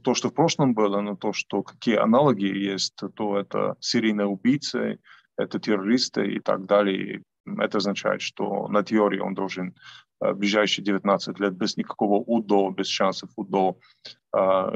то, 0.03 0.15
что 0.15 0.29
в 0.29 0.35
прошлом 0.35 0.75
было, 0.75 1.01
на 1.01 1.17
то, 1.17 1.33
что 1.33 1.63
какие 1.63 1.97
аналоги 1.97 2.45
есть, 2.45 2.95
то 3.15 3.39
это 3.39 3.77
серийные 3.81 4.27
убийцы, 4.27 4.99
это 5.37 5.59
террористы 5.59 6.27
и 6.27 6.41
так 6.41 6.67
далее. 6.67 7.23
Это 7.59 7.79
означает, 7.79 8.21
что 8.21 8.69
на 8.69 8.83
теории 8.83 9.19
он 9.19 9.35
должен 9.35 9.75
в 10.21 10.35
ближайшие 10.35 10.85
19 10.85 11.41
лет 11.41 11.55
без 11.55 11.77
никакого 11.77 12.23
УДО, 12.23 12.71
без 12.71 12.89
шансов 12.89 13.31
УДО 13.37 13.79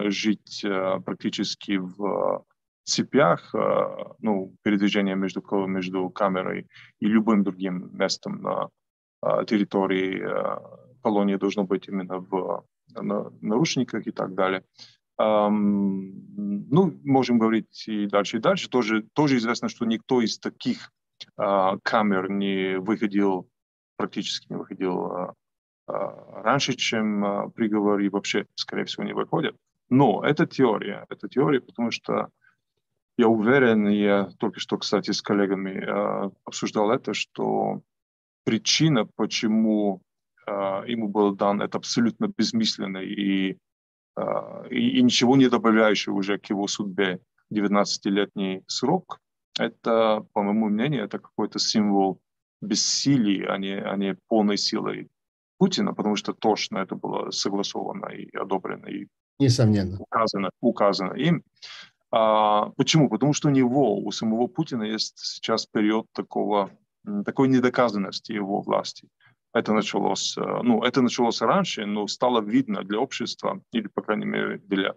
жить 0.09 0.64
практически 1.05 1.77
в 1.77 2.44
цепях, 2.85 3.55
э, 3.55 3.59
ну, 4.20 4.55
передвижение 4.62 5.16
между, 5.16 5.42
между 5.66 6.11
камерой 6.11 6.68
и 7.01 7.07
любым 7.07 7.42
другим 7.42 7.90
местом 7.92 8.42
на 8.42 8.68
э, 9.23 9.44
территории 9.47 10.23
э, 10.23 10.59
колонии 11.03 11.37
должно 11.37 11.64
быть 11.64 11.88
именно 11.88 12.18
в 12.18 12.64
на, 12.94 13.31
наручниках 13.40 14.07
и 14.07 14.11
так 14.11 14.35
далее. 14.35 14.62
Ну, 15.16 17.01
можем 17.05 17.38
говорить 17.38 17.85
и 17.87 18.07
дальше, 18.07 18.38
и 18.38 18.40
дальше. 18.40 18.68
Тоже, 18.68 19.05
тоже 19.12 19.37
известно, 19.37 19.68
что 19.68 19.85
никто 19.87 20.20
из 20.20 20.40
таких 20.40 20.90
камер 21.37 22.31
не 22.31 22.81
выходил, 22.81 23.49
практически 23.97 24.51
не 24.51 24.59
выходил 24.59 25.35
раньше, 25.87 26.73
чем 26.73 27.53
приговор, 27.53 28.01
и 28.01 28.09
вообще, 28.09 28.47
скорее 28.57 28.87
всего, 28.87 29.05
не 29.05 29.12
выходит. 29.12 29.57
Но 29.88 30.25
это 30.25 30.47
теория. 30.47 31.07
Это 31.09 31.29
теория, 31.29 31.61
потому 31.61 31.92
что 31.92 32.31
я 33.16 33.29
уверен, 33.29 33.88
я 33.88 34.29
только 34.38 34.61
что, 34.61 34.79
кстати, 34.79 35.12
с 35.12 35.22
коллегами 35.22 35.70
э, 35.70 36.31
обсуждал 36.44 36.90
это, 36.90 37.14
что 37.14 37.83
причина, 38.44 39.07
почему 39.16 40.03
э, 40.46 40.50
ему 40.87 41.09
был 41.09 41.35
дан 41.35 41.62
это 41.62 41.79
абсолютно 41.79 42.27
бессмысленный 42.27 43.07
и, 43.07 43.59
э, 44.16 44.68
и, 44.70 44.98
и 44.98 45.03
ничего 45.03 45.37
не 45.37 45.48
добавляющий 45.48 46.12
уже 46.12 46.38
к 46.38 46.46
его 46.50 46.66
судьбе 46.66 47.20
19-летний 47.53 48.62
срок, 48.66 49.20
это, 49.59 50.27
по 50.33 50.42
моему 50.42 50.68
мнению, 50.68 51.05
это 51.05 51.18
какой-то 51.18 51.59
символ 51.59 52.20
бессилия, 52.61 53.53
а 53.53 53.59
не, 53.59 53.74
а 53.74 53.96
не 53.96 54.16
полной 54.29 54.57
силы 54.57 55.09
Путина, 55.59 55.94
потому 55.94 56.16
что 56.16 56.33
точно 56.33 56.79
это 56.79 56.96
было 56.96 57.31
согласовано 57.31 58.07
и 58.07 58.29
одобрено, 58.37 58.87
и 58.87 59.07
Несомненно. 59.38 59.98
указано, 60.00 60.50
указано 60.61 61.12
им. 61.14 61.44
А, 62.16 62.70
почему? 62.77 63.09
Потому 63.11 63.33
что 63.33 63.48
у 63.48 63.50
него, 63.50 63.98
у 63.98 64.12
самого 64.12 64.46
Путина 64.46 64.85
есть 64.85 65.18
сейчас 65.18 65.66
период 65.66 66.07
такого, 66.12 66.70
такой 67.24 67.48
недоказанности 67.48 68.31
его 68.31 68.61
власти. 68.61 69.09
Это 69.53 69.72
началось, 69.72 70.38
э, 70.38 70.61
ну, 70.62 70.85
это 70.85 71.03
началось 71.03 71.40
раньше, 71.40 71.87
но 71.87 72.07
стало 72.07 72.40
видно 72.40 72.85
для 72.85 73.00
общества, 73.00 73.61
или, 73.72 73.88
по 73.88 74.00
крайней 74.00 74.27
мере, 74.27 74.59
для 74.59 74.94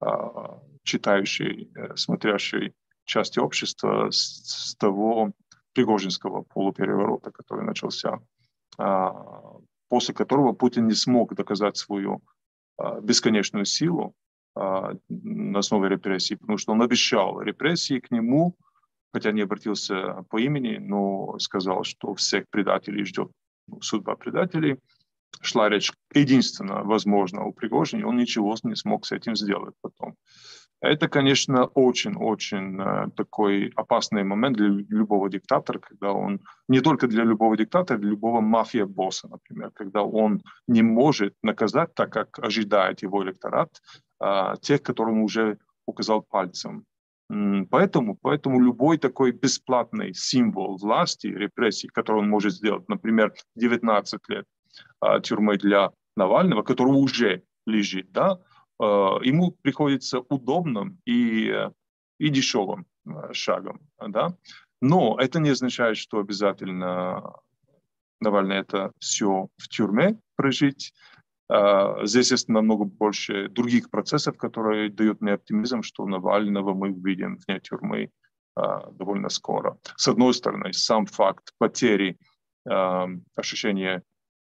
а, 0.00 0.60
читающей, 0.82 1.72
э, 1.74 1.96
смотрящей 1.96 2.74
части 3.06 3.38
общества 3.38 4.10
с, 4.10 4.72
с 4.72 4.76
того 4.76 5.32
Пригожинского 5.72 6.42
полупереворота, 6.42 7.30
который 7.30 7.64
начался, 7.64 8.20
а, 8.76 9.14
после 9.88 10.14
которого 10.14 10.52
Путин 10.52 10.86
не 10.86 10.94
смог 10.94 11.34
доказать 11.34 11.78
свою 11.78 12.20
бесконечную 13.02 13.64
силу, 13.64 14.14
на 15.08 15.58
основе 15.58 15.88
репрессий, 15.88 16.36
потому 16.36 16.58
что 16.58 16.72
он 16.72 16.82
обещал 16.82 17.40
репрессии 17.40 18.00
к 18.00 18.10
нему, 18.10 18.56
хотя 19.12 19.32
не 19.32 19.42
обратился 19.42 20.24
по 20.30 20.38
имени, 20.38 20.78
но 20.78 21.38
сказал, 21.38 21.84
что 21.84 22.14
всех 22.14 22.44
предателей 22.50 23.04
ждет 23.04 23.30
судьба 23.80 24.16
предателей. 24.16 24.78
Шла 25.40 25.68
речь 25.68 25.92
единственно, 26.14 26.82
возможно, 26.82 27.44
у 27.44 27.52
Пригожина, 27.52 28.08
он 28.08 28.16
ничего 28.16 28.56
не 28.62 28.74
смог 28.74 29.06
с 29.06 29.12
этим 29.12 29.36
сделать 29.36 29.74
потом. 29.82 30.14
Это, 30.80 31.08
конечно, 31.08 31.64
очень-очень 31.66 32.80
э, 32.80 33.10
такой 33.16 33.72
опасный 33.74 34.22
момент 34.22 34.56
для 34.56 34.68
любого 34.68 35.28
диктатора, 35.28 35.80
когда 35.80 36.12
он, 36.12 36.40
не 36.68 36.80
только 36.80 37.08
для 37.08 37.24
любого 37.24 37.56
диктатора, 37.56 37.98
для 37.98 38.10
любого 38.10 38.40
мафия-босса, 38.40 39.28
например, 39.28 39.72
когда 39.74 40.02
он 40.02 40.40
не 40.68 40.82
может 40.82 41.34
наказать 41.42 41.94
так, 41.94 42.12
как 42.12 42.38
ожидает 42.38 43.02
его 43.02 43.24
электорат, 43.24 43.70
а, 43.72 44.07
тех, 44.62 44.82
которым 44.82 45.22
уже 45.22 45.58
указал 45.86 46.22
пальцем. 46.22 46.84
Поэтому, 47.70 48.16
поэтому 48.16 48.60
любой 48.60 48.96
такой 48.96 49.32
бесплатный 49.32 50.14
символ 50.14 50.78
власти, 50.78 51.26
репрессий, 51.26 51.88
который 51.88 52.22
он 52.22 52.30
может 52.30 52.54
сделать, 52.54 52.88
например, 52.88 53.34
19 53.54 54.20
лет 54.28 54.46
а, 55.00 55.20
тюрьмы 55.20 55.58
для 55.58 55.90
Навального, 56.16 56.62
который 56.62 56.92
уже 56.92 57.42
лежит, 57.66 58.10
да, 58.12 58.40
а, 58.80 59.18
ему 59.22 59.52
приходится 59.62 60.20
удобным 60.20 61.00
и, 61.04 61.52
и 62.18 62.28
дешевым 62.30 62.86
шагом. 63.32 63.80
Да? 64.06 64.34
Но 64.80 65.18
это 65.20 65.38
не 65.38 65.50
означает, 65.50 65.98
что 65.98 66.20
обязательно 66.20 67.34
Навальный 68.20 68.56
это 68.56 68.92
все 68.98 69.48
в 69.58 69.68
тюрьме 69.68 70.18
прожить. 70.36 70.92
А, 71.48 72.04
здесь 72.04 72.30
есть 72.30 72.48
намного 72.48 72.84
больше 72.84 73.48
других 73.48 73.90
процессов, 73.90 74.36
которые 74.36 74.90
дают 74.90 75.20
мне 75.20 75.32
оптимизм, 75.32 75.82
что 75.82 76.06
Навального 76.06 76.74
мы 76.74 76.90
увидим 76.90 77.38
вне 77.46 77.60
тюрьмы 77.60 78.10
а, 78.54 78.90
довольно 78.90 79.28
скоро. 79.28 79.78
С 79.96 80.08
одной 80.08 80.34
стороны, 80.34 80.72
сам 80.72 81.06
факт 81.06 81.52
потери 81.58 82.16
ощущения 83.34 84.02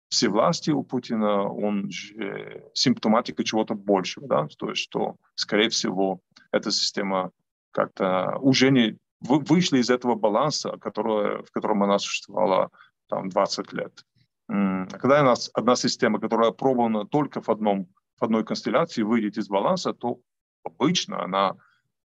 всевластия 0.09 0.75
у 0.75 0.83
Путина, 0.83 1.49
он 1.49 1.89
же 1.89 2.69
симптоматика 2.75 3.43
чего-то 3.43 3.73
большего, 3.73 4.27
да, 4.27 4.47
то 4.59 4.69
есть 4.69 4.83
что, 4.83 5.15
скорее 5.33 5.69
всего, 5.69 6.19
эта 6.51 6.69
система 6.69 7.31
как-то 7.71 8.37
уже 8.41 8.69
не 8.69 8.97
вышли 9.21 9.79
из 9.79 9.89
этого 9.89 10.15
баланса, 10.15 10.77
который, 10.77 11.43
в 11.43 11.51
котором 11.51 11.83
она 11.83 11.97
существовала 11.97 12.69
там 13.07 13.29
20 13.29 13.73
лет. 13.73 14.03
Когда 14.51 15.21
у 15.21 15.25
нас 15.25 15.49
одна 15.53 15.75
система, 15.75 16.19
которая 16.19 16.49
опробована 16.49 17.05
только 17.05 17.41
в, 17.41 17.49
одном, 17.49 17.87
в 18.19 18.23
одной 18.23 18.43
констелляции, 18.43 19.01
выйдет 19.01 19.37
из 19.37 19.47
баланса, 19.47 19.93
то 19.93 20.19
обычно 20.63 21.23
она 21.23 21.55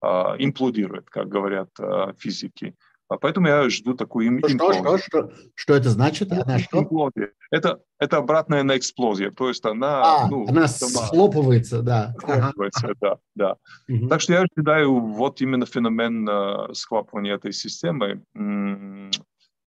э, 0.03 0.07
имплодирует, 0.39 1.09
как 1.09 1.29
говорят 1.29 1.71
э, 1.81 2.13
физики. 2.19 2.75
А 3.09 3.17
поэтому 3.17 3.49
я 3.49 3.69
жду 3.69 3.95
такую 3.95 4.41
что, 4.49 4.73
что, 4.73 4.99
что, 4.99 5.31
что 5.55 5.75
это 5.75 5.91
значит? 5.91 6.33
Она 6.33 6.59
что? 6.59 7.11
Это, 7.51 7.81
это 7.99 8.17
обратная 8.17 8.63
на 8.63 8.77
эксплозия, 8.77 9.31
то 9.31 9.49
есть 9.49 9.65
она... 9.65 10.25
А, 10.25 10.29
ну, 10.29 10.47
она 10.49 10.67
сама, 10.69 11.07
схлопывается, 11.07 11.83
да. 11.83 12.15
Схлопывается, 12.19 12.87
ага. 12.87 12.97
да, 13.01 13.19
да. 13.35 13.57
Угу. 13.95 14.09
Так 14.09 14.21
что 14.21 14.33
я 14.33 14.43
ожидаю 14.43 15.01
вот 15.01 15.41
именно 15.41 15.67
феномен 15.67 16.29
э, 16.29 16.75
схлапывания 16.75 17.35
этой 17.35 17.53
системы. 17.53 18.23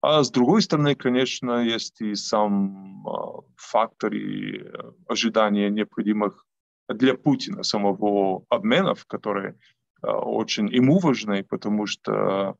А 0.06 0.22
с 0.22 0.30
другой 0.30 0.60
стороны, 0.60 0.94
конечно, 0.94 1.64
есть 1.64 2.02
и 2.02 2.14
сам 2.14 3.08
а, 3.08 3.40
фактор 3.56 4.12
и 4.12 4.58
э, 4.58 4.92
ожидания 5.08 5.70
необходимых 5.70 6.44
для 6.90 7.14
Путина 7.14 7.62
самого 7.62 8.44
обменов, 8.50 9.06
которые 9.06 9.56
а, 10.02 10.18
очень 10.18 10.68
ему 10.68 10.98
важны, 10.98 11.42
потому 11.42 11.86
что, 11.86 12.54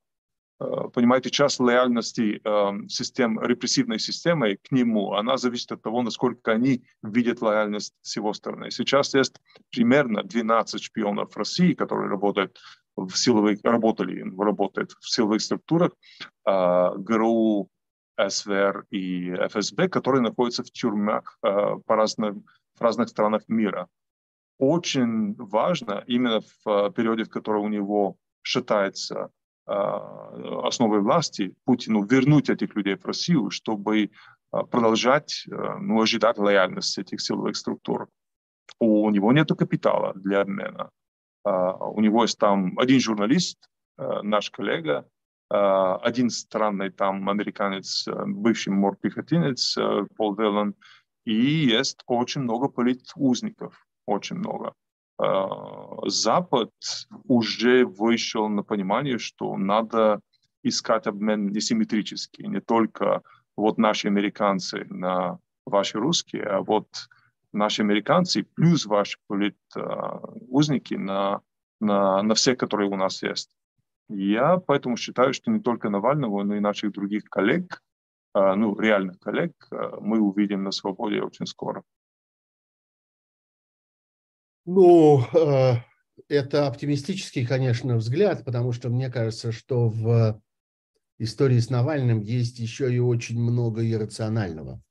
а, 0.59 0.89
понимаете, 0.89 1.29
часть 1.29 1.61
лояльности 1.61 2.41
систем, 2.89 3.39
репрессивной 3.39 3.99
системы 3.99 4.57
к 4.57 4.73
нему, 4.73 5.13
она 5.13 5.37
зависит 5.37 5.71
от 5.71 5.83
того, 5.83 6.01
насколько 6.01 6.51
они 6.51 6.85
видят 7.03 7.43
лояльность 7.43 7.93
с 8.01 8.17
его 8.17 8.33
стороны. 8.33 8.71
Сейчас 8.71 9.13
есть 9.13 9.35
примерно 9.71 10.23
12 10.23 10.83
шпионов 10.83 11.37
России, 11.37 11.75
которые 11.75 12.09
работают 12.09 12.59
в 12.97 13.15
силовых, 13.15 13.61
работали, 13.63 14.25
работают 14.39 14.93
в 15.01 15.09
силовых 15.11 15.41
структурах 15.41 15.93
э, 16.47 16.91
ГРУ, 16.97 17.69
СВР 18.17 18.87
и 18.91 19.33
ФСБ, 19.49 19.89
которые 19.89 20.23
находятся 20.23 20.63
в 20.63 20.71
тюрьмах 20.71 21.39
э, 21.43 21.77
по 21.87 21.97
разным, 21.97 22.45
в 22.75 22.81
разных 22.81 23.09
странах 23.09 23.43
мира. 23.49 23.89
Очень 24.59 25.35
важно 25.35 26.05
именно 26.07 26.41
в 26.41 26.69
э, 26.69 26.93
периоде, 26.93 27.25
в 27.25 27.31
котором 27.31 27.65
у 27.65 27.69
него 27.69 28.17
шатается 28.43 29.31
э, 29.67 29.73
основы 29.73 31.01
власти, 31.01 31.55
Путину 31.65 32.05
вернуть 32.05 32.51
этих 32.51 32.77
людей 32.77 32.97
в 32.97 33.05
Россию, 33.05 33.51
чтобы 33.51 34.11
продолжать 34.71 35.47
ну, 35.49 36.01
ожидать 36.01 36.39
лояльности 36.39 37.01
этих 37.01 37.21
силовых 37.21 37.57
структур. 37.57 38.07
У 38.79 39.11
него 39.11 39.33
нет 39.33 39.49
капитала 39.49 40.13
для 40.15 40.43
обмена. 40.43 40.91
У 41.45 42.01
него 42.01 42.23
есть 42.23 42.39
там 42.39 42.79
один 42.79 43.01
журналист, 43.01 43.69
наш 43.99 44.51
коллега, 44.51 45.07
один 45.49 46.31
странный 46.31 46.91
там 46.91 47.29
американец, 47.29 48.09
бывший 48.09 48.71
морпехотинец 48.73 49.77
Пол 50.17 50.37
Делан, 50.37 50.75
и 51.25 51.35
есть 51.35 52.03
очень 52.07 52.43
много 52.43 52.69
политузников, 52.69 53.87
очень 54.07 54.37
много. 54.37 54.73
Запад 56.07 56.73
уже 57.25 57.85
вышел 57.85 58.49
на 58.49 58.63
понимание, 58.63 59.19
что 59.19 59.57
надо 59.57 60.21
искать 60.63 61.07
обмен 61.07 61.49
несимметрический, 61.49 62.47
не 62.49 62.61
только 62.61 63.23
вот 63.57 63.79
наши 63.79 64.09
американцы 64.09 64.87
на 64.89 65.39
ваши 65.67 65.99
русские, 65.99 66.45
а 66.45 66.63
вот 66.63 66.89
наши 67.55 67.83
американцы 67.83 68.43
плюс 68.43 68.87
ваши 68.87 69.17
узники 70.49 70.95
на, 70.95 71.41
на, 71.81 72.23
на 72.23 72.35
все, 72.35 72.57
которые 72.57 72.91
у 72.91 72.97
нас 72.97 73.23
есть. 73.23 73.51
Я 74.09 74.59
поэтому 74.59 74.97
считаю, 74.97 75.33
что 75.33 75.51
не 75.51 75.61
только 75.61 75.89
Навального, 75.89 76.43
но 76.43 76.57
и 76.57 76.61
наших 76.61 76.93
других 76.93 77.25
коллег, 77.25 77.83
ну, 78.35 78.79
реальных 78.79 79.19
коллег, 79.19 79.53
мы 79.71 80.21
увидим 80.21 80.63
на 80.65 80.73
свободе 80.73 81.23
очень 81.23 81.47
скоро. 81.47 81.83
Ну, 84.67 85.23
это 86.29 86.67
оптимистический, 86.67 87.47
конечно, 87.47 87.97
взгляд, 87.97 88.45
потому 88.45 88.73
что 88.73 88.89
мне 88.89 89.11
кажется, 89.11 89.53
что 89.53 89.89
в 89.89 90.43
истории 91.19 91.59
с 91.59 91.71
Навальным 91.71 92.21
есть 92.21 92.59
еще 92.59 92.93
и 92.93 92.99
очень 92.99 93.41
много 93.41 93.89
иррационального. 93.89 94.83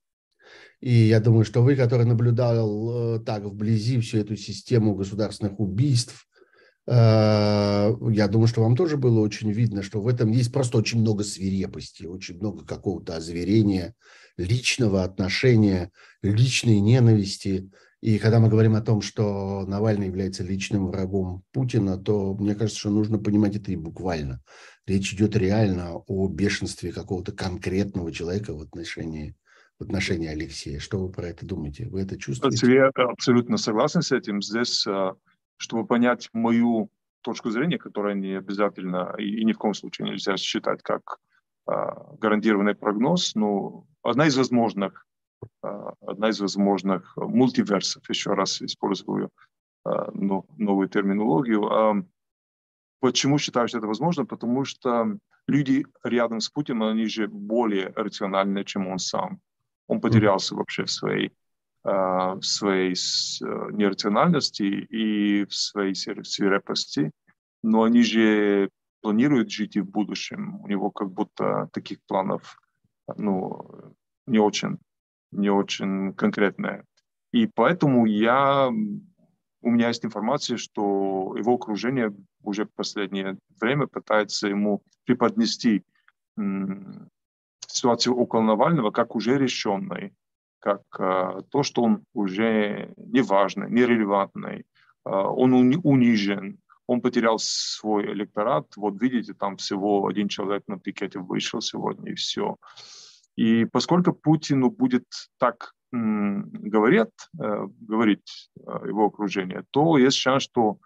И 0.84 1.08
я 1.08 1.22
думаю, 1.22 1.46
что 1.46 1.64
вы, 1.64 1.78
который 1.78 2.06
наблюдал 2.06 3.16
э, 3.16 3.20
так 3.22 3.46
вблизи 3.46 4.02
всю 4.02 4.18
эту 4.18 4.36
систему 4.36 4.96
государственных 4.96 5.58
убийств, 5.58 6.28
э, 6.88 6.92
я 6.92 8.28
думаю, 8.28 8.48
что 8.48 8.64
вам 8.64 8.76
тоже 8.76 8.98
было 8.98 9.22
очень 9.22 9.50
видно, 9.54 9.82
что 9.82 10.02
в 10.02 10.10
этом 10.10 10.32
есть 10.32 10.52
просто 10.52 10.78
очень 10.78 11.00
много 11.00 11.24
свирепости, 11.24 12.04
очень 12.04 12.36
много 12.36 12.66
какого-то 12.66 13.16
озверения, 13.16 13.96
личного 14.36 15.06
отношения, 15.06 15.90
личной 16.22 16.82
ненависти. 16.82 17.72
И 18.02 18.20
когда 18.20 18.42
мы 18.42 18.50
говорим 18.50 18.76
о 18.76 18.82
том, 18.82 19.02
что 19.02 19.66
Навальный 19.66 20.08
является 20.08 20.44
личным 20.44 20.88
врагом 20.88 21.44
Путина, 21.54 21.98
то 21.98 22.34
мне 22.34 22.56
кажется, 22.56 22.82
что 22.82 22.90
нужно 22.90 23.20
понимать 23.20 23.56
это 23.56 23.72
и 23.72 23.78
буквально. 23.78 24.42
Речь 24.86 25.14
идет 25.14 25.38
реально 25.38 25.94
о 25.96 26.28
бешенстве 26.28 26.92
какого-то 26.92 27.32
конкретного 27.32 28.12
человека 28.12 28.54
в 28.54 28.60
отношении, 28.60 29.38
в 29.80 29.84
отношении 29.84 30.28
Алексея. 30.28 30.80
Что 30.80 31.00
вы 31.00 31.12
про 31.12 31.28
это 31.28 31.46
думаете? 31.46 31.88
Вы 31.90 32.02
это 32.02 32.18
чувствуете? 32.18 32.74
Я 32.74 32.88
абсолютно 32.96 33.58
согласен 33.58 34.02
с 34.02 34.12
этим. 34.12 34.42
Здесь, 34.42 34.86
э, 34.88 35.14
чтобы 35.58 35.86
понять 35.86 36.30
мою 36.34 36.90
точку 37.22 37.50
зрения, 37.50 37.78
которая 37.78 38.16
не 38.16 38.34
обязательно 38.38 39.16
и 39.18 39.44
ни 39.44 39.54
в 39.54 39.58
коем 39.58 39.74
случае 39.74 40.10
нельзя 40.10 40.38
считать 40.38 40.82
как 40.84 41.20
э, 41.68 41.74
гарантированный 42.20 42.76
прогноз, 42.76 43.36
но 43.36 43.86
одна 44.04 44.28
из 44.28 44.38
возможных 44.38 45.06
э, 45.64 45.68
одна 46.02 46.30
из 46.30 46.40
возможных 46.40 47.16
мультиверсов, 47.18 48.10
еще 48.10 48.34
раз 48.34 48.62
использую 48.62 49.30
новую 49.86 50.88
терминологию, 50.88 52.06
Почему 53.04 53.38
считаю, 53.38 53.68
что 53.68 53.80
это 53.80 53.88
возможно? 53.88 54.26
Потому 54.26 54.64
что 54.64 55.18
люди 55.46 55.86
рядом 56.06 56.40
с 56.40 56.48
Путиным, 56.48 56.84
они 56.84 57.08
же 57.08 57.28
более 57.28 57.92
рациональны, 57.98 58.64
чем 58.64 58.88
он 58.88 58.98
сам. 58.98 59.42
Он 59.88 60.02
потерялся 60.02 60.56
вообще 60.56 60.86
в 60.86 60.92
своей, 60.92 61.32
в 61.84 62.42
своей 62.42 62.96
нерациональности 63.72 64.64
и 64.64 65.46
в 65.46 65.54
своей 65.54 65.96
свирепости. 65.96 67.12
Но 67.64 67.84
они 67.84 68.04
же 68.04 68.70
планируют 69.02 69.52
жить 69.52 69.76
и 69.76 69.82
в 69.82 69.90
будущем. 69.90 70.62
У 70.62 70.68
него 70.68 70.92
как 70.92 71.12
будто 71.12 71.70
таких 71.74 72.00
планов 72.08 72.58
ну, 73.18 73.96
не 74.28 74.40
очень, 74.40 74.78
не 75.32 75.50
очень 75.50 76.14
конкретные. 76.14 76.86
И 77.32 77.48
поэтому 77.48 78.06
я 78.06 78.70
у 79.64 79.72
меня 79.72 79.88
есть 79.88 80.06
информация, 80.06 80.58
что 80.58 81.36
его 81.38 81.56
окружение 81.56 82.14
уже 82.42 82.66
в 82.66 82.74
последнее 82.74 83.38
время 83.62 83.88
пытается 83.88 84.50
ему 84.50 84.84
преподнести 85.06 85.84
ситуацию 87.68 88.16
около 88.16 88.42
Навального 88.42 88.92
как 88.92 89.16
уже 89.16 89.38
решенной, 89.38 90.14
как 90.64 90.82
э, 90.98 91.42
то, 91.50 91.64
что 91.64 91.84
он 91.84 92.06
уже 92.14 92.94
неважный, 92.96 93.70
нерелевантный, 93.70 94.60
э, 94.60 94.64
он 95.10 95.54
уни- 95.54 95.82
унижен, 95.84 96.58
он 96.88 97.02
потерял 97.02 97.38
свой 97.38 98.06
электорат. 98.14 98.68
Вот 98.78 99.02
видите, 99.02 99.34
там 99.34 99.58
всего 99.58 100.08
один 100.08 100.30
человек 100.30 100.64
на 100.68 100.80
пикете 100.80 101.20
вышел 101.20 101.60
сегодня, 101.60 102.12
и 102.12 102.16
все. 102.16 102.56
И 103.36 103.66
поскольку 103.66 104.14
Путину 104.14 104.70
будет 104.70 105.06
так 105.38 105.74
говорят, 105.92 107.12
э, 107.40 107.68
говорить 107.82 108.50
его 108.86 109.06
окружение, 109.06 109.64
то 109.72 109.98
есть 109.98 110.18
шанс, 110.18 110.44
что 110.44 110.78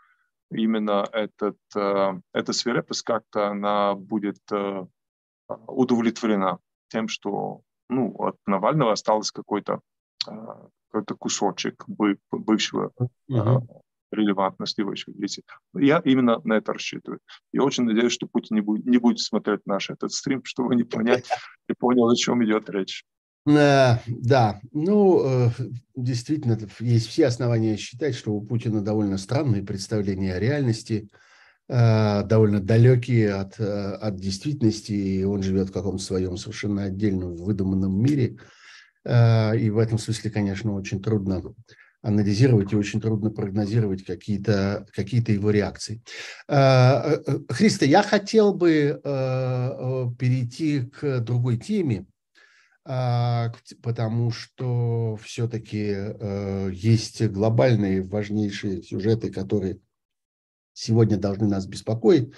именно 0.51 1.07
этот, 1.11 1.57
эта 1.75 2.53
свирепость 2.53 3.03
как-то 3.03 3.49
она 3.49 3.95
будет 3.95 4.39
удовлетворена 5.47 6.59
тем, 6.89 7.07
что 7.07 7.61
ну, 7.89 8.15
от 8.19 8.35
Навального 8.45 8.91
осталось 8.91 9.31
какой-то 9.31 9.81
какой-то 10.89 11.15
кусочек 11.15 11.83
бывшего 11.87 12.91
mm-hmm. 13.29 13.61
релевантности 14.11 14.81
лиц. 15.17 15.39
Я 15.73 16.01
именно 16.03 16.39
на 16.43 16.53
это 16.53 16.73
рассчитываю. 16.73 17.19
Я 17.51 17.63
очень 17.63 17.83
надеюсь, 17.83 18.13
что 18.13 18.27
Путин 18.27 18.55
не 18.55 18.61
будет, 18.61 18.85
не 18.85 18.97
будет 18.97 19.19
смотреть 19.19 19.65
наш 19.65 19.89
этот 19.89 20.11
стрим, 20.11 20.41
чтобы 20.45 20.75
не 20.75 20.83
понять 20.83 21.29
и 21.69 21.73
понял, 21.73 22.09
о 22.09 22.15
чем 22.15 22.43
идет 22.43 22.69
речь. 22.69 23.03
Э, 23.47 23.97
да, 24.07 24.59
ну, 24.73 25.21
э, 25.23 25.49
действительно, 25.95 26.57
есть 26.79 27.07
все 27.07 27.27
основания 27.27 27.77
считать, 27.77 28.15
что 28.15 28.33
у 28.33 28.41
Путина 28.41 28.81
довольно 28.81 29.17
странные 29.17 29.63
представления 29.63 30.33
о 30.33 30.39
реальности, 30.39 31.09
довольно 31.67 32.61
далекие 32.61 33.33
от, 33.33 33.59
от 33.59 34.15
действительности, 34.15 34.93
и 34.93 35.23
он 35.23 35.43
живет 35.43 35.69
в 35.69 35.73
каком-то 35.73 36.01
своем 36.01 36.37
совершенно 36.37 36.83
отдельном, 36.83 37.35
выдуманном 37.35 38.01
мире. 38.01 38.37
И 39.05 39.69
в 39.69 39.77
этом 39.77 39.97
смысле, 39.97 40.31
конечно, 40.31 40.73
очень 40.73 41.01
трудно 41.01 41.41
анализировать 42.01 42.71
и 42.71 42.77
очень 42.77 43.01
трудно 43.01 43.31
прогнозировать 43.31 44.05
какие-то 44.05 44.85
какие 44.93 45.29
его 45.29 45.49
реакции. 45.49 46.01
Христа, 46.47 47.85
я 47.85 48.01
хотел 48.01 48.53
бы 48.53 49.01
перейти 50.17 50.81
к 50.81 51.19
другой 51.19 51.57
теме, 51.57 52.05
а, 52.89 53.51
потому 53.83 54.31
что 54.31 55.17
все-таки 55.21 55.91
э, 55.93 56.69
есть 56.71 57.21
глобальные 57.21 58.01
важнейшие 58.01 58.81
сюжеты, 58.81 59.29
которые 59.29 59.79
сегодня 60.77 61.17
должны 61.17 61.47
нас 61.47 61.65
беспокоить. 61.65 62.33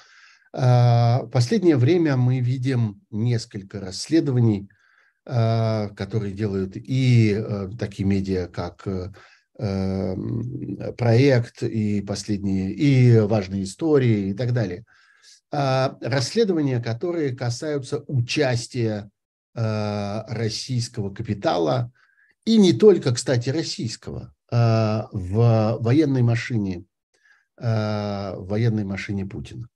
А, 0.53 1.23
в 1.23 1.29
последнее 1.29 1.77
время 1.77 2.17
мы 2.17 2.39
видим 2.39 3.01
несколько 3.11 3.79
расследований, 3.79 4.69
а, 5.25 5.89
которые 5.89 6.33
делают 6.33 6.75
и 6.75 7.33
э, 7.33 7.69
такие 7.77 8.07
медиа, 8.07 8.47
как 8.47 8.87
э, 8.87 10.15
проект, 10.97 11.63
и 11.63 12.01
последние, 12.01 12.71
и 12.71 13.19
важные 13.19 13.63
истории, 13.63 14.29
и 14.29 14.33
так 14.33 14.53
далее. 14.53 14.85
Расследования, 15.51 16.79
которые 16.79 17.35
касаются 17.35 18.03
участия 18.07 19.11
Э, 19.55 20.23
российского 20.27 21.13
капитала, 21.13 21.91
и 22.45 22.57
не 22.57 22.71
только, 22.71 23.13
кстати, 23.13 23.49
российского, 23.49 24.33
э, 24.51 24.55
в 25.11 25.77
военной 25.81 26.21
машине, 26.21 26.85
в 27.59 28.45
военной 28.47 28.85
машине 28.85 29.25
Путина. 29.25 29.67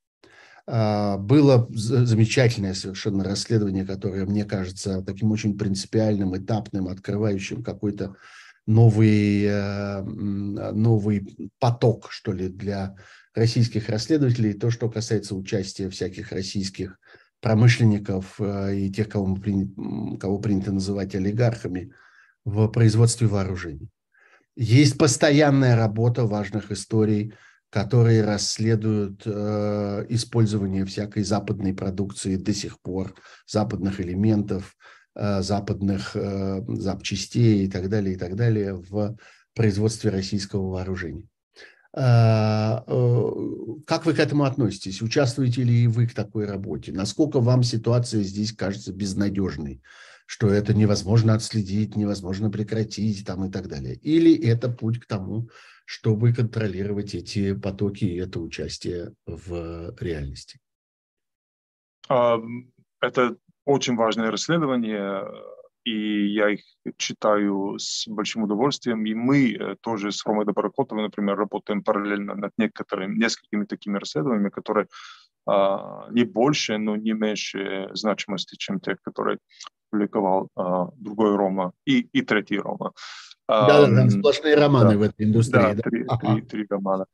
Было 0.66 1.68
замечательное 1.70 2.74
совершенно 2.74 3.24
расследование, 3.24 3.86
которое, 3.86 4.26
мне 4.26 4.46
кажется, 4.46 5.02
таким 5.02 5.32
очень 5.32 5.58
принципиальным, 5.58 6.38
этапным, 6.38 6.88
открывающим 6.88 7.64
какой-то 7.64 8.16
новый, 8.66 9.50
новый 10.04 11.52
поток, 11.60 12.12
что 12.12 12.32
ли, 12.32 12.48
для 12.48 12.96
российских 13.36 13.90
расследователей. 13.90 14.54
То, 14.54 14.72
что 14.72 14.90
касается 14.90 15.36
участия 15.36 15.90
всяких 15.90 16.32
российских 16.32 16.98
промышленников 17.42 18.36
э, 18.40 18.78
и 18.78 18.90
тех, 18.90 19.10
кого, 19.10 19.26
мы 19.26 20.18
кого 20.18 20.40
принято 20.40 20.72
называть 20.72 21.14
олигархами 21.14 21.92
в 22.46 22.70
производстве 22.70 23.28
вооружений. 23.28 23.90
Есть 24.56 24.98
постоянная 24.98 25.76
работа 25.76 26.26
важных 26.26 26.72
историй, 26.72 27.34
которые 27.74 28.24
расследуют 28.24 29.24
э, 29.26 30.06
использование 30.10 30.86
всякой 30.86 31.24
западной 31.24 31.74
продукции 31.74 32.36
до 32.36 32.54
сих 32.54 32.80
пор, 32.80 33.16
западных 33.48 34.00
элементов 34.00 34.76
западных 35.16 36.16
запчастей 36.16 37.66
и 37.66 37.70
так 37.70 37.88
далее, 37.88 38.16
и 38.16 38.18
так 38.18 38.36
далее 38.36 38.74
в 38.74 39.16
производстве 39.54 40.10
российского 40.10 40.72
вооружения. 40.72 41.28
Как 41.94 42.88
вы 42.88 44.14
к 44.16 44.20
этому 44.20 44.46
относитесь? 44.46 45.04
Участвуете 45.04 45.62
ли 45.62 45.86
вы 45.86 46.08
в 46.08 46.16
такой 46.16 46.48
работе? 46.48 46.92
Насколько 46.92 47.42
вам 47.42 47.62
ситуация 47.62 48.24
здесь 48.24 48.54
кажется 48.54 48.92
безнадежной? 48.92 49.84
что 50.26 50.50
это 50.50 50.74
невозможно 50.74 51.34
отследить, 51.34 51.96
невозможно 51.96 52.50
прекратить 52.50 53.26
там 53.26 53.46
и 53.46 53.52
так 53.52 53.68
далее. 53.68 53.96
Или 53.96 54.34
это 54.34 54.70
путь 54.70 55.00
к 55.00 55.06
тому, 55.06 55.50
чтобы 55.86 56.34
контролировать 56.34 57.16
эти 57.16 57.54
потоки 57.54 58.06
и 58.06 58.18
это 58.18 58.40
участие 58.40 59.14
в 59.26 59.96
реальности? 60.00 60.60
А, 62.10 62.40
это 63.02 63.38
очень 63.66 63.96
важное 63.96 64.32
расследование, 64.32 65.26
и 65.84 66.28
я 66.28 66.50
их 66.50 66.62
читаю 66.98 67.78
с 67.78 68.08
большим 68.08 68.44
удовольствием. 68.44 69.06
И 69.06 69.14
мы 69.14 69.54
э, 69.54 69.76
тоже 69.82 70.12
с 70.12 70.26
Ромой 70.26 70.46
Доброкотовой, 70.46 71.04
например, 71.04 71.38
работаем 71.38 71.84
параллельно 71.84 72.36
над 72.36 72.52
некоторыми, 72.58 73.18
несколькими 73.18 73.66
такими 73.66 73.98
расследованиями, 73.98 74.50
которые 74.50 74.88
а, 75.46 76.08
не 76.12 76.24
больше, 76.24 76.78
но 76.78 76.96
не 76.96 77.12
меньше 77.12 77.90
значимости, 77.94 78.56
чем 78.56 78.80
те, 78.80 78.96
которые 79.04 79.40
публиковал 79.90 80.50
а, 80.56 80.88
другой 80.96 81.36
Рома 81.36 81.74
и, 81.86 82.00
и 82.00 82.22
третий 82.22 82.60
Рома. 82.60 82.94
Да, 83.68 83.88
да, 83.88 83.96
там 83.96 84.10
сплошные 84.10 84.56
романы 84.56 84.92
да, 84.92 84.98
в 84.98 85.02
этой 85.02 85.26
индустрии. 85.26 85.62
Да, 85.62 85.74
да. 85.74 85.82
Три, 85.82 86.06
ага. 86.08 86.34
три, 86.36 86.42
три 86.42 86.68
романа. 86.70 87.06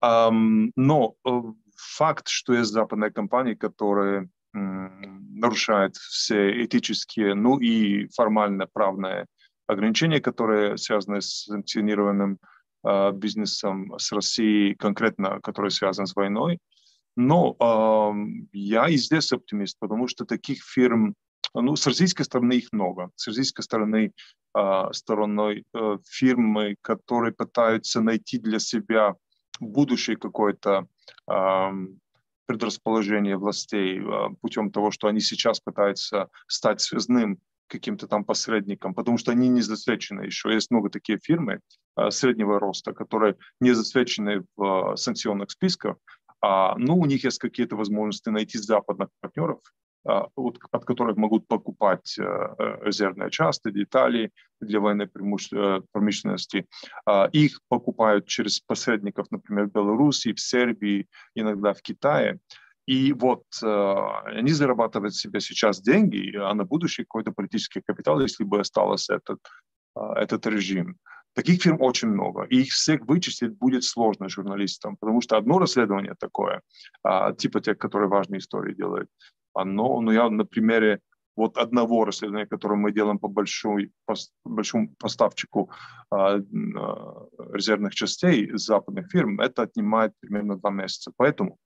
Но 0.00 1.14
э, 1.26 1.30
факт, 1.76 2.28
что 2.28 2.54
есть 2.54 2.70
западные 2.70 3.10
компании, 3.10 3.54
которые 3.54 4.28
нарушают 4.52 5.96
все 5.96 6.64
этические, 6.64 7.34
ну 7.34 7.58
и 7.58 8.08
формально 8.08 8.66
правные 8.66 9.26
ограничения, 9.66 10.20
которые 10.20 10.78
связаны 10.78 11.20
с 11.20 11.44
санкционированным 11.44 12.38
э, 12.84 13.12
бизнесом 13.12 13.92
с 13.98 14.10
Россией, 14.12 14.74
конкретно, 14.74 15.40
которые 15.42 15.70
связаны 15.70 16.06
с 16.06 16.16
войной. 16.16 16.58
Но 17.16 17.56
э, 17.60 18.48
я 18.52 18.88
и 18.88 18.96
здесь 18.96 19.32
оптимист, 19.32 19.76
потому 19.78 20.08
что 20.08 20.24
таких 20.24 20.62
фирм, 20.64 21.14
ну, 21.54 21.76
с 21.76 21.86
российской 21.86 22.22
стороны 22.22 22.54
их 22.54 22.68
много. 22.72 23.10
С 23.16 23.26
российской 23.26 23.62
стороны, 23.62 24.12
э, 24.56 24.82
стороной 24.92 25.64
э, 25.74 25.98
фирмы, 26.08 26.76
которые 26.80 27.32
пытаются 27.32 28.00
найти 28.00 28.38
для 28.38 28.58
себя 28.58 29.14
будущее 29.60 30.16
какое-то 30.16 30.86
предрасположение 32.48 33.36
властей 33.36 34.00
э, 34.00 34.28
путем 34.40 34.70
того, 34.70 34.90
что 34.90 35.06
они 35.06 35.20
сейчас 35.20 35.60
пытаются 35.60 36.28
стать 36.46 36.80
связным 36.80 37.38
каким-то 37.68 38.08
там 38.08 38.24
посредником, 38.24 38.94
потому 38.94 39.18
что 39.18 39.32
они 39.32 39.48
не 39.48 39.60
засвечены 39.60 40.22
еще. 40.22 40.54
Есть 40.54 40.70
много 40.70 40.88
таких 40.88 41.20
фирмы 41.22 41.60
э, 41.96 42.10
среднего 42.10 42.58
роста, 42.58 42.94
которые 42.94 43.36
не 43.60 43.72
засвечены 43.72 44.44
в 44.56 44.96
санкционных 44.96 45.50
списках, 45.50 45.96
а, 46.40 46.74
ну, 46.78 46.96
у 46.96 47.04
них 47.04 47.24
есть 47.24 47.38
какие-то 47.38 47.76
возможности 47.76 48.28
найти 48.30 48.58
западных 48.58 49.08
партнеров, 49.20 49.58
а, 49.60 49.87
от, 50.04 50.58
от 50.70 50.84
которых 50.84 51.16
могут 51.16 51.46
покупать 51.46 52.18
э, 52.18 52.22
э, 52.22 52.78
резервные 52.82 53.30
части, 53.30 53.70
детали 53.70 54.30
для 54.60 54.80
военной 54.80 55.06
э, 55.06 55.80
промышленности. 55.92 56.66
А, 57.06 57.28
их 57.32 57.60
покупают 57.68 58.26
через 58.26 58.60
посредников, 58.60 59.26
например, 59.30 59.66
в 59.66 59.72
Беларуси, 59.72 60.32
в 60.32 60.40
Сербии, 60.40 61.06
иногда 61.34 61.72
в 61.72 61.82
Китае. 61.82 62.38
И 62.86 63.12
вот 63.12 63.44
они 63.60 64.50
зарабатывают 64.52 65.14
себе 65.14 65.40
сейчас 65.40 65.82
деньги, 65.82 66.34
а 66.36 66.54
на 66.54 66.64
будущее 66.64 67.04
какой-то 67.04 67.32
политический 67.32 67.82
капитал, 67.86 68.18
если 68.18 68.44
бы 68.44 68.60
остался 68.60 69.16
этот, 69.16 69.40
этот 69.94 70.46
режим. 70.46 70.96
Таких 71.34 71.62
фирм 71.62 71.82
очень 71.82 72.08
много, 72.08 72.44
и 72.44 72.62
их 72.62 72.72
всех 72.72 73.02
вычислить 73.06 73.58
будет 73.58 73.84
сложно 73.84 74.30
журналистам, 74.30 74.96
потому 74.96 75.20
что 75.20 75.36
одно 75.36 75.58
расследование 75.58 76.14
такое, 76.18 76.62
типа 77.36 77.60
тех, 77.60 77.76
которые 77.76 78.08
важные 78.08 78.38
истории 78.38 78.72
делают, 78.72 79.10
оно, 79.60 80.00
ну 80.00 80.12
я 80.12 80.28
на 80.30 80.44
примере 80.44 81.00
вот 81.36 81.56
одного 81.56 82.04
расследования, 82.04 82.46
которое 82.46 82.76
мы 82.76 82.92
делаем 82.92 83.18
по 83.18 83.28
большой, 83.28 83.92
по 84.06 84.14
большому 84.44 84.94
поставщику 84.98 85.70
а, 86.10 86.38
резервных 87.52 87.94
частей 87.94 88.50
западных 88.54 89.10
фирм, 89.12 89.40
это 89.40 89.62
отнимает 89.62 90.12
примерно 90.20 90.56
два 90.56 90.70
месяца. 90.70 91.12
Поэтому, 91.16 91.58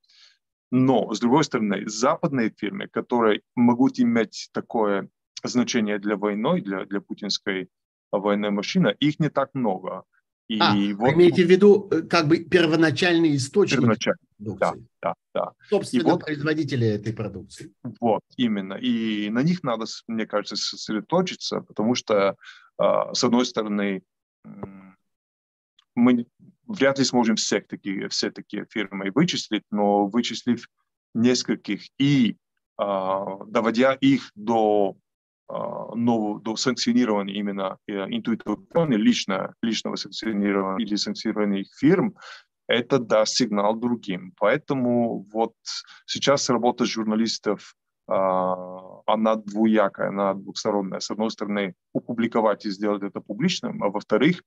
но, 0.70 1.12
с 1.14 1.20
другой 1.20 1.44
стороны, 1.44 1.88
западные 1.88 2.50
фирмы, 2.50 2.86
которые 2.86 3.40
могут 3.56 3.98
иметь 3.98 4.50
такое 4.52 5.08
значение 5.42 5.98
для 5.98 6.16
войны, 6.16 6.60
для, 6.60 6.84
для 6.84 7.00
путинской 7.00 7.68
военной 8.10 8.50
машины, 8.50 8.94
их 9.00 9.20
не 9.20 9.30
так 9.30 9.54
много. 9.54 10.04
И 10.52 10.58
а, 10.60 10.96
вот, 10.96 11.14
имеете 11.14 11.46
в 11.46 11.50
виду 11.50 11.88
э, 11.90 12.02
как 12.02 12.28
бы 12.28 12.44
первоначальный 12.44 13.34
источник 13.36 13.78
первоначальный, 13.78 14.18
продукции? 14.36 14.86
Да, 15.00 15.14
да, 15.32 15.44
да. 15.46 15.52
Собственно, 15.70 16.00
и 16.02 16.04
вот, 16.04 16.20
производители 16.20 16.86
этой 16.86 17.14
продукции. 17.14 17.72
Вот, 18.00 18.20
именно. 18.36 18.74
И 18.74 19.30
на 19.30 19.42
них 19.42 19.62
надо, 19.62 19.86
мне 20.08 20.26
кажется, 20.26 20.56
сосредоточиться, 20.56 21.60
потому 21.60 21.94
что, 21.94 22.36
а, 22.76 23.14
с 23.14 23.24
одной 23.24 23.46
стороны, 23.46 24.02
мы 25.94 26.26
вряд 26.66 26.98
ли 26.98 27.04
сможем 27.06 27.36
всех 27.36 27.66
такие, 27.66 28.10
все 28.10 28.30
такие 28.30 28.66
фирмы 28.68 29.10
вычислить, 29.14 29.64
но 29.70 30.06
вычислив 30.06 30.68
нескольких 31.14 31.84
и 31.98 32.36
а, 32.76 33.44
доводя 33.46 33.94
их 33.94 34.30
до 34.34 34.96
а, 34.96 35.01
нового, 35.48 36.40
до 36.40 36.56
санкционирования 36.56 37.34
именно 37.34 37.78
э, 37.86 37.92
интуитивного, 37.92 38.86
лично, 38.96 39.54
личного 39.62 39.96
санкционирования 39.96 40.84
или 40.84 40.96
санкционирования 40.96 41.60
их 41.60 41.68
фирм, 41.78 42.16
это 42.68 42.98
даст 42.98 43.36
сигнал 43.36 43.76
другим. 43.76 44.32
Поэтому 44.38 45.26
вот 45.32 45.54
сейчас 46.06 46.48
работа 46.48 46.84
журналистов, 46.84 47.74
а, 48.08 49.02
она 49.06 49.36
двуякая, 49.36 50.08
она 50.08 50.34
двухсторонняя. 50.34 51.00
С 51.00 51.10
одной 51.10 51.30
стороны, 51.30 51.74
опубликовать 51.94 52.66
и 52.66 52.70
сделать 52.70 53.02
это 53.02 53.20
публичным, 53.20 53.82
а 53.82 53.88
во-вторых, 53.88 54.42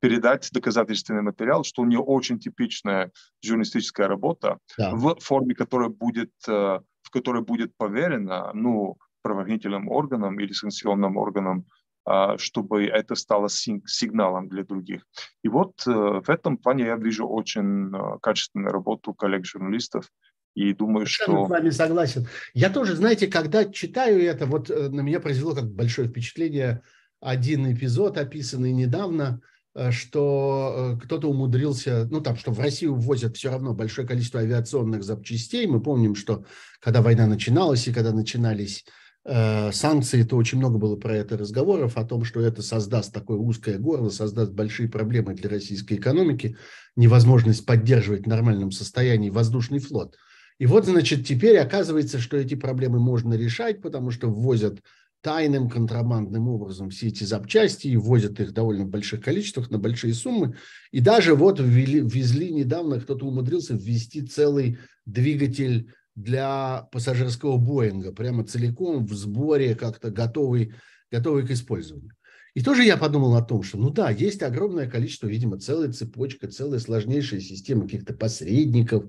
передать 0.00 0.48
доказательственный 0.52 1.22
материал, 1.22 1.64
что 1.64 1.82
у 1.82 1.86
нее 1.86 2.00
очень 2.00 2.38
типичная 2.38 3.10
журналистическая 3.44 4.08
работа, 4.08 4.58
да. 4.78 4.94
в 4.94 5.16
форме, 5.20 5.54
которая 5.54 5.88
будет, 5.88 6.32
э, 6.48 6.80
в 7.02 7.10
которой 7.10 7.42
будет 7.42 7.76
поверена, 7.76 8.50
ну, 8.54 8.96
правоохранительным 9.22 9.88
органам 9.88 10.38
или 10.40 10.52
санкционным 10.52 11.16
органам, 11.16 11.66
а, 12.06 12.38
чтобы 12.38 12.86
это 12.86 13.14
стало 13.14 13.48
сигналом 13.48 14.48
для 14.48 14.64
других. 14.64 15.06
И 15.44 15.48
вот 15.48 15.74
э, 15.86 15.90
в 15.90 16.30
этом 16.30 16.56
плане 16.56 16.84
я 16.84 16.96
вижу 16.96 17.28
очень 17.28 17.94
э, 17.94 18.18
качественную 18.22 18.72
работу 18.72 19.12
коллег-журналистов, 19.12 20.10
и 20.54 20.72
думаю, 20.72 21.06
Совершенно 21.06 21.38
что... 21.38 21.46
с 21.46 21.50
вами 21.50 21.70
согласен. 21.70 22.26
Я 22.54 22.70
тоже, 22.70 22.96
знаете, 22.96 23.26
когда 23.26 23.66
читаю 23.66 24.22
это, 24.22 24.46
вот 24.46 24.70
э, 24.70 24.88
на 24.88 25.02
меня 25.02 25.20
произвело 25.20 25.54
как 25.54 25.70
большое 25.70 26.08
впечатление 26.08 26.82
один 27.20 27.70
эпизод, 27.70 28.16
описанный 28.16 28.72
недавно, 28.72 29.42
что 29.90 30.98
кто-то 31.02 31.28
умудрился, 31.28 32.08
ну 32.10 32.20
там, 32.20 32.36
что 32.36 32.50
в 32.50 32.58
Россию 32.58 32.96
ввозят 32.96 33.36
все 33.36 33.50
равно 33.50 33.74
большое 33.74 34.08
количество 34.08 34.40
авиационных 34.40 35.04
запчастей. 35.04 35.66
Мы 35.66 35.80
помним, 35.80 36.16
что 36.16 36.44
когда 36.80 37.02
война 37.02 37.26
начиналась 37.26 37.86
и 37.86 37.92
когда 37.92 38.12
начинались 38.12 38.84
санкции, 39.26 40.22
то 40.22 40.36
очень 40.36 40.58
много 40.58 40.78
было 40.78 40.96
про 40.96 41.14
это 41.14 41.36
разговоров, 41.36 41.96
о 41.96 42.04
том, 42.04 42.24
что 42.24 42.40
это 42.40 42.62
создаст 42.62 43.12
такое 43.12 43.36
узкое 43.36 43.78
горло, 43.78 44.08
создаст 44.08 44.52
большие 44.52 44.88
проблемы 44.88 45.34
для 45.34 45.50
российской 45.50 45.94
экономики, 45.94 46.56
невозможность 46.96 47.66
поддерживать 47.66 48.24
в 48.24 48.28
нормальном 48.28 48.70
состоянии 48.70 49.30
воздушный 49.30 49.78
флот. 49.78 50.16
И 50.58 50.66
вот, 50.66 50.86
значит, 50.86 51.26
теперь 51.26 51.58
оказывается, 51.58 52.18
что 52.18 52.36
эти 52.36 52.54
проблемы 52.54 52.98
можно 52.98 53.34
решать, 53.34 53.82
потому 53.82 54.10
что 54.10 54.28
ввозят 54.28 54.80
тайным, 55.22 55.68
контрабандным 55.68 56.48
образом 56.48 56.90
все 56.90 57.08
эти 57.08 57.24
запчасти 57.24 57.88
и 57.88 57.96
ввозят 57.96 58.40
их 58.40 58.48
в 58.48 58.52
довольно 58.52 58.86
больших 58.86 59.22
количествах 59.22 59.70
на 59.70 59.78
большие 59.78 60.14
суммы. 60.14 60.56
И 60.92 61.00
даже 61.00 61.34
вот 61.34 61.60
ввели, 61.60 62.00
ввезли 62.00 62.50
недавно, 62.50 63.00
кто-то 63.00 63.26
умудрился 63.26 63.74
ввести 63.74 64.22
целый 64.22 64.78
двигатель 65.04 65.92
для 66.14 66.88
пассажирского 66.92 67.56
Боинга, 67.56 68.12
прямо 68.12 68.44
целиком 68.44 69.06
в 69.06 69.12
сборе, 69.14 69.74
как-то 69.74 70.10
готовый, 70.10 70.74
готовый 71.10 71.46
к 71.46 71.50
использованию. 71.50 72.12
И 72.54 72.62
тоже 72.62 72.82
я 72.82 72.96
подумал 72.96 73.36
о 73.36 73.42
том, 73.42 73.62
что, 73.62 73.78
ну 73.78 73.90
да, 73.90 74.10
есть 74.10 74.42
огромное 74.42 74.90
количество, 74.90 75.28
видимо, 75.28 75.58
целая 75.58 75.92
цепочка, 75.92 76.48
целая 76.48 76.80
сложнейшая 76.80 77.40
система 77.40 77.82
каких-то 77.82 78.12
посредников, 78.12 79.04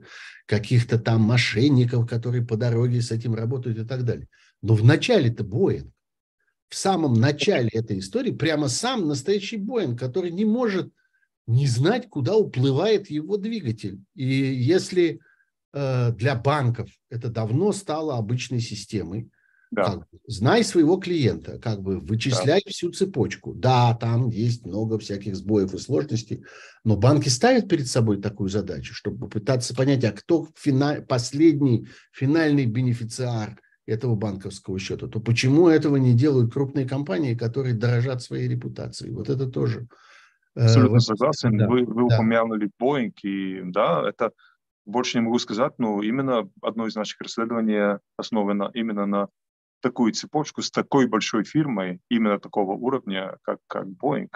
каких-то 0.46 1.00
там 1.00 1.22
мошенников, 1.22 2.08
которые 2.08 2.46
по 2.46 2.56
дороге 2.56 3.02
с 3.02 3.12
этим 3.12 3.34
работают 3.34 3.80
и 3.80 3.86
так 3.86 4.04
далее. 4.04 4.28
Но 4.62 4.76
в 4.76 4.84
начале-то 4.84 5.44
Боинг, 5.44 5.92
в 6.70 6.76
самом 6.76 7.16
начале 7.16 7.70
этой 7.74 8.00
истории, 8.00 8.32
прямо 8.32 8.68
сам 8.68 9.08
настоящий 9.08 9.58
Боинг, 9.58 10.00
который 10.00 10.32
не 10.32 10.46
может 10.46 10.92
не 11.48 11.66
знать, 11.68 12.10
куда 12.10 12.36
уплывает 12.36 13.10
его 13.10 13.38
двигатель. 13.38 14.00
И 14.14 14.26
если 14.26 15.20
для 15.74 16.36
банков 16.36 16.90
это 17.10 17.30
давно 17.30 17.72
стало 17.72 18.18
обычной 18.18 18.60
системой. 18.60 19.30
Да. 19.72 19.84
Как 19.86 20.00
бы, 20.00 20.20
знай 20.28 20.66
своего 20.66 20.98
клиента, 20.98 21.58
как 21.58 21.82
бы 21.82 21.98
вычисляй 21.98 22.62
да. 22.66 22.70
всю 22.70 22.92
цепочку. 22.92 23.54
Да, 23.54 23.96
там 23.96 24.28
есть 24.28 24.66
много 24.66 25.00
всяких 25.00 25.34
сбоев 25.38 25.74
и 25.74 25.78
сложностей, 25.78 26.44
но 26.84 26.98
банки 26.98 27.30
ставят 27.30 27.70
перед 27.70 27.88
собой 27.88 28.22
такую 28.22 28.50
задачу, 28.50 28.94
чтобы 28.94 29.28
попытаться 29.28 29.74
понять, 29.74 30.04
а 30.04 30.12
кто 30.12 30.50
финаль, 30.58 31.06
последний, 31.06 31.88
финальный 32.12 32.66
бенефициар 32.66 33.58
этого 33.86 34.16
банковского 34.16 34.78
счета, 34.78 35.08
то 35.08 35.22
почему 35.22 35.70
этого 35.70 35.96
не 35.96 36.14
делают 36.14 36.52
крупные 36.52 36.86
компании, 36.86 37.34
которые 37.34 37.74
дорожат 37.74 38.22
своей 38.22 38.50
репутацией? 38.50 39.12
Вот 39.12 39.30
это 39.30 39.48
тоже. 39.48 39.88
Э, 40.56 40.66
Абсолютно 40.66 41.00
согласен. 41.00 41.58
Да, 41.58 41.68
вы 41.68 41.86
вы 41.86 42.10
да. 42.10 42.16
упомянули 42.16 42.70
Boeing, 42.78 43.14
и 43.24 43.62
да, 43.64 44.04
это 44.08 44.32
больше 44.86 45.18
не 45.18 45.26
могу 45.26 45.40
сказать, 45.40 45.74
но 45.78 46.02
именно 46.02 46.50
одно 46.62 46.88
из 46.88 46.96
наших 46.96 47.22
расследований 47.22 48.00
основано 48.18 48.72
именно 48.74 49.06
на 49.06 49.28
такую 49.82 50.14
цепочку 50.14 50.62
с 50.62 50.72
такой 50.72 51.08
большой 51.08 51.44
фирмой, 51.44 52.00
именно 52.10 52.40
такого 52.40 52.74
уровня, 52.74 53.38
как, 53.44 53.60
как 53.68 53.88
Boeing, 53.88 54.30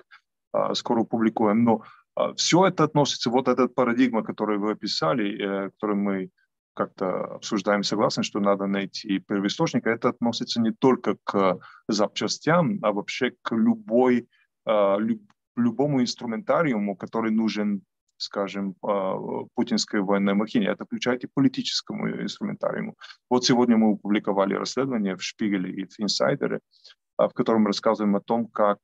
а, 0.51 0.73
скоро 0.73 1.03
публикуем. 1.03 1.63
Но 1.63 1.83
а, 2.15 2.33
все 2.33 2.65
это 2.65 2.83
относится, 2.83 3.29
вот 3.29 3.47
этот 3.47 3.75
парадигма, 3.75 4.23
который 4.23 4.57
вы 4.57 4.71
описали, 4.71 5.37
э, 5.37 5.69
который 5.71 5.95
мы 5.95 6.29
как-то 6.73 7.35
обсуждаем, 7.35 7.83
согласны, 7.83 8.23
что 8.23 8.39
надо 8.39 8.67
найти 8.67 9.19
первоисточник, 9.19 9.87
это 9.87 10.09
относится 10.09 10.59
не 10.59 10.71
только 10.71 11.15
к 11.23 11.59
запчастям, 11.87 12.79
а 12.81 12.91
вообще 12.91 13.31
к 13.41 13.55
любой, 13.55 14.27
а, 14.65 14.97
любому 15.55 16.01
инструментариуму, 16.01 16.97
который 16.97 17.31
нужен 17.31 17.81
скажем, 18.25 18.75
путинской 19.55 20.01
военной 20.01 20.33
махине. 20.33 20.67
Это 20.67 20.85
включает 20.85 21.23
и 21.23 21.29
политическому 21.33 22.09
инструментариуму. 22.09 22.95
Вот 23.29 23.45
сегодня 23.45 23.77
мы 23.77 23.93
опубликовали 23.93 24.55
расследование 24.55 25.15
в 25.15 25.23
Шпигеле 25.23 25.71
и 25.71 25.85
в 25.85 25.99
Инсайдере, 25.99 26.59
в 27.17 27.29
котором 27.29 27.65
рассказываем 27.67 28.15
о 28.15 28.21
том, 28.21 28.47
как 28.47 28.79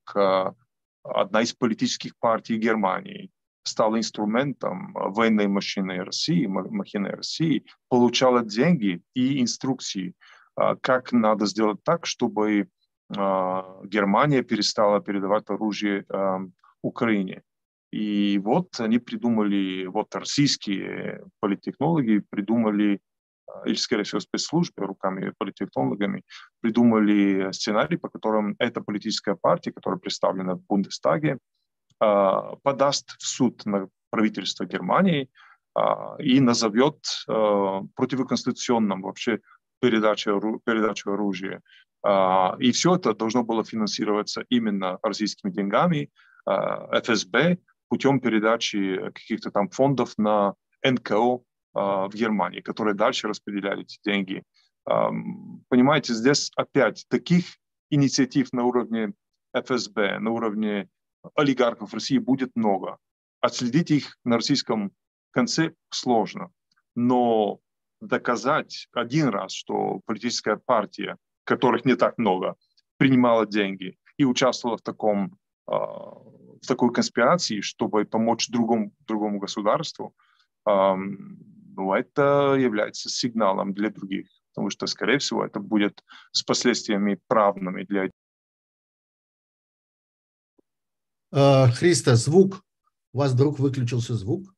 одна 1.04 1.42
из 1.42 1.54
политических 1.54 2.14
партий 2.20 2.58
Германии 2.58 3.30
стала 3.64 3.98
инструментом 3.98 4.94
военной 4.94 5.48
машины 5.48 6.04
России, 6.04 6.46
махины 6.48 7.10
России, 7.10 7.66
получала 7.90 8.44
деньги 8.44 9.02
и 9.14 9.42
инструкции, 9.42 10.14
как 10.82 11.12
надо 11.12 11.46
сделать 11.46 11.84
так, 11.84 12.06
чтобы 12.06 12.68
Германия 13.10 14.42
перестала 14.44 15.02
передавать 15.02 15.50
оружие 15.50 16.06
Украине. 16.82 17.42
И 17.92 18.40
вот 18.40 18.80
они 18.80 19.00
придумали, 19.00 19.86
вот 19.86 20.16
российские 20.16 21.26
политтехнологи 21.42 22.24
придумали, 22.30 23.02
а, 23.46 23.68
или, 23.68 23.76
скорее 23.76 24.04
всего, 24.04 24.22
спецслужбы 24.22 24.86
руками 24.86 25.34
политтехнологами, 25.38 26.24
придумали 26.62 27.52
сценарий, 27.52 27.98
по 27.98 28.08
которому 28.08 28.56
эта 28.60 28.82
политическая 28.82 29.36
партия, 29.36 29.74
которая 29.74 30.00
представлена 30.00 30.56
в 30.56 30.64
Бундестаге, 30.68 31.38
а, 32.00 32.56
подаст 32.64 33.18
в 33.20 33.28
суд 33.28 33.66
на 33.66 33.90
правительство 34.10 34.66
Германии 34.66 35.30
а, 35.76 36.16
и 36.18 36.40
назовет 36.40 37.06
противоконституционным 37.28 39.02
вообще 39.02 39.42
передачу, 39.82 40.62
передачу 40.64 41.12
оружия. 41.12 41.62
И 42.60 42.72
все 42.72 42.96
это 42.96 43.14
должно 43.14 43.44
было 43.44 43.64
финансироваться 43.64 44.44
именно 44.50 44.98
российскими 45.04 45.52
деньгами, 45.52 46.10
ФСБ, 46.46 47.60
путем 47.92 48.22
передачи 48.22 49.12
каких-то 49.14 49.52
там 49.52 49.68
фондов 49.68 50.14
на 50.18 50.54
НКО 50.82 51.42
а, 51.74 52.08
в 52.08 52.14
Германии, 52.14 52.62
которые 52.62 52.96
дальше 52.96 53.28
распределяли 53.28 53.82
эти 53.82 54.00
деньги. 54.04 54.44
Понимаете, 54.84 56.14
здесь 56.14 56.52
опять 56.56 57.06
таких 57.08 57.58
инициатив 57.92 58.52
на 58.54 58.64
уровне 58.64 59.14
ФСБ, 59.54 60.20
на 60.20 60.32
уровне 60.32 60.90
олигархов 61.36 61.94
России 61.94 62.18
будет 62.18 62.56
много. 62.56 62.98
Отследить 63.42 63.92
их 63.92 64.18
на 64.24 64.38
российском 64.38 64.92
конце 65.32 65.74
сложно. 65.90 66.50
Но 66.96 67.60
доказать 68.00 68.88
один 68.94 69.28
раз, 69.28 69.52
что 69.52 70.00
политическая 70.06 70.56
партия, 70.56 71.18
которых 71.44 71.86
не 71.86 71.96
так 71.96 72.18
много, 72.18 72.56
принимала 72.98 73.46
деньги 73.46 73.98
и 74.18 74.24
участвовала 74.24 74.78
в 74.78 74.82
таком 74.82 75.38
а, 75.68 76.14
в 76.62 76.68
такой 76.68 76.94
конспирации, 76.94 77.62
чтобы 77.62 78.06
помочь 78.06 78.50
другому, 78.50 78.94
другому 79.08 79.40
государству, 79.40 80.16
ну, 80.66 81.94
это 81.94 82.56
является 82.60 83.10
сигналом 83.10 83.74
для 83.74 83.90
других, 83.90 84.28
потому 84.54 84.70
что, 84.70 84.86
скорее 84.86 85.18
всего, 85.18 85.44
это 85.44 85.60
будет 85.60 86.04
с 86.32 86.44
последствиями 86.44 87.20
правными 87.28 87.84
для 87.84 88.10
а, 91.32 91.70
Христа, 91.72 92.16
звук. 92.16 92.64
У 93.14 93.20
вас 93.20 93.32
вдруг 93.32 93.60
выключился 93.60 94.16
звук? 94.16 94.54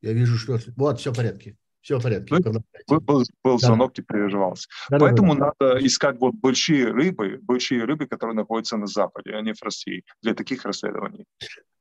Я 0.00 0.12
вижу, 0.12 0.36
что... 0.36 0.58
Вот, 0.76 1.00
все 1.00 1.12
в 1.12 1.16
порядке. 1.16 1.56
Все 1.84 1.98
в 1.98 2.02
порядке. 2.02 2.34
Был, 2.88 3.00
был, 3.00 3.24
был 3.44 3.58
звонок, 3.58 3.92
да. 3.94 3.96
ты 3.96 4.02
переживался. 4.02 4.68
Да, 4.88 4.98
Поэтому 4.98 5.36
да, 5.36 5.52
да. 5.60 5.66
надо 5.66 5.86
искать 5.86 6.18
вот 6.18 6.34
большие 6.34 6.90
рыбы, 6.90 7.38
большие 7.42 7.84
рыбы, 7.84 8.06
которые 8.06 8.34
находятся 8.34 8.78
на 8.78 8.86
Западе, 8.86 9.32
а 9.34 9.42
не 9.42 9.52
в 9.52 9.62
России, 9.62 10.02
для 10.22 10.34
таких 10.34 10.64
расследований. 10.64 11.26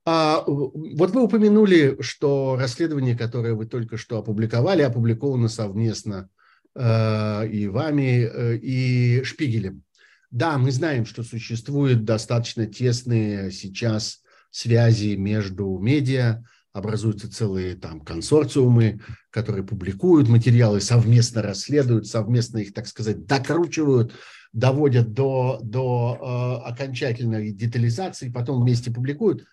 А, 0.05 0.43
вот 0.45 1.11
вы 1.11 1.23
упомянули, 1.23 1.95
что 2.01 2.57
расследование, 2.59 3.17
которое 3.17 3.53
вы 3.53 3.65
только 3.65 3.95
что 3.95 4.17
опубликовали, 4.17 4.81
опубликовано 4.81 5.47
совместно 5.47 6.27
э, 6.75 7.47
и 7.47 7.69
вами, 7.69 8.29
э, 8.29 8.57
и 8.57 9.23
Шпигелем. 9.23 9.83
Да, 10.31 10.57
мы 10.57 10.71
знаем, 10.71 11.05
что 11.05 11.23
существуют 11.23 12.03
достаточно 12.03 12.65
тесные 12.65 13.51
сейчас 13.51 14.21
связи 14.51 15.15
между 15.15 15.77
медиа, 15.77 16.43
образуются 16.73 17.31
целые 17.31 17.75
там 17.75 18.01
консорциумы, 18.01 18.99
которые 19.29 19.63
публикуют 19.63 20.27
материалы, 20.27 20.81
совместно 20.81 21.43
расследуют, 21.43 22.07
совместно 22.07 22.57
их, 22.57 22.73
так 22.73 22.87
сказать, 22.87 23.25
докручивают, 23.25 24.13
доводят 24.51 25.13
до, 25.13 25.59
до 25.61 26.61
э, 26.65 26.69
окончательной 26.69 27.51
детализации, 27.51 28.29
потом 28.29 28.61
вместе 28.61 28.91
публикуют. 28.91 29.45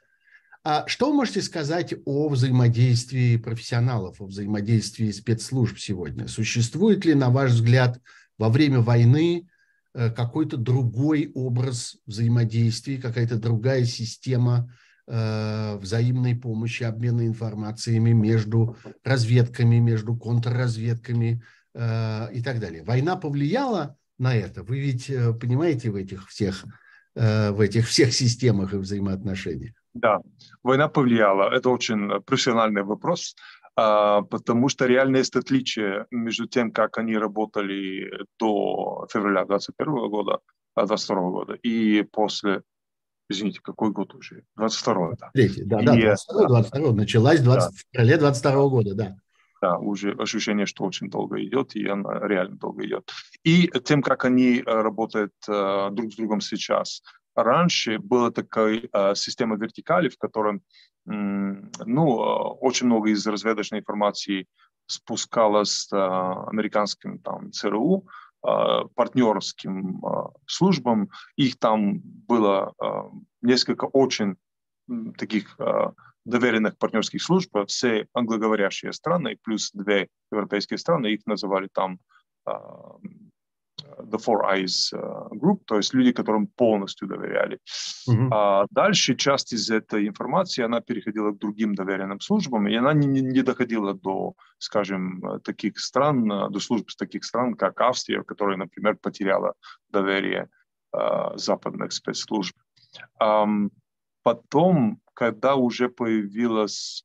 А 0.65 0.87
что 0.87 1.11
вы 1.11 1.17
можете 1.17 1.43
сказать 1.43 1.95
о 2.05 2.29
взаимодействии 2.29 3.37
профессионалов, 3.37 4.21
о 4.21 4.27
взаимодействии 4.27 5.11
спецслужб 5.11 5.79
сегодня? 5.79 6.27
Существует 6.27 7.05
ли, 7.05 7.15
на 7.15 7.31
ваш 7.31 7.53
взгляд, 7.53 8.01
во 8.39 8.49
время 8.49 8.81
войны 8.81 9.47
э, 9.93 10.11
какой-то 10.11 10.57
другой 10.57 11.31
образ 11.35 11.97
взаимодействия, 12.07 12.97
какая-то 12.97 13.37
другая 13.37 13.85
система 13.85 14.75
взаимной 15.11 16.37
помощи, 16.37 16.85
обмена 16.85 17.27
информациями 17.27 18.13
между 18.13 18.77
разведками, 19.03 19.77
между 19.77 20.17
контрразведками 20.17 21.43
э, 21.75 22.33
и 22.33 22.43
так 22.43 22.61
далее. 22.61 22.85
Война 22.85 23.17
повлияла 23.17 23.97
на 24.19 24.37
это? 24.37 24.63
Вы 24.63 24.79
ведь 24.79 25.11
э, 25.11 25.33
понимаете 25.33 25.91
в 25.91 25.97
этих 25.97 26.29
всех, 26.29 26.65
в 27.17 27.61
этих 27.61 27.89
всех 27.89 28.13
системах 28.13 28.73
и 28.73 28.77
взаимоотношениях? 28.77 29.75
Да, 29.95 30.21
война 30.63 30.89
повлияла. 30.89 31.53
Это 31.53 31.71
очень 31.71 32.23
профессиональный 32.23 32.85
вопрос, 32.85 33.35
а, 33.77 34.23
потому 34.23 34.69
что 34.69 34.87
реально 34.87 35.19
есть 35.19 35.37
отличие 35.37 36.07
между 36.11 36.47
тем, 36.47 36.71
как 36.71 36.99
они 36.99 37.17
работали 37.17 38.11
до 38.39 39.09
февраля 39.13 39.45
2021 39.45 40.11
года, 40.11 40.39
2022 40.77 41.31
года 41.31 41.55
и 41.55 42.03
после 42.03 42.63
извините, 43.31 43.61
какой 43.63 43.91
год 43.91 44.15
уже? 44.15 44.45
22-й, 44.59 45.17
да. 45.19 45.31
Третий, 45.33 45.65
да, 45.65 45.81
и, 45.81 45.87
да, 45.87 45.95
22 45.95 46.49
22 46.49 46.93
началась 46.93 47.41
20, 47.41 47.71
да. 47.71 47.77
в 47.77 47.93
феврале 47.93 48.17
22 48.19 48.69
года, 48.69 48.95
да. 48.95 49.17
Да, 49.63 49.77
уже 49.79 50.13
ощущение, 50.13 50.65
что 50.65 50.85
очень 50.85 51.11
долго 51.11 51.43
идет, 51.45 51.77
и 51.77 51.87
она 51.87 52.19
реально 52.27 52.57
долго 52.57 52.85
идет. 52.87 53.11
И 53.45 53.71
тем, 53.85 54.03
как 54.03 54.25
они 54.25 54.59
э, 54.59 54.63
работают 54.65 55.35
uh, 55.49 55.91
друг 55.91 56.13
с 56.13 56.17
другом 56.17 56.41
сейчас. 56.41 57.03
Раньше 57.35 57.99
была 57.99 58.31
такая 58.31 58.81
uh, 58.81 59.15
система 59.15 59.57
вертикали, 59.57 60.09
в 60.09 60.17
котором 60.19 60.63
ну, 61.05 61.63
uh, 61.87 62.57
очень 62.61 62.87
много 62.87 63.11
из 63.11 63.27
разведочной 63.27 63.81
информации 63.81 64.47
спускалось 64.87 65.89
американским 65.93 67.19
там, 67.21 67.53
ЦРУ, 67.53 68.07
партнерским 68.43 70.05
а, 70.05 70.31
службам. 70.47 71.11
Их 71.37 71.59
там 71.59 72.01
было 72.01 72.73
а, 72.79 73.11
несколько 73.43 73.85
очень 73.85 74.37
таких 75.19 75.57
доверенных 76.25 76.77
партнерских 76.77 77.23
служб. 77.23 77.57
Все 77.69 78.09
англоговорящие 78.13 78.93
страны, 78.93 79.39
плюс 79.45 79.71
две 79.73 80.09
европейские 80.33 80.79
страны, 80.79 81.09
их 81.09 81.27
называли 81.27 81.69
там 81.73 82.01
The 83.99 84.19
Four 84.19 84.45
Eyes 84.45 84.93
Group, 85.33 85.61
то 85.67 85.77
есть 85.77 85.95
люди, 85.95 86.13
которым 86.13 86.47
полностью 86.47 87.09
доверяли. 87.09 87.59
Uh-huh. 88.09 88.29
А 88.33 88.67
дальше 88.71 89.15
часть 89.15 89.53
из 89.53 89.71
этой 89.71 90.09
информации, 90.09 90.65
она 90.65 90.81
переходила 90.81 91.33
к 91.33 91.39
другим 91.39 91.75
доверенным 91.75 92.21
службам, 92.21 92.69
и 92.69 92.75
она 92.75 92.93
не, 92.93 93.21
не 93.23 93.43
доходила 93.43 93.95
до, 93.95 94.35
скажем, 94.59 95.41
таких 95.45 95.79
стран, 95.79 96.29
до 96.29 96.61
служб 96.61 96.89
таких 96.99 97.25
стран, 97.25 97.55
как 97.55 97.81
Австрия, 97.81 98.23
которая, 98.23 98.57
например, 98.57 98.97
потеряла 98.97 99.55
доверие 99.89 100.49
uh, 100.95 101.37
западных 101.37 101.93
спецслужб. 101.93 102.57
Um, 103.23 103.71
потом, 104.23 105.01
когда 105.15 105.55
уже 105.55 105.89
появилась 105.89 107.05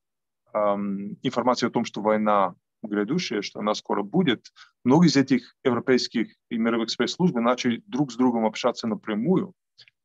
информация 1.21 1.67
о 1.67 1.71
том, 1.71 1.83
что 1.83 2.01
война 2.01 2.55
грядущее, 2.87 3.41
что 3.41 3.59
она 3.59 3.73
скоро 3.73 4.03
будет, 4.03 4.51
многие 4.83 5.07
из 5.07 5.17
этих 5.17 5.55
европейских 5.63 6.33
и 6.49 6.57
мировых 6.57 6.89
спецслужб 6.89 7.35
начали 7.35 7.81
друг 7.87 8.11
с 8.11 8.15
другом 8.15 8.45
общаться 8.45 8.87
напрямую 8.87 9.53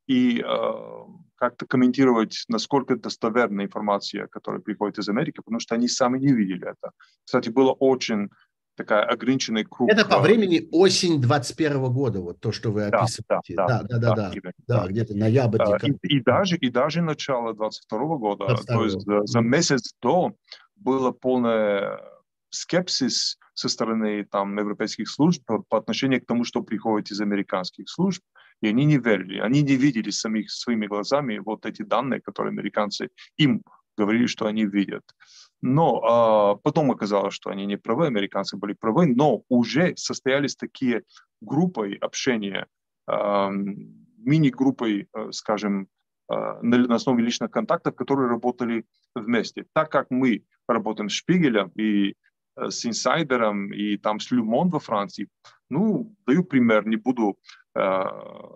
и 0.07 0.41
э, 0.41 0.73
как-то 1.35 1.65
комментировать, 1.65 2.43
насколько 2.47 2.95
достоверна 2.95 3.63
информация, 3.63 4.27
которая 4.27 4.61
приходит 4.61 4.97
из 4.97 5.09
Америки, 5.09 5.37
потому 5.37 5.59
что 5.59 5.75
они 5.75 5.87
сами 5.87 6.19
не 6.19 6.33
видели 6.33 6.67
это. 6.67 6.91
Кстати, 7.23 7.49
было 7.49 7.71
очень 7.71 8.29
такая 8.75 9.03
ограниченный 9.03 9.63
круг. 9.63 9.89
Это 9.89 10.05
по 10.05 10.19
времени 10.19 10.67
осень 10.71 11.21
21 11.21 11.91
года, 11.91 12.19
вот 12.19 12.39
то, 12.39 12.51
что 12.51 12.71
вы 12.71 12.85
описываете. 12.85 13.55
Да, 13.55 13.67
да, 13.67 13.83
да, 13.83 13.97
да, 13.99 14.15
да, 14.15 14.31
да, 14.33 14.51
да, 14.67 14.87
где-то 14.87 15.15
ноябрь, 15.15 15.59
декабрь. 15.59 15.91
И, 16.03 16.17
и, 16.17 16.21
даже, 16.21 16.57
и 16.57 16.69
даже 16.69 17.01
начало 17.01 17.53
22 17.53 18.17
года, 18.17 18.45
22 18.47 18.75
то 18.75 18.83
есть 18.83 19.01
за, 19.01 19.25
за 19.25 19.39
месяц 19.41 19.93
до 20.01 20.33
было 20.75 21.11
полное 21.11 22.01
скепсис 22.51 23.37
со 23.53 23.69
стороны 23.69 24.25
там, 24.25 24.57
европейских 24.57 25.09
служб 25.09 25.43
по, 25.45 25.77
отношению 25.77 26.21
к 26.21 26.25
тому, 26.25 26.43
что 26.43 26.61
приходит 26.61 27.11
из 27.11 27.21
американских 27.21 27.89
служб, 27.89 28.23
и 28.61 28.67
они 28.67 28.85
не 28.85 28.97
верили, 28.97 29.39
они 29.39 29.61
не 29.61 29.75
видели 29.75 30.11
самих 30.11 30.51
своими 30.51 30.87
глазами 30.87 31.39
вот 31.39 31.65
эти 31.65 31.81
данные, 31.81 32.21
которые 32.21 32.51
американцы 32.51 33.09
им 33.37 33.63
говорили, 33.97 34.27
что 34.27 34.45
они 34.45 34.65
видят. 34.65 35.03
Но 35.61 36.01
а, 36.01 36.55
потом 36.55 36.91
оказалось, 36.91 37.33
что 37.33 37.49
они 37.49 37.65
не 37.65 37.77
правы, 37.77 38.07
американцы 38.07 38.57
были 38.57 38.73
правы, 38.73 39.07
но 39.07 39.43
уже 39.49 39.95
состоялись 39.95 40.55
такие 40.55 41.03
группы 41.41 41.97
общения, 42.01 42.67
а, 43.07 43.51
мини-группой, 44.17 45.07
э, 45.13 45.31
скажем, 45.31 45.87
а, 46.27 46.59
на 46.61 46.95
основе 46.95 47.23
личных 47.23 47.51
контактов, 47.51 47.95
которые 47.95 48.29
работали 48.29 48.85
вместе. 49.15 49.65
Так 49.73 49.91
как 49.91 50.07
мы 50.09 50.43
работаем 50.67 51.09
с 51.09 51.13
Шпигелем 51.13 51.71
и 51.75 52.15
с 52.55 52.85
инсайдером 52.85 53.73
и 53.73 53.97
там 53.97 54.19
с 54.19 54.31
Люмон 54.31 54.69
во 54.69 54.79
Франции. 54.79 55.27
Ну, 55.69 56.13
даю 56.27 56.43
пример, 56.43 56.85
не 56.85 56.97
буду, 56.97 57.37
э, 57.75 58.03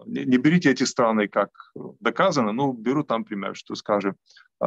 не, 0.05 0.25
не 0.25 0.37
берите 0.37 0.71
эти 0.71 0.83
страны 0.83 1.27
как 1.27 1.49
доказано, 1.99 2.51
но 2.51 2.73
беру 2.73 3.03
там 3.03 3.23
пример, 3.23 3.55
что 3.55 3.75
скажем, 3.75 4.15
э, 4.61 4.65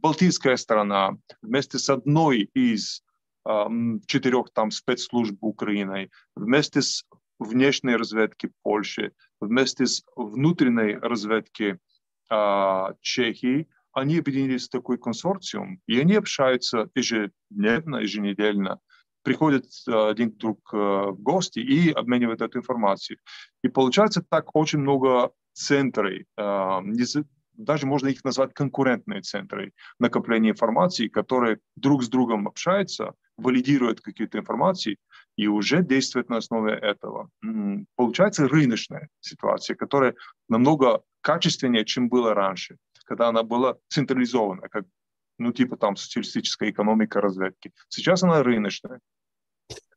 Балтийская 0.00 0.56
страна 0.56 1.16
вместе 1.42 1.78
с 1.78 1.88
одной 1.90 2.50
из 2.54 3.02
четырех 4.06 4.50
там 4.52 4.72
спецслужб 4.72 5.36
Украины, 5.40 6.10
вместе 6.34 6.82
с 6.82 7.04
внешней 7.38 7.94
разведки 7.94 8.50
Польши, 8.64 9.12
вместе 9.40 9.86
с 9.86 10.02
внутренней 10.16 10.96
разведки 10.96 11.78
Чехии 13.02 13.68
они 13.96 14.18
объединились 14.18 14.66
в 14.66 14.70
такой 14.70 14.98
консорциум, 14.98 15.80
и 15.86 15.98
они 15.98 16.16
общаются 16.16 16.90
ежедневно, 16.94 17.96
еженедельно, 17.96 18.78
приходят 19.22 19.64
э, 19.88 20.10
один 20.10 20.32
друг 20.32 20.58
э, 20.72 20.76
в 20.76 21.16
гости 21.22 21.60
и 21.60 21.92
обменивают 21.92 22.42
эту 22.42 22.58
информацию. 22.58 23.18
И 23.64 23.68
получается 23.68 24.22
так 24.28 24.54
очень 24.54 24.80
много 24.80 25.30
центров, 25.54 26.12
э, 26.12 26.80
даже 27.54 27.86
можно 27.86 28.08
их 28.08 28.22
назвать 28.22 28.52
конкурентные 28.52 29.22
центры 29.22 29.72
накопления 29.98 30.50
информации, 30.50 31.08
которые 31.08 31.58
друг 31.74 32.04
с 32.04 32.08
другом 32.08 32.48
общаются, 32.48 33.14
валидируют 33.38 34.02
какие-то 34.02 34.38
информации 34.38 34.98
и 35.36 35.46
уже 35.46 35.82
действуют 35.82 36.28
на 36.28 36.36
основе 36.36 36.74
этого. 36.74 37.30
Получается 37.96 38.46
рыночная 38.46 39.08
ситуация, 39.20 39.74
которая 39.74 40.14
намного 40.50 41.00
качественнее, 41.22 41.86
чем 41.86 42.10
было 42.10 42.34
раньше 42.34 42.76
когда 43.06 43.28
она 43.28 43.42
была 43.42 43.76
централизована, 43.88 44.68
как, 44.68 44.84
ну, 45.38 45.52
типа 45.52 45.76
там 45.76 45.96
социалистическая 45.96 46.70
экономика 46.70 47.20
разведки. 47.20 47.72
Сейчас 47.88 48.22
она 48.22 48.42
рыночная. 48.42 49.00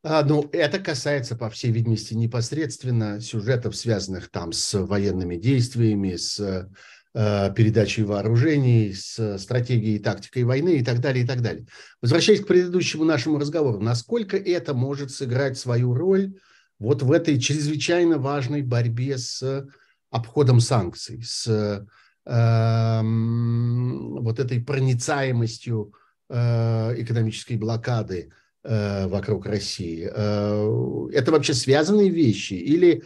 А, 0.02 0.24
ну, 0.24 0.48
это 0.54 0.80
касается, 0.80 1.36
по 1.36 1.50
всей 1.50 1.72
видимости, 1.72 2.14
непосредственно 2.14 3.20
сюжетов, 3.20 3.76
связанных 3.76 4.30
там 4.30 4.54
с 4.54 4.80
военными 4.80 5.36
действиями, 5.36 6.16
с 6.16 6.40
э, 6.40 7.54
передачей 7.54 8.04
вооружений, 8.04 8.94
с 8.94 9.38
стратегией 9.38 9.98
и 9.98 10.00
тактикой 10.00 10.44
войны 10.44 10.78
и 10.78 10.84
так 10.86 11.02
далее, 11.02 11.26
и 11.26 11.28
так 11.28 11.42
далее. 11.42 11.66
Возвращаясь 12.02 12.42
к 12.42 12.48
предыдущему 12.48 13.04
нашему 13.04 13.40
разговору, 13.40 13.82
насколько 13.82 14.38
это 14.38 14.74
может 14.74 15.12
сыграть 15.12 15.58
свою 15.58 15.94
роль 15.94 16.40
вот 16.80 17.04
в 17.04 17.12
этой 17.12 17.40
чрезвычайно 17.40 18.18
важной 18.18 18.62
борьбе 18.62 19.18
с 19.18 19.68
обходом 20.10 20.62
санкций, 20.62 21.22
с 21.24 21.86
вот 22.26 24.40
этой 24.40 24.62
проницаемостью 24.62 25.94
э, 26.30 27.02
экономической 27.02 27.58
блокады 27.58 28.32
э, 28.64 29.08
вокруг 29.08 29.48
России. 29.48 30.10
Э, 30.12 31.10
это 31.12 31.32
вообще 31.32 31.54
связанные 31.54 32.10
вещи? 32.10 32.54
Или, 32.54 33.04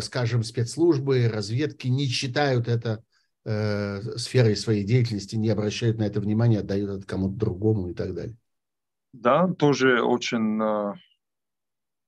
скажем, 0.00 0.42
спецслужбы, 0.42 1.30
разведки 1.32 1.86
не 1.86 2.06
считают 2.06 2.66
это 2.66 3.04
сферой 3.44 4.56
своей 4.56 4.84
деятельности, 4.84 5.36
не 5.36 5.50
обращают 5.50 5.98
на 5.98 6.02
это 6.02 6.20
внимания, 6.20 6.60
отдают 6.60 6.90
это 6.90 7.06
кому-то 7.06 7.36
другому 7.36 7.90
и 7.90 7.94
так 7.94 8.12
далее? 8.12 8.36
Да, 9.12 9.46
тоже 9.46 10.02
очень 10.02 10.60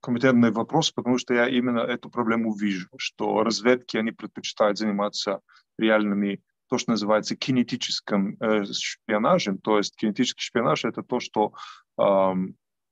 комментарный 0.00 0.50
вопрос, 0.50 0.90
потому 0.90 1.18
что 1.18 1.32
я 1.32 1.48
именно 1.48 1.78
эту 1.78 2.10
проблему 2.10 2.54
вижу, 2.54 2.88
что 2.98 3.42
разведки, 3.42 3.96
они 3.96 4.10
предпочитают 4.10 4.78
заниматься 4.78 5.40
реальными, 5.78 6.40
то, 6.68 6.78
что 6.78 6.92
называется 6.92 7.36
кинетическим 7.36 8.36
э, 8.40 8.64
шпионажем. 8.64 9.58
То 9.58 9.78
есть 9.78 9.96
кинетический 9.96 10.42
шпионаж– 10.42 10.84
это 10.86 11.02
то, 11.02 11.20
что, 11.20 11.52
э, 11.98 12.34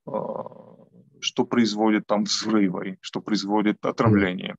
э, 0.06 0.12
что 1.20 1.44
производит 1.44 2.06
там 2.06 2.24
взрывы, 2.24 2.98
что 3.00 3.20
производит 3.20 3.84
отравление, 3.84 4.56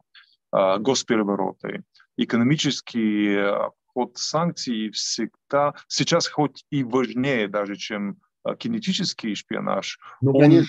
э, 0.55 0.77
госперевороты. 0.79 1.83
Экономический 2.17 3.71
ход 3.93 4.17
санкций 4.17 4.89
всегда, 4.91 5.73
сейчас 5.87 6.27
хоть 6.27 6.65
и 6.69 6.83
важнее 6.83 7.47
даже, 7.47 7.75
чем 7.75 8.17
э, 8.45 8.55
кинетический 8.55 9.35
шпионаж, 9.35 9.99
ну, 10.21 10.33
он, 10.33 10.65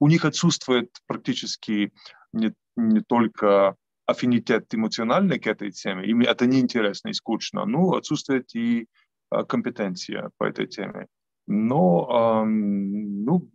у 0.00 0.08
них 0.08 0.24
отсутствует 0.24 0.90
практически 1.06 1.92
не, 2.32 2.54
не 2.76 3.00
только 3.00 3.76
аффинитет 4.08 4.74
эмоциональный 4.74 5.38
к 5.38 5.46
этой 5.46 5.70
теме, 5.70 6.06
им 6.06 6.22
это 6.22 6.46
неинтересно 6.46 7.10
и 7.10 7.12
скучно, 7.12 7.66
ну, 7.66 7.94
отсутствует 7.94 8.54
и 8.54 8.86
а, 9.30 9.44
компетенция 9.44 10.30
по 10.38 10.44
этой 10.44 10.66
теме. 10.66 11.06
Но, 11.46 12.44
ну, 12.46 13.48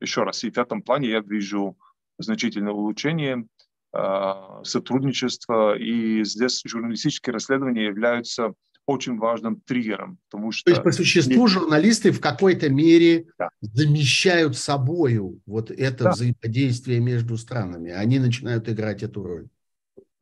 еще 0.00 0.22
раз, 0.22 0.44
и 0.44 0.50
в 0.50 0.58
этом 0.58 0.82
плане 0.82 1.08
я 1.10 1.20
вижу 1.20 1.76
значительное 2.18 2.72
улучшение 2.72 3.46
э, 3.92 4.32
сотрудничества, 4.64 5.78
и 5.78 6.24
здесь 6.24 6.62
журналистические 6.64 7.34
расследования 7.34 7.84
являются 7.84 8.54
очень 8.86 9.16
важным 9.16 9.60
триггером, 9.60 10.18
потому 10.28 10.50
что... 10.50 10.64
То 10.64 10.70
есть, 10.70 10.82
по 10.82 10.92
существу, 10.92 11.46
журналисты 11.46 12.10
в 12.10 12.20
какой-то 12.20 12.68
мере 12.68 13.26
да. 13.38 13.50
замещают 13.60 14.56
собою 14.56 15.40
вот 15.46 15.70
это 15.70 16.04
да. 16.04 16.10
взаимодействие 16.12 17.00
между 17.00 17.36
странами. 17.36 17.90
Они 17.90 18.18
начинают 18.18 18.68
играть 18.68 19.02
эту 19.02 19.22
роль. 19.22 19.48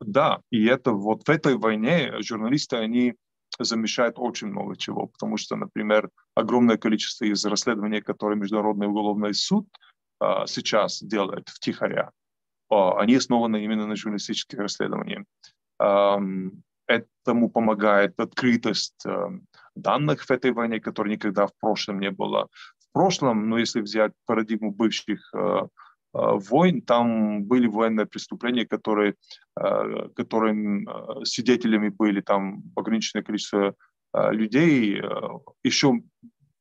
Да, 0.05 0.39
и 0.51 0.65
это 0.65 0.91
вот 0.91 1.27
в 1.27 1.31
этой 1.31 1.57
войне 1.57 2.13
журналисты, 2.21 2.77
они 2.77 3.15
замещают 3.59 4.15
очень 4.19 4.47
много 4.47 4.77
чего, 4.77 5.07
потому 5.07 5.37
что, 5.37 5.55
например, 5.55 6.09
огромное 6.35 6.77
количество 6.77 7.25
из 7.25 7.43
расследований, 7.45 8.01
которые 8.01 8.37
Международный 8.37 8.87
уголовный 8.87 9.33
суд 9.33 9.67
а, 10.19 10.45
сейчас 10.45 11.01
делает 11.01 11.49
втихаря, 11.49 12.11
а, 12.69 12.99
они 12.99 13.15
основаны 13.15 13.63
именно 13.63 13.87
на 13.87 13.95
журналистических 13.95 14.59
расследованиях. 14.59 15.23
А, 15.79 16.19
этому 16.87 17.49
помогает 17.49 18.19
открытость 18.19 19.05
а, 19.07 19.31
данных 19.75 20.25
в 20.25 20.31
этой 20.31 20.51
войне, 20.51 20.79
которой 20.79 21.09
никогда 21.09 21.47
в 21.47 21.55
прошлом 21.59 21.99
не 21.99 22.11
было. 22.11 22.47
В 22.79 22.93
прошлом, 22.93 23.49
ну, 23.49 23.57
если 23.57 23.81
взять 23.81 24.11
парадигму 24.25 24.71
бывших 24.71 25.33
а, 25.33 25.67
войн, 26.15 26.81
там 26.81 27.43
были 27.43 27.67
военные 27.67 28.05
преступления, 28.05 28.65
которые, 28.65 29.15
э, 29.59 30.09
которым 30.15 30.87
э, 30.87 31.25
свидетелями 31.25 31.89
были 31.89 32.21
там 32.21 32.63
ограниченное 32.75 33.23
количество 33.23 33.75
людей, 34.31 35.01
еще, 35.61 36.01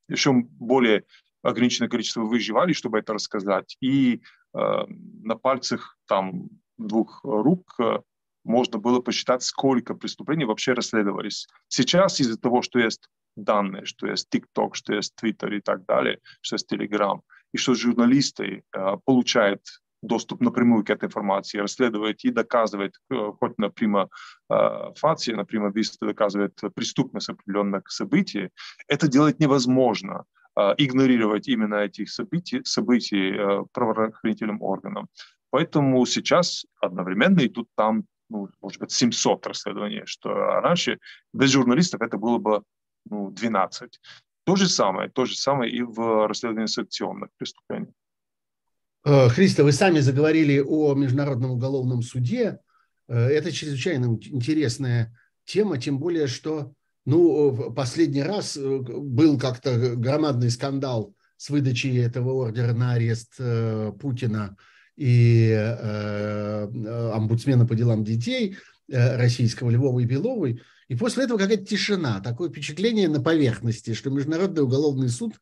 еще 0.09 0.33
более 0.33 1.05
ограниченное 1.43 1.89
количество 1.89 2.23
выживали, 2.23 2.73
чтобы 2.73 2.99
это 2.99 3.13
рассказать. 3.13 3.77
И 3.81 4.23
на 4.53 5.37
пальцах 5.37 5.97
там 6.09 6.49
двух 6.79 7.21
рук 7.23 7.79
можно 8.43 8.79
было 8.79 8.99
посчитать, 8.99 9.45
сколько 9.45 9.95
преступлений 9.95 10.45
вообще 10.45 10.73
расследовались. 10.73 11.47
Сейчас 11.69 12.19
из-за 12.19 12.41
того, 12.41 12.63
что 12.63 12.81
есть 12.81 13.09
данные, 13.37 13.85
что 13.85 14.07
есть 14.07 14.29
TikTok, 14.35 14.71
что 14.75 14.95
есть 14.95 15.15
Twitter 15.21 15.57
и 15.57 15.61
так 15.61 15.85
далее, 15.87 16.19
что 16.41 16.57
есть 16.57 16.73
Telegram, 16.73 17.21
и 17.55 17.57
что 17.57 17.75
журналисты 17.75 18.63
э, 18.77 18.97
получают 19.05 19.61
доступ 20.03 20.41
напрямую 20.41 20.85
к 20.85 20.91
этой 20.91 21.07
информации, 21.07 21.59
расследует 21.59 22.25
и 22.25 22.31
доказывает, 22.31 22.95
э, 23.11 23.33
хоть 23.41 23.59
на 23.59 23.71
прямо 23.71 24.09
э, 24.51 24.93
фации, 24.97 25.35
на 25.35 25.45
прямо 25.45 25.71
висте 25.71 25.97
доказывает 26.01 26.61
преступность 26.75 27.31
определенных 27.31 27.91
событий, 27.91 28.51
это 28.89 29.09
делать 29.09 29.41
невозможно 29.41 30.25
игнорировать 30.79 31.49
именно 31.49 31.75
этих 31.75 32.09
событий, 32.11 32.63
событий 32.65 33.37
правоохранительным 33.73 34.63
органам. 34.63 35.09
Поэтому 35.51 36.07
сейчас 36.07 36.65
одновременно 36.81 37.45
идут 37.45 37.69
там, 37.77 38.05
ну, 38.31 38.49
может 38.63 38.81
быть, 38.81 38.93
700 38.93 39.49
расследований, 39.49 40.03
что 40.05 40.29
раньше 40.61 41.01
без 41.33 41.51
журналистов 41.51 42.03
это 42.03 42.19
было 42.19 42.39
бы 42.39 42.63
ну, 43.11 43.31
12. 43.31 44.01
То 44.45 44.57
же 44.57 44.69
самое, 44.69 45.09
то 45.09 45.25
же 45.25 45.37
самое 45.37 45.73
и 45.73 45.83
в 45.83 46.29
расследовании 46.29 46.67
санкционных 46.67 47.31
преступлений. 47.37 47.93
Э, 49.05 49.29
Христо, 49.29 49.65
вы 49.65 49.73
сами 49.73 50.01
заговорили 50.01 50.61
о 50.61 50.95
Международном 50.95 51.53
уголовном 51.53 52.03
суде. 52.03 52.59
Э, 53.09 53.29
это 53.29 53.53
чрезвычайно 53.53 54.19
интересная 54.23 55.19
тема, 55.45 55.79
тем 55.79 55.99
более, 55.99 56.27
что 56.27 56.73
ну, 57.07 57.73
последний 57.75 58.23
раз 58.23 58.57
э, 58.57 58.61
был 58.61 59.39
как-то 59.39 59.95
громадный 59.97 60.51
скандал 60.51 61.15
с 61.37 61.51
выдачей 61.51 61.99
этого 61.99 62.33
ордера 62.33 62.73
на 62.73 62.93
арест 62.93 63.37
Путина 64.01 64.57
и 64.97 65.53
омбудсмена 67.13 67.67
по 67.67 67.75
делам 67.75 68.05
детей 68.05 68.57
российского 68.89 69.71
Львова 69.71 69.99
и 69.99 70.05
Беловой. 70.05 70.63
И 70.89 70.97
после 70.97 71.25
этого 71.25 71.39
какая-то 71.39 71.65
тишина, 71.65 72.21
такое 72.21 72.51
впечатление 72.51 73.09
на 73.09 73.21
поверхности, 73.21 73.95
что 73.95 74.11
Международный 74.11 74.63
уголовный 74.63 75.09
суд 75.09 75.35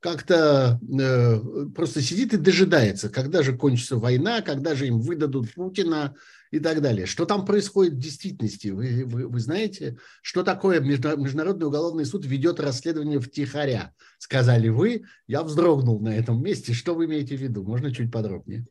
как-то 0.00 0.80
э, 0.80 1.66
просто 1.74 2.00
сидит 2.00 2.32
и 2.32 2.36
дожидается, 2.36 3.08
когда 3.08 3.42
же 3.42 3.56
кончится 3.56 3.96
война, 3.96 4.42
когда 4.42 4.74
же 4.74 4.86
им 4.86 5.00
выдадут 5.00 5.52
Путина 5.54 6.14
и 6.50 6.60
так 6.60 6.80
далее. 6.80 7.06
Что 7.06 7.24
там 7.24 7.44
происходит 7.44 7.94
в 7.94 7.98
действительности? 7.98 8.68
Вы, 8.68 9.04
вы, 9.04 9.26
вы 9.26 9.40
знаете, 9.40 9.98
что 10.22 10.44
такое 10.44 10.80
Международный 10.80 11.66
уголовный 11.66 12.04
суд 12.04 12.24
ведет 12.24 12.60
расследование 12.60 13.20
втихаря? 13.20 13.92
Сказали 14.18 14.68
вы, 14.68 15.04
я 15.26 15.42
вздрогнул 15.42 16.00
на 16.00 16.16
этом 16.16 16.42
месте. 16.42 16.74
Что 16.74 16.94
вы 16.94 17.06
имеете 17.06 17.36
в 17.36 17.40
виду? 17.40 17.64
Можно 17.64 17.92
чуть 17.92 18.12
подробнее? 18.12 18.66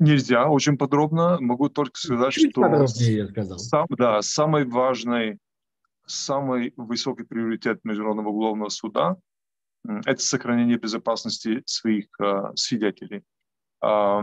Нельзя 0.00 0.48
очень 0.48 0.76
подробно. 0.76 1.38
Могу 1.40 1.68
только 1.68 1.98
сказать, 1.98 2.32
чуть 2.32 2.50
что 2.50 2.62
подробнее, 2.62 3.16
я 3.16 3.28
сказал. 3.28 3.58
Сам, 3.58 3.86
да, 3.90 4.22
самый 4.22 4.64
важный, 4.64 5.38
самый 6.06 6.72
высокий 6.76 7.24
приоритет 7.24 7.80
Международного 7.84 8.28
уголовного 8.28 8.68
суда 8.70 9.16
это 10.04 10.22
сохранение 10.22 10.78
безопасности 10.78 11.62
своих 11.66 12.06
э, 12.20 12.52
свидетелей. 12.54 13.22
Э, 13.82 14.20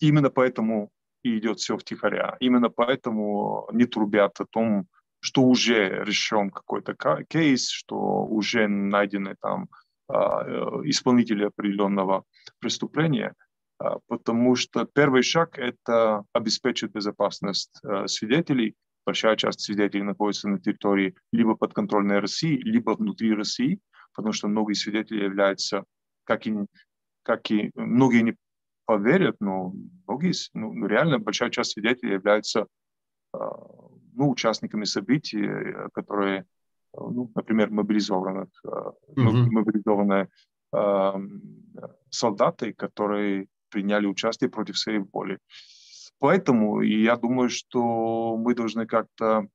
именно 0.00 0.30
поэтому 0.30 0.90
и 1.22 1.38
идет 1.38 1.58
все 1.58 1.76
втихаря. 1.76 2.36
Именно 2.40 2.68
поэтому 2.68 3.68
не 3.72 3.86
трубят 3.86 4.40
о 4.40 4.44
том, 4.44 4.86
что 5.20 5.42
уже 5.42 6.04
решен 6.04 6.50
какой-то 6.50 6.94
кейс, 7.28 7.68
что 7.68 7.96
уже 8.26 8.68
найдены 8.68 9.36
там 9.40 9.68
э, 10.08 10.14
исполнители 10.84 11.44
определенного 11.44 12.24
преступления, 12.58 13.34
потому 14.06 14.54
что 14.56 14.84
первый 14.84 15.22
шаг– 15.22 15.58
это 15.58 16.24
обеспечить 16.32 16.92
безопасность 16.92 17.80
э, 17.82 18.06
свидетелей. 18.06 18.74
Большая 19.06 19.36
часть 19.36 19.60
свидетелей 19.60 20.02
находится 20.02 20.48
на 20.48 20.58
территории 20.58 21.14
либо 21.32 21.56
подконтрольной 21.56 22.20
России, 22.20 22.56
либо 22.56 22.92
внутри 22.92 23.34
России– 23.34 23.80
потому 24.14 24.32
что 24.32 24.48
многие 24.48 24.74
свидетели 24.74 25.24
являются, 25.24 25.84
как 26.24 26.46
и, 26.46 26.54
как 27.22 27.50
и 27.50 27.70
многие 27.74 28.22
не 28.22 28.36
поверят, 28.86 29.36
но 29.40 29.72
многие, 30.06 30.32
ну, 30.54 30.72
ну 30.72 30.86
реально 30.86 31.18
большая 31.18 31.50
часть 31.50 31.72
свидетелей 31.72 32.14
являются 32.14 32.66
а, 33.32 33.38
ну, 34.12 34.30
участниками 34.30 34.84
событий, 34.84 35.44
которые, 35.92 36.46
ну, 36.92 37.30
например, 37.34 37.70
мобилизованных, 37.70 38.48
mm-hmm. 38.64 39.48
мобилизованные 39.50 40.28
солдаты, 42.10 42.72
которые 42.72 43.46
приняли 43.74 44.06
участие 44.06 44.48
против 44.48 44.78
своей 44.78 45.00
воли. 45.12 45.38
Поэтому 46.20 46.80
я 46.80 47.16
думаю, 47.16 47.50
что 47.50 48.36
мы 48.36 48.54
должны 48.54 48.86
как-то 48.86 49.48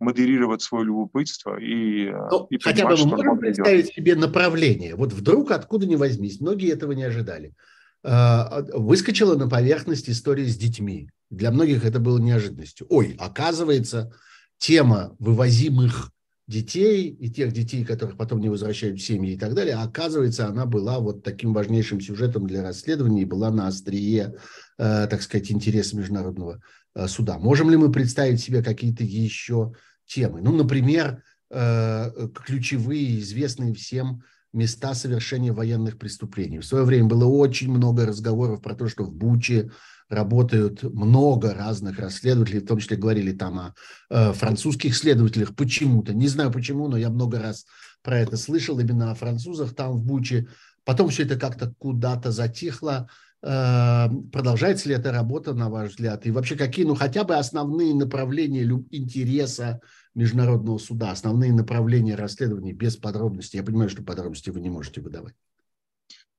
модерировать 0.00 0.62
свое 0.62 0.84
любопытство 0.84 1.56
и, 1.56 2.06
э, 2.06 2.28
ну, 2.28 2.46
и 2.50 2.58
хотя 2.58 2.88
бы 2.88 2.96
мы 2.96 3.06
можем 3.06 3.38
представить 3.38 3.84
идет. 3.84 3.94
себе 3.94 4.16
направление. 4.16 4.96
Вот 4.96 5.12
вдруг 5.12 5.52
откуда 5.52 5.86
ни 5.86 5.94
возьмись, 5.94 6.40
многие 6.40 6.72
этого 6.72 6.90
не 6.90 7.04
ожидали. 7.04 7.54
А, 8.02 8.64
выскочила 8.74 9.36
на 9.36 9.48
поверхность 9.48 10.10
история 10.10 10.44
с 10.46 10.56
детьми. 10.56 11.08
Для 11.30 11.52
многих 11.52 11.84
это 11.84 12.00
было 12.00 12.18
неожиданностью. 12.18 12.88
Ой, 12.90 13.16
оказывается, 13.16 14.12
тема 14.58 15.14
вывозимых 15.20 16.10
детей 16.48 17.08
и 17.08 17.30
тех 17.30 17.52
детей, 17.52 17.84
которых 17.84 18.16
потом 18.16 18.40
не 18.40 18.48
возвращают 18.48 18.98
в 18.98 19.04
семьи 19.04 19.34
и 19.34 19.38
так 19.38 19.54
далее, 19.54 19.76
оказывается, 19.76 20.48
она 20.48 20.66
была 20.66 20.98
вот 20.98 21.22
таким 21.22 21.54
важнейшим 21.54 22.00
сюжетом 22.00 22.46
для 22.46 22.62
расследования 22.62 23.22
и 23.22 23.26
была 23.26 23.50
на 23.50 23.68
острие, 23.68 24.34
э, 24.78 25.06
так 25.08 25.22
сказать, 25.22 25.50
интереса 25.50 25.96
международного 25.96 26.60
э, 26.94 27.06
суда. 27.06 27.38
Можем 27.38 27.70
ли 27.70 27.76
мы 27.76 27.92
представить 27.92 28.40
себе 28.40 28.62
какие-то 28.62 29.04
еще 29.04 29.72
темы. 30.06 30.40
Ну, 30.42 30.52
например, 30.54 31.22
э, 31.50 32.28
ключевые, 32.44 33.20
известные 33.20 33.74
всем 33.74 34.22
места 34.52 34.94
совершения 34.94 35.52
военных 35.52 35.98
преступлений. 35.98 36.58
В 36.58 36.66
свое 36.66 36.84
время 36.84 37.06
было 37.06 37.24
очень 37.24 37.70
много 37.70 38.06
разговоров 38.06 38.60
про 38.60 38.74
то, 38.74 38.88
что 38.88 39.04
в 39.04 39.14
Буче 39.14 39.70
работают 40.12 40.82
много 40.82 41.54
разных 41.54 41.98
расследователей, 41.98 42.60
в 42.60 42.66
том 42.66 42.78
числе 42.78 42.96
говорили 42.96 43.32
там 43.32 43.58
о 43.58 43.74
э, 44.10 44.32
французских 44.32 44.96
следователях 44.96 45.54
почему-то. 45.54 46.14
Не 46.14 46.28
знаю 46.28 46.52
почему, 46.52 46.88
но 46.88 46.96
я 46.96 47.10
много 47.10 47.40
раз 47.40 47.64
про 48.02 48.18
это 48.18 48.36
слышал, 48.36 48.78
именно 48.78 49.10
о 49.10 49.14
французах 49.14 49.74
там 49.74 49.92
в 49.92 50.04
Буче. 50.04 50.48
Потом 50.84 51.08
все 51.08 51.24
это 51.24 51.36
как-то 51.36 51.74
куда-то 51.78 52.30
затихло. 52.30 53.08
Э, 53.42 54.08
продолжается 54.32 54.88
ли 54.88 54.94
эта 54.94 55.12
работа, 55.12 55.54
на 55.54 55.70
ваш 55.70 55.90
взгляд? 55.90 56.26
И 56.26 56.30
вообще 56.30 56.56
какие, 56.56 56.84
ну, 56.84 56.94
хотя 56.94 57.24
бы 57.24 57.36
основные 57.36 57.94
направления 57.94 58.64
интереса 58.90 59.80
Международного 60.14 60.78
суда, 60.78 61.10
основные 61.10 61.52
направления 61.52 62.16
расследований 62.16 62.72
без 62.72 62.96
подробностей? 62.96 63.58
Я 63.58 63.64
понимаю, 63.64 63.88
что 63.88 64.02
подробности 64.02 64.50
вы 64.50 64.60
не 64.60 64.70
можете 64.70 65.00
выдавать. 65.00 65.34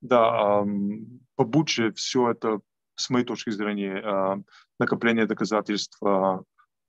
Да, 0.01 0.65
по 1.35 1.45
Буче 1.45 1.93
все 1.93 2.31
это, 2.31 2.59
с 2.95 3.09
моей 3.09 3.25
точки 3.25 3.49
зрения, 3.49 4.01
а, 4.03 4.37
накопление 4.79 5.25
доказательств 5.25 6.01
а, 6.03 6.41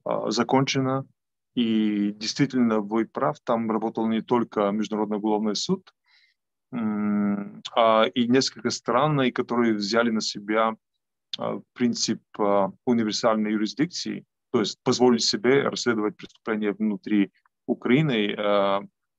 а, 0.04 0.30
закончено. 0.30 1.06
И 1.54 2.12
действительно, 2.12 2.80
вы 2.80 3.06
прав, 3.06 3.38
там 3.44 3.70
работал 3.70 4.08
не 4.08 4.22
только 4.22 4.70
Международный 4.70 5.18
уголовный 5.18 5.54
суд, 5.54 5.88
а 6.72 8.04
и 8.12 8.26
несколько 8.26 8.70
стран, 8.70 9.30
которые 9.32 9.74
взяли 9.74 10.10
на 10.10 10.20
себя 10.20 10.74
принцип 11.74 12.20
универсальной 12.84 13.52
юрисдикции, 13.52 14.24
то 14.50 14.58
есть 14.58 14.80
позволить 14.82 15.22
себе 15.22 15.62
расследовать 15.62 16.16
преступления 16.16 16.72
внутри 16.72 17.30
Украины 17.66 18.34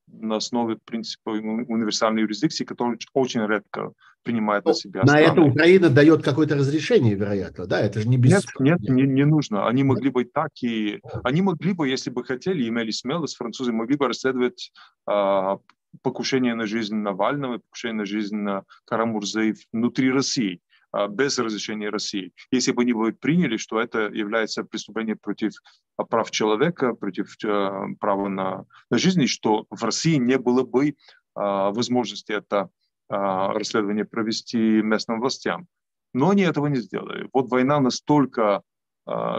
на 0.07 0.37
основе 0.37 0.77
принципа 0.83 1.29
универсальной 1.29 2.21
юрисдикции, 2.21 2.63
который 2.63 2.97
очень 3.13 3.45
редко 3.45 3.91
принимает 4.23 4.65
на 4.65 4.73
себя. 4.73 5.01
На 5.01 5.07
страны. 5.07 5.25
это 5.25 5.41
Украина 5.41 5.89
дает 5.89 6.23
какое-то 6.23 6.55
разрешение, 6.55 7.15
вероятно, 7.15 7.67
да? 7.67 7.79
Это 7.79 8.01
же 8.01 8.07
не 8.07 8.17
без... 8.17 8.31
Нет, 8.31 8.43
нет, 8.59 8.79
не, 8.81 9.03
не 9.03 9.25
нужно. 9.25 9.67
Они 9.67 9.83
могли 9.83 10.09
бы 10.09 10.25
так 10.25 10.49
и... 10.63 10.99
Они 11.23 11.41
могли 11.41 11.73
бы, 11.73 11.87
если 11.87 12.09
бы 12.09 12.23
хотели, 12.23 12.67
имели 12.67 12.91
смелость, 12.91 13.37
французы 13.37 13.71
могли 13.71 13.97
бы 13.97 14.07
расследовать 14.07 14.71
э, 15.09 15.57
покушение 16.01 16.55
на 16.55 16.65
жизнь 16.65 16.95
Навального, 16.95 17.59
покушение 17.59 17.99
на 17.99 18.05
жизнь 18.05 18.35
на 18.35 18.63
Карамурзы 18.85 19.55
внутри 19.71 20.11
России. 20.11 20.59
А, 20.95 21.07
без 21.09 21.37
разрешения 21.37 21.89
России. 21.89 22.31
Если 22.51 22.71
бы 22.71 22.83
они 22.83 22.93
бы 22.93 23.11
приняли, 23.11 23.57
что 23.57 23.81
это 23.81 24.07
является 24.07 24.63
преступлением 24.63 25.17
против 25.17 25.51
а, 25.97 26.05
прав 26.05 26.31
человека, 26.31 26.93
против 26.93 27.35
э, 27.43 27.95
права 27.99 28.29
на, 28.29 28.65
на 28.89 28.97
жизнь, 28.97 29.27
что 29.27 29.65
в 29.69 29.83
России 29.83 30.15
не 30.15 30.37
было 30.37 30.63
бы 30.63 30.95
а, 31.35 31.71
возможности 31.71 32.31
это 32.31 32.69
расследование 33.07 34.03
провести 34.03 34.57
местным 34.57 35.19
властям. 35.19 35.67
Но 36.11 36.31
они 36.31 36.41
этого 36.41 36.65
не 36.65 36.77
сделали. 36.77 37.29
Вот 37.33 37.51
война 37.51 37.79
настолько 37.79 38.63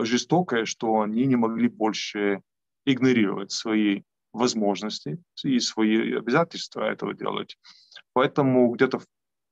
жестокая, 0.02 0.66
что 0.66 1.00
они 1.00 1.26
не 1.26 1.34
могли 1.34 1.66
больше 1.66 2.42
игнорировать 2.84 3.50
свои 3.50 4.02
возможности 4.32 5.20
и 5.42 5.58
свои 5.58 6.14
обязательства 6.14 6.82
этого 6.82 7.12
делать. 7.12 7.58
Поэтому 8.12 8.70
где-то 8.70 9.00
в 9.00 9.06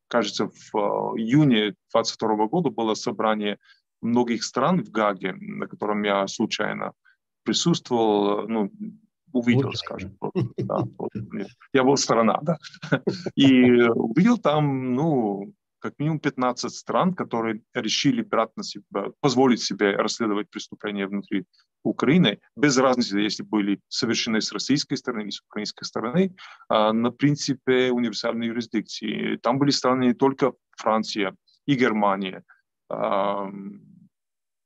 кажется, 0.08 0.48
в 0.48 1.16
июне 1.16 1.74
22 1.92 2.46
года 2.46 2.70
было 2.70 2.94
собрание 2.94 3.58
многих 4.00 4.44
стран 4.44 4.82
в 4.82 4.90
Гаге, 4.90 5.34
на 5.34 5.66
котором 5.66 6.02
я 6.02 6.26
случайно 6.28 6.92
присутствовал, 7.44 8.48
ну, 8.48 8.70
увидел, 9.32 9.66
вот. 9.66 9.76
скажем. 9.76 10.16
Вот, 10.20 10.32
да, 10.56 10.84
вот, 10.98 11.10
я 11.72 11.84
был 11.84 11.96
сторона, 11.96 12.38
да. 12.42 12.58
И 13.34 13.82
увидел 13.82 14.38
там, 14.38 14.94
ну, 14.94 15.52
как 15.84 15.98
минимум 15.98 16.18
15 16.18 16.74
стран, 16.74 17.12
которые 17.12 17.60
решили 17.74 18.22
брать 18.22 18.56
на 18.56 18.62
себя, 18.62 19.10
позволить 19.20 19.60
себе 19.60 19.94
расследовать 19.96 20.48
преступления 20.48 21.06
внутри 21.06 21.44
Украины, 21.82 22.38
без 22.56 22.78
разницы, 22.78 23.18
если 23.18 23.42
были 23.42 23.78
совершены 23.88 24.40
с 24.40 24.50
российской 24.52 24.94
стороны 24.96 25.24
или 25.24 25.30
с 25.30 25.42
украинской 25.42 25.84
стороны, 25.84 26.34
а, 26.70 26.94
на 26.94 27.10
принципе 27.10 27.90
универсальной 27.92 28.46
юрисдикции. 28.46 29.36
Там 29.36 29.58
были 29.58 29.70
страны 29.70 30.04
не 30.06 30.14
только 30.14 30.54
Франция 30.74 31.36
и 31.66 31.74
Германия, 31.74 32.44
а, 32.88 33.50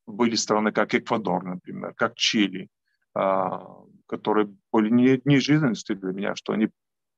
были 0.06 0.36
страны, 0.36 0.70
как 0.70 0.94
Эквадор, 0.94 1.44
например, 1.44 1.94
как 1.94 2.14
Чили, 2.14 2.68
а, 3.12 3.82
которые 4.06 4.54
были 4.72 4.88
не, 4.88 5.20
неожиданностью 5.24 5.96
для 5.96 6.12
меня, 6.12 6.36
что 6.36 6.52
они 6.52 6.68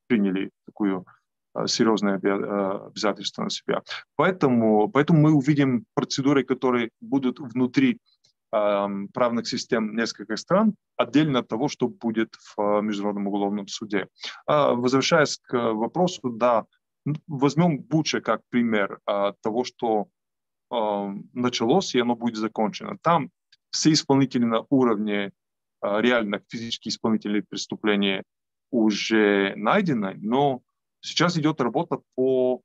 приняли 0.07 0.53
такую 0.65 1.05
а, 1.53 1.67
серьезное 1.67 2.21
а, 2.23 2.87
обязательство 2.87 3.43
на 3.43 3.51
себя. 3.51 3.83
Поэтому, 4.17 4.89
поэтому 4.89 5.21
мы 5.21 5.33
увидим 5.33 5.85
процедуры, 5.95 6.45
которые 6.45 6.91
будут 7.01 7.41
внутри 7.41 7.99
правных 8.51 9.47
систем 9.47 9.95
нескольких 9.95 10.37
стран, 10.37 10.75
отдельно 10.97 11.39
от 11.39 11.47
того, 11.47 11.69
что 11.69 11.87
будет 11.87 12.35
в 12.57 12.81
Международном 12.81 13.29
уголовном 13.29 13.69
суде. 13.69 14.09
Возвращаясь 14.45 15.39
к 15.39 15.73
вопросу, 15.73 16.31
да, 16.31 16.65
возьмем 17.29 17.79
Буча 17.79 18.21
как 18.21 18.41
пример 18.49 18.99
того, 19.07 19.63
что 19.63 20.09
началось, 20.69 21.95
и 21.95 22.01
оно 22.01 22.17
будет 22.17 22.39
закончено. 22.39 22.99
Там 23.03 23.31
все 23.71 23.93
исполнители 23.93 24.43
на 24.43 24.65
уровне 24.69 25.31
реальных 25.81 26.43
физических 26.49 26.91
исполнителей 26.91 27.43
преступления 27.43 28.25
уже 28.73 29.55
найдены, 29.55 30.15
но 30.21 30.61
сейчас 31.01 31.39
идет 31.39 31.61
работа 31.61 32.01
по 32.15 32.63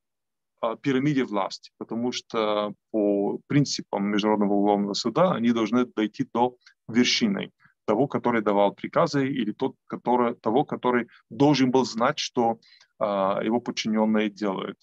пирамиде 0.81 1.23
власти, 1.23 1.71
потому 1.77 2.11
что 2.11 2.73
по 2.91 3.39
принципам 3.47 4.07
Международного 4.07 4.53
уголовного 4.53 4.93
суда 4.93 5.33
они 5.33 5.51
должны 5.51 5.85
дойти 5.85 6.27
до 6.33 6.55
вершины 6.87 7.51
того, 7.85 8.07
который 8.07 8.41
давал 8.41 8.73
приказы, 8.73 9.27
или 9.27 9.51
тот, 9.51 9.75
который, 9.87 10.35
того, 10.35 10.65
который 10.65 11.07
должен 11.29 11.71
был 11.71 11.85
знать, 11.85 12.19
что 12.19 12.59
а, 12.99 13.41
его 13.43 13.59
подчиненные 13.61 14.29
делают. 14.29 14.77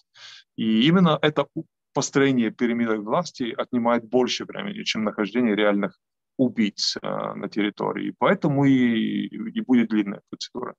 И 0.55 0.87
именно 0.87 1.19
это 1.21 1.47
построение 1.93 2.51
пирамиды 2.51 2.97
власти 2.97 3.53
отнимает 3.57 4.05
больше 4.05 4.45
времени, 4.45 4.83
чем 4.83 5.03
нахождение 5.03 5.55
реальных 5.55 5.99
убийц 6.37 6.97
э, 6.97 7.33
на 7.35 7.47
территории. 7.47 8.15
Поэтому 8.17 8.65
и, 8.65 9.27
и 9.27 9.61
будет 9.61 9.89
длинная 9.89 10.21
процедура. 10.29 10.73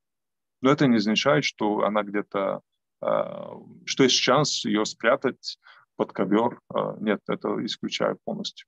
Но 0.65 0.71
это 0.71 0.87
не 0.87 0.97
означает, 0.97 1.45
что 1.45 1.85
она 1.85 2.03
где-то, 2.03 2.63
э, 3.03 3.07
что 3.85 4.05
есть 4.05 4.17
шанс 4.17 4.65
ее 4.65 4.87
спрятать 4.87 5.59
под 5.97 6.13
ковер. 6.13 6.59
Э, 6.75 6.97
нет, 7.01 7.21
это 7.29 7.63
исключаю 7.67 8.17
полностью. 8.25 8.67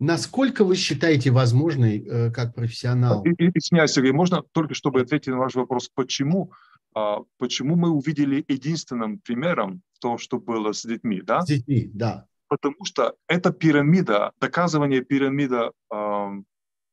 Насколько 0.00 0.64
вы 0.64 0.74
считаете 0.74 1.30
возможной, 1.30 1.98
э, 1.98 2.30
как 2.32 2.54
профессионал? 2.54 3.22
Извиняюсь, 3.26 3.90
Сергей, 3.90 4.12
можно 4.12 4.42
только 4.52 4.72
чтобы 4.72 5.02
ответить 5.02 5.26
на 5.26 5.36
ваш 5.36 5.54
вопрос, 5.54 5.90
почему, 5.94 6.52
а, 6.94 7.18
почему 7.36 7.76
мы 7.76 7.90
увидели 7.90 8.42
единственным 8.48 9.18
примером 9.18 9.82
то, 10.00 10.16
что 10.16 10.38
было 10.38 10.72
с 10.72 10.82
детьми, 10.86 11.20
да? 11.20 11.42
С 11.42 11.48
детьми, 11.48 11.90
да. 11.92 12.24
Потому 12.48 12.82
что 12.86 13.16
эта 13.26 13.52
пирамида, 13.52 14.32
доказывание 14.40 15.02
пирамида, 15.02 15.72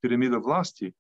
пирамида 0.01 0.39
власти 0.39 0.93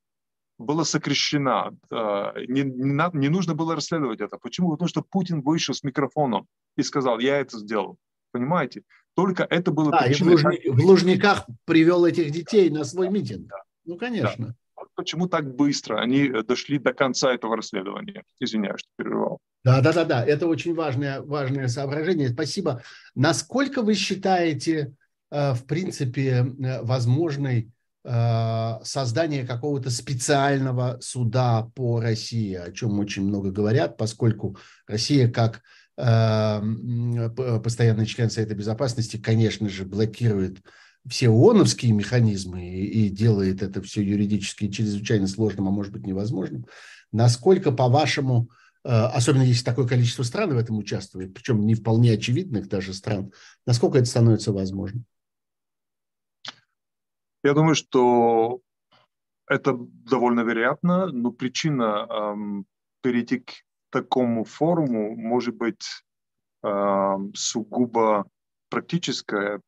была 0.57 0.85
сокращена. 0.85 1.71
Не, 1.91 2.63
не, 2.63 3.17
не 3.19 3.29
нужно 3.29 3.55
было 3.55 3.75
расследовать 3.75 4.21
это. 4.21 4.37
Почему? 4.37 4.71
Потому 4.71 4.87
что 4.87 5.01
Путин 5.01 5.41
вышел 5.41 5.73
с 5.73 5.83
микрофоном 5.83 6.47
и 6.77 6.83
сказал, 6.83 7.19
я 7.19 7.37
это 7.37 7.57
сделал. 7.57 7.97
Понимаете? 8.31 8.83
Только 9.15 9.43
это 9.49 9.71
было 9.71 9.91
да, 9.91 10.03
причиной... 10.03 10.33
И 10.33 10.35
в, 10.35 10.43
Лужни... 10.43 10.69
в 10.69 10.85
Лужниках 10.85 11.45
привел 11.65 12.05
этих 12.05 12.31
детей 12.31 12.69
на 12.69 12.83
свой 12.83 13.09
митинг. 13.09 13.47
Да. 13.47 13.63
Ну, 13.85 13.97
конечно. 13.97 14.47
Да 14.47 14.55
почему 14.95 15.27
так 15.27 15.55
быстро 15.55 15.99
они 15.99 16.27
э, 16.27 16.43
дошли 16.43 16.79
до 16.79 16.93
конца 16.93 17.33
этого 17.33 17.55
расследования. 17.55 18.23
Извиняюсь, 18.39 18.79
что 18.79 18.89
перерывал. 18.97 19.39
Да, 19.63 19.81
да, 19.81 19.93
да, 19.93 20.05
да. 20.05 20.25
Это 20.25 20.47
очень 20.47 20.73
важное, 20.73 21.21
важное 21.21 21.67
соображение. 21.67 22.29
Спасибо. 22.29 22.81
Насколько 23.13 23.81
вы 23.81 23.93
считаете, 23.93 24.93
э, 25.31 25.53
в 25.53 25.65
принципе, 25.65 26.29
э, 26.29 26.81
возможной 26.83 27.69
создание 28.05 29.47
какого-то 29.47 29.89
специального 29.89 30.99
суда 31.01 31.71
по 31.73 31.99
России, 31.99 32.53
о 32.53 32.71
чем 32.71 32.99
очень 32.99 33.23
много 33.23 33.51
говорят, 33.51 33.97
поскольку 33.97 34.57
Россия 34.87 35.27
как 35.27 35.63
постоянный 35.95 38.05
член 38.05 38.29
Совета 38.29 38.53
Безопасности, 38.53 39.17
конечно 39.17 39.67
же, 39.69 39.85
блокирует 39.85 40.59
все 41.07 41.29
ООНовские 41.29 41.93
механизмы 41.93 42.67
и, 42.67 43.05
и 43.05 43.09
делает 43.09 43.61
это 43.61 43.81
все 43.81 44.01
юридически 44.01 44.69
чрезвычайно 44.69 45.27
сложным, 45.27 45.67
а 45.67 45.71
может 45.71 45.93
быть 45.93 46.05
невозможным, 46.05 46.65
насколько, 47.11 47.71
по-вашему, 47.71 48.49
э, 48.83 48.89
особенно 48.89 49.43
если 49.43 49.63
такое 49.63 49.87
количество 49.87 50.23
стран 50.23 50.53
в 50.53 50.57
этом 50.57 50.77
участвует, 50.77 51.33
причем 51.33 51.65
не 51.65 51.75
вполне 51.75 52.13
очевидных 52.13 52.67
даже 52.67 52.93
стран, 52.93 53.31
насколько 53.65 53.99
это 53.99 54.07
становится 54.07 54.51
возможным? 54.51 55.05
Я 57.45 57.53
думаю, 57.53 57.75
что 57.75 58.59
это 59.47 59.77
довольно 59.77 60.39
вероятно, 60.39 61.11
но 61.11 61.31
причина 61.31 62.07
эм, 62.09 62.65
перейти 63.03 63.41
к 63.41 63.51
такому 63.91 64.45
форуму 64.45 65.15
может 65.15 65.55
быть 65.55 65.85
эм, 66.63 67.35
сугубо 67.35 68.25
практическая. 68.71 69.61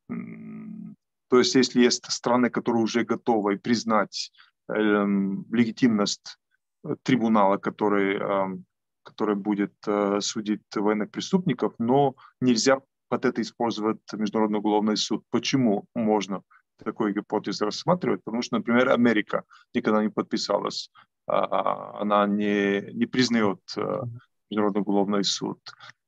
То 1.30 1.38
есть 1.38 1.54
если 1.54 1.84
есть 1.84 2.12
страны, 2.12 2.50
которые 2.50 2.82
уже 2.82 3.04
готовы 3.04 3.60
признать 3.60 4.32
э, 4.70 4.74
легитимность 4.74 6.40
э, 6.84 6.96
трибунала, 7.04 7.58
который, 7.58 8.18
э, 8.18 8.58
который 9.04 9.36
будет 9.36 9.76
э, 9.86 10.20
судить 10.22 10.64
военных 10.76 11.12
преступников, 11.12 11.76
но 11.78 12.16
нельзя 12.42 12.82
под 13.08 13.26
это 13.26 13.44
использовать 13.44 14.00
Международный 14.14 14.58
уголовный 14.58 14.98
суд. 14.98 15.24
Почему 15.30 15.86
можно 15.94 16.42
такой 16.84 17.14
гипотез 17.14 17.62
рассматривать? 17.62 18.24
Потому 18.24 18.42
что, 18.42 18.58
например, 18.58 18.90
Америка 18.90 19.44
никогда 19.74 20.04
не 20.04 20.10
подписалась, 20.10 20.92
э, 21.28 21.32
она 21.32 22.28
не, 22.28 22.82
не 22.94 23.06
признает 23.06 23.60
э, 23.76 24.02
Международный 24.50 24.82
уголовный 24.82 25.24
суд. 25.24 25.60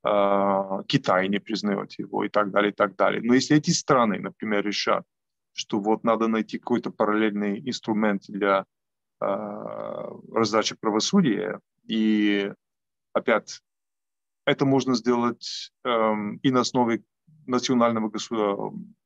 А, 0.01 0.83
Китай 0.83 1.27
не 1.27 1.39
признает 1.39 1.99
его 1.99 2.23
и 2.23 2.29
так 2.29 2.51
далее, 2.51 2.71
и 2.71 2.75
так 2.75 2.95
далее. 2.95 3.21
Но 3.21 3.33
если 3.33 3.57
эти 3.57 3.71
страны, 3.71 4.19
например, 4.19 4.65
решат, 4.65 5.03
что 5.53 5.79
вот 5.79 6.03
надо 6.03 6.27
найти 6.27 6.57
какой-то 6.57 6.89
параллельный 6.89 7.59
инструмент 7.67 8.23
для 8.27 8.65
э, 9.21 9.25
раздачи 10.31 10.75
правосудия, 10.79 11.59
и 11.85 12.53
опять 13.13 13.61
это 14.45 14.65
можно 14.65 14.95
сделать 14.95 15.71
э, 15.83 16.13
и 16.43 16.51
на 16.51 16.61
основе 16.61 17.03
национального, 17.45 18.09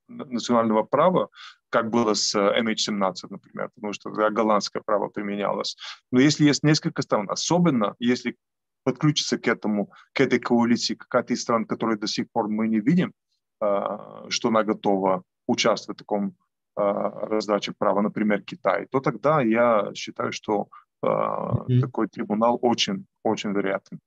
национального 0.07 0.83
права, 0.83 1.29
как 1.69 1.89
было 1.89 2.13
с 2.13 2.35
MH17, 2.35 3.13
например, 3.29 3.69
потому 3.75 3.93
что 3.93 4.09
голландское 4.09 4.81
право 4.85 5.09
применялось. 5.09 5.75
Но 6.11 6.19
если 6.19 6.45
есть 6.45 6.63
несколько 6.63 7.01
стран, 7.01 7.29
особенно 7.29 7.95
если 7.99 8.35
подключиться 8.83 9.37
к 9.37 9.47
этому, 9.47 9.91
к 10.13 10.21
этой 10.21 10.39
коалиции 10.39 10.95
какая-то 10.95 11.33
из 11.33 11.41
стран, 11.41 11.65
которые 11.65 11.97
до 11.97 12.07
сих 12.07 12.29
пор 12.31 12.47
мы 12.49 12.67
не 12.67 12.79
видим, 12.79 13.13
а, 13.59 14.29
что 14.29 14.49
она 14.49 14.63
готова 14.63 15.23
участвовать 15.47 15.97
в 15.97 16.03
таком 16.03 16.35
а, 16.75 17.27
раздаче 17.27 17.73
права, 17.77 18.01
например, 18.01 18.41
Китай, 18.41 18.87
то 18.91 18.99
тогда 18.99 19.41
я 19.41 19.91
считаю, 19.95 20.31
что 20.31 20.67
mm-hmm. 21.03 21.79
такой 21.79 22.07
трибунал 22.07 22.59
очень, 22.61 23.05
очень 23.23 23.51
вероятен. 23.51 23.99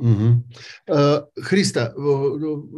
Угу. 0.00 0.44
Христа, 1.42 1.94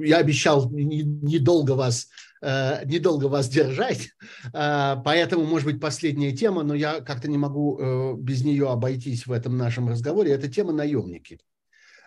я 0.03 0.17
обещал 0.19 0.69
недолго 0.73 1.73
вас, 1.73 2.09
недолго 2.43 3.27
вас 3.27 3.49
держать, 3.49 4.11
поэтому, 4.53 5.45
может 5.45 5.67
быть, 5.67 5.81
последняя 5.81 6.33
тема, 6.33 6.65
но 6.65 6.75
я 6.75 7.01
как-то 7.01 7.29
не 7.29 7.39
могу 7.39 8.17
без 8.17 8.43
нее 8.45 8.69
обойтись 8.69 9.27
в 9.27 9.33
этом 9.33 9.57
нашем 9.57 9.89
разговоре. 9.89 10.33
Это 10.33 10.49
тема 10.49 10.73
наемники. 10.73 11.39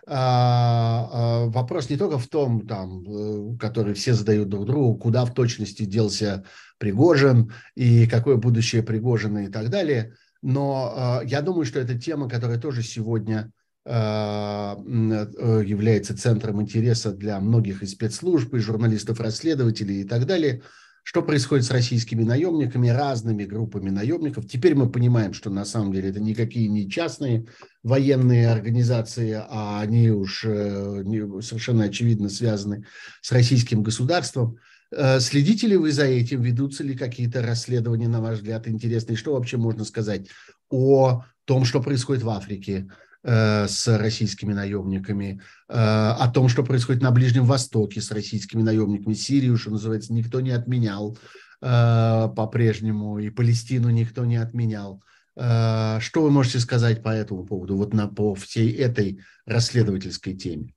Вопрос 0.06 1.88
не 1.88 1.96
только 1.96 2.18
в 2.18 2.28
том, 2.28 2.66
там, 2.66 3.56
который 3.56 3.94
все 3.94 4.12
задают 4.12 4.50
друг 4.50 4.66
другу, 4.66 4.98
куда 4.98 5.24
в 5.24 5.32
точности 5.32 5.84
делся 5.84 6.44
Пригожин 6.78 7.50
и 7.74 8.06
какое 8.06 8.36
будущее 8.36 8.82
Пригожина 8.82 9.46
и 9.46 9.48
так 9.48 9.70
далее, 9.70 10.12
но 10.42 11.22
я 11.24 11.40
думаю, 11.40 11.64
что 11.64 11.80
это 11.80 11.98
тема, 11.98 12.28
которая 12.28 12.60
тоже 12.60 12.82
сегодня 12.82 13.50
является 13.86 16.18
центром 16.18 16.60
интереса 16.60 17.12
для 17.12 17.38
многих 17.38 17.82
и 17.82 17.86
спецслужб, 17.86 18.52
и 18.54 18.58
журналистов-расследователей 18.58 20.00
и 20.00 20.04
так 20.04 20.26
далее– 20.26 20.62
что 21.06 21.22
происходит 21.22 21.64
с 21.64 21.70
российскими 21.70 22.24
наемниками, 22.24 22.88
разными 22.88 23.44
группами 23.44 23.90
наемников. 23.90 24.48
Теперь 24.48 24.74
мы 24.74 24.90
понимаем, 24.90 25.34
что 25.34 25.50
на 25.50 25.64
самом 25.64 25.92
деле 25.92 26.10
это 26.10 26.18
никакие 26.18 26.66
не 26.66 26.90
частные 26.90 27.46
военные 27.84 28.50
организации, 28.50 29.40
а 29.48 29.80
они 29.80 30.10
уж 30.10 30.44
э, 30.44 31.04
совершенно 31.42 31.84
очевидно 31.84 32.28
связаны 32.28 32.86
с 33.20 33.30
российским 33.30 33.84
государством. 33.84 34.58
Э, 34.90 35.20
следите 35.20 35.68
ли 35.68 35.76
вы 35.76 35.92
за 35.92 36.06
этим? 36.06 36.42
Ведутся 36.42 36.82
ли 36.82 36.96
какие-то 36.96 37.40
расследования, 37.40 38.08
на 38.08 38.20
ваш 38.20 38.38
взгляд, 38.38 38.66
интересные? 38.66 39.16
Что 39.16 39.34
вообще 39.34 39.58
можно 39.58 39.84
сказать 39.84 40.26
о 40.70 41.22
том, 41.44 41.64
что 41.64 41.80
происходит 41.80 42.24
в 42.24 42.30
Африке, 42.30 42.88
Э, 42.88 43.05
с 43.28 43.98
российскими 43.98 44.52
наемниками, 44.52 45.40
э, 45.68 45.74
о 45.74 46.30
том, 46.30 46.48
что 46.48 46.62
происходит 46.62 47.02
на 47.02 47.10
Ближнем 47.10 47.44
Востоке 47.44 48.00
с 48.00 48.12
российскими 48.12 48.62
наемниками. 48.62 49.14
Сирию, 49.14 49.56
что 49.56 49.70
называется, 49.70 50.12
никто 50.12 50.40
не 50.40 50.52
отменял 50.52 51.18
э, 51.60 52.28
по-прежнему, 52.36 53.18
и 53.18 53.30
Палестину 53.30 53.90
никто 53.90 54.24
не 54.24 54.36
отменял. 54.36 55.02
Что 55.38 56.22
вы 56.22 56.30
можете 56.30 56.60
сказать 56.60 57.02
по 57.02 57.10
этому 57.10 57.44
поводу, 57.44 57.76
вот 57.76 57.92
на, 57.92 58.08
по 58.08 58.34
всей 58.34 58.72
этой 58.72 59.20
расследовательской 59.44 60.34
теме? 60.34 60.72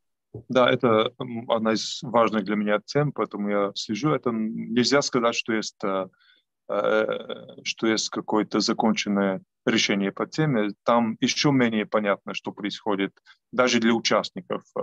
Да, 0.49 0.69
это 0.69 1.13
одна 1.47 1.73
из 1.73 1.99
важных 2.01 2.43
для 2.43 2.55
меня 2.57 2.81
тем, 2.85 3.13
поэтому 3.13 3.49
я 3.49 3.71
слежу. 3.75 4.09
Это 4.09 4.31
нельзя 4.31 5.01
сказать, 5.01 5.35
что 5.35 5.53
есть, 5.53 5.77
что 6.69 7.87
есть 7.87 8.09
какое-то 8.09 8.59
законченное 8.59 9.41
решение 9.65 10.11
по 10.11 10.25
теме, 10.25 10.71
там 10.83 11.17
еще 11.19 11.51
менее 11.51 11.85
понятно, 11.85 12.33
что 12.33 12.51
происходит 12.51 13.11
даже 13.51 13.79
для 13.79 13.93
участников 13.93 14.63
э, 14.77 14.81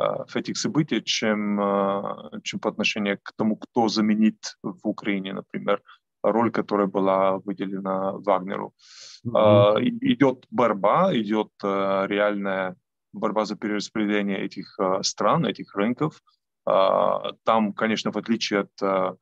э, 0.00 0.24
этих 0.34 0.56
событиях, 0.58 1.04
чем, 1.04 1.60
э, 1.60 2.40
чем 2.42 2.60
по 2.60 2.68
отношению 2.68 3.18
к 3.22 3.32
тому, 3.36 3.56
кто 3.56 3.88
заменит 3.88 4.56
в 4.62 4.88
Украине, 4.88 5.32
например, 5.32 5.82
роль, 6.22 6.50
которая 6.50 6.86
была 6.86 7.38
выделена 7.38 8.12
Вагнеру. 8.12 8.74
Mm-hmm. 9.26 9.98
Идет 10.00 10.46
борьба, 10.50 11.16
идет 11.16 11.50
реальная 11.62 12.76
борьба 13.12 13.44
за 13.44 13.56
перераспределение 13.56 14.44
этих 14.44 14.78
стран, 15.02 15.46
этих 15.46 15.76
рынков. 15.76 16.20
Там, 16.64 17.72
конечно, 17.72 18.10
в 18.10 18.16
отличие 18.16 18.60
от 18.60 19.18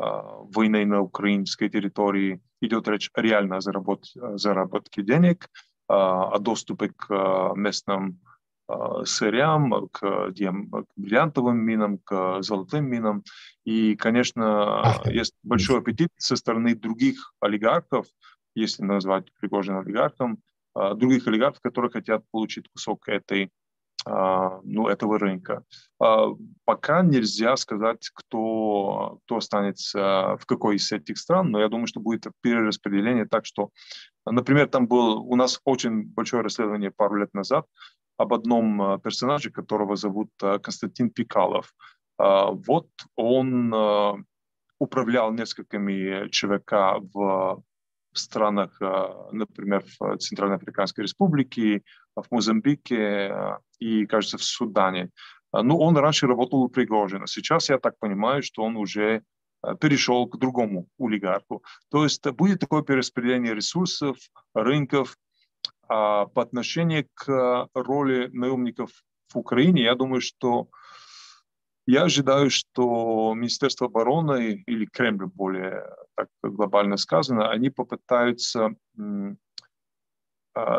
войны 0.00 0.86
на 0.86 1.00
украинской 1.00 1.68
территории, 1.68 2.40
идет 2.60 2.88
речь 2.88 3.10
реально 3.14 3.56
о 3.56 3.60
заработке, 3.60 4.20
заработке 4.36 5.02
денег, 5.02 5.48
о 5.88 6.38
доступе 6.38 6.92
к 6.96 7.52
местным 7.56 8.20
сырям, 9.04 9.88
к, 9.88 10.30
диам, 10.30 10.70
к 10.70 10.86
бриллиантовым 10.96 11.58
минам, 11.58 11.98
к 11.98 12.42
золотым 12.42 12.86
минам. 12.86 13.24
И, 13.64 13.96
конечно, 13.96 15.02
есть 15.06 15.34
большой 15.42 15.80
аппетит 15.80 16.10
со 16.16 16.36
стороны 16.36 16.74
других 16.74 17.34
олигархов, 17.40 18.06
если 18.54 18.84
назвать 18.84 19.26
Пригожина 19.40 19.80
олигархом, 19.80 20.38
других 20.74 21.26
олигархов, 21.26 21.60
которые 21.60 21.90
хотят 21.90 22.22
получить 22.30 22.68
кусок 22.72 23.08
этой 23.08 23.44
а, 23.44 23.48
ну, 24.06 24.88
этого 24.88 25.18
рынка. 25.18 25.64
А, 25.98 26.28
пока 26.64 27.02
нельзя 27.02 27.56
сказать, 27.56 28.10
кто, 28.14 29.18
кто 29.24 29.36
останется 29.36 30.36
в 30.40 30.46
какой 30.46 30.76
из 30.76 30.90
этих 30.92 31.18
стран, 31.18 31.50
но 31.50 31.60
я 31.60 31.68
думаю, 31.68 31.86
что 31.86 32.00
будет 32.00 32.26
перераспределение 32.40 33.26
так, 33.26 33.44
что, 33.44 33.70
например, 34.26 34.68
там 34.68 34.86
был 34.86 35.20
у 35.20 35.36
нас 35.36 35.60
очень 35.64 36.04
большое 36.04 36.42
расследование 36.42 36.90
пару 36.90 37.16
лет 37.16 37.34
назад 37.34 37.66
об 38.16 38.32
одном 38.32 38.82
а, 38.82 38.98
персонаже, 38.98 39.50
которого 39.50 39.96
зовут 39.96 40.30
Константин 40.38 41.10
Пикалов. 41.10 41.72
Вот 42.18 42.88
он 43.16 43.74
управлял 44.78 45.32
несколькими 45.32 46.28
ЧВК 46.28 47.02
в 47.14 47.62
в 48.12 48.18
странах, 48.18 48.80
например, 49.32 49.84
в 49.98 50.16
Центральноафриканской 50.18 51.04
Республике, 51.04 51.82
в 52.16 52.24
Мозамбике 52.30 53.58
и, 53.78 54.06
кажется, 54.06 54.36
в 54.38 54.42
Судане. 54.42 55.10
Ну, 55.52 55.78
он 55.78 55.96
раньше 55.96 56.26
работал 56.26 56.62
у 56.62 56.68
Пригожина. 56.68 57.26
Сейчас 57.26 57.68
я 57.68 57.78
так 57.78 57.98
понимаю, 57.98 58.42
что 58.42 58.62
он 58.62 58.76
уже 58.76 59.22
перешел 59.80 60.26
к 60.26 60.38
другому 60.38 60.88
олигарху. 60.98 61.62
То 61.90 62.04
есть 62.04 62.26
будет 62.30 62.60
такое 62.60 62.82
перераспределение 62.82 63.54
ресурсов, 63.54 64.16
рынков. 64.54 65.16
А 65.88 66.26
по 66.26 66.42
отношению 66.42 67.06
к 67.14 67.68
роли 67.74 68.28
наемников 68.32 68.90
в 69.32 69.38
Украине, 69.38 69.82
я 69.82 69.94
думаю, 69.96 70.20
что 70.20 70.68
я 71.86 72.02
ожидаю, 72.04 72.50
что 72.50 73.34
Министерство 73.34 73.86
обороны 73.86 74.62
или 74.66 74.86
Кремль, 74.86 75.26
более 75.26 75.84
так 76.14 76.28
глобально 76.42 76.96
сказано, 76.96 77.50
они 77.50 77.70
попытаются 77.70 78.74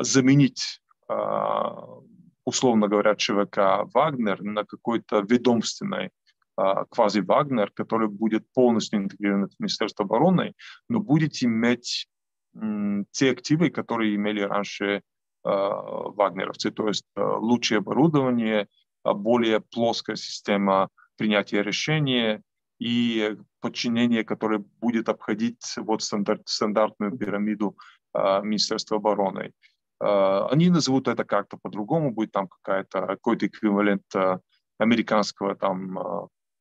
заменить 0.02 0.82
условно 2.44 2.88
говоря, 2.88 3.16
ЧВК 3.16 3.86
«Вагнер» 3.94 4.42
на 4.42 4.66
какой-то 4.66 5.20
ведомственной 5.20 6.10
квази-Вагнер, 6.56 7.72
который 7.72 8.08
будет 8.08 8.46
полностью 8.54 9.00
интегрирован 9.00 9.48
в 9.48 9.60
Министерство 9.60 10.06
обороны, 10.06 10.54
но 10.90 11.00
будет 11.00 11.42
иметь 11.44 12.08
те 13.12 13.32
активы, 13.32 13.70
которые 13.70 14.16
имели 14.16 14.42
раньше 14.42 15.02
вагнеровцы, 15.44 16.72
то 16.72 16.88
есть 16.88 17.06
лучшее 17.16 17.80
оборудование, 17.80 18.68
более 19.04 19.62
плоская 19.62 20.16
система 20.16 20.90
принятия 21.18 21.64
решения 21.64 22.42
и 22.80 23.38
подчинение, 23.60 24.24
которое 24.24 24.64
будет 24.80 25.10
обходить 25.10 25.64
вот 25.78 26.02
стандарт, 26.02 26.42
стандартную 26.46 27.18
пирамиду 27.18 27.78
Министерства 28.14 28.98
обороны. 28.98 29.54
Э, 30.02 30.48
они 30.50 30.70
назовут 30.70 31.08
это 31.08 31.24
как-то 31.24 31.58
по-другому, 31.58 32.12
будет 32.12 32.32
там 32.32 32.48
какая-то, 32.48 33.06
какой-то 33.06 33.46
эквивалент 33.46 34.04
э, 34.16 34.40
американского 34.80 35.56
там 35.56 35.98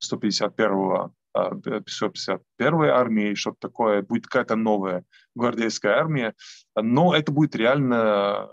151-го 0.04 1.12
э, 1.34 1.80
151 1.86 2.84
армии, 2.84 3.34
что-то 3.34 3.56
такое, 3.60 4.02
будет 4.02 4.26
какая-то 4.26 4.56
новая 4.56 5.04
гвардейская 5.34 5.96
армия, 5.96 6.34
но 6.76 7.14
это 7.14 7.32
будет 7.32 7.56
реально 7.56 8.50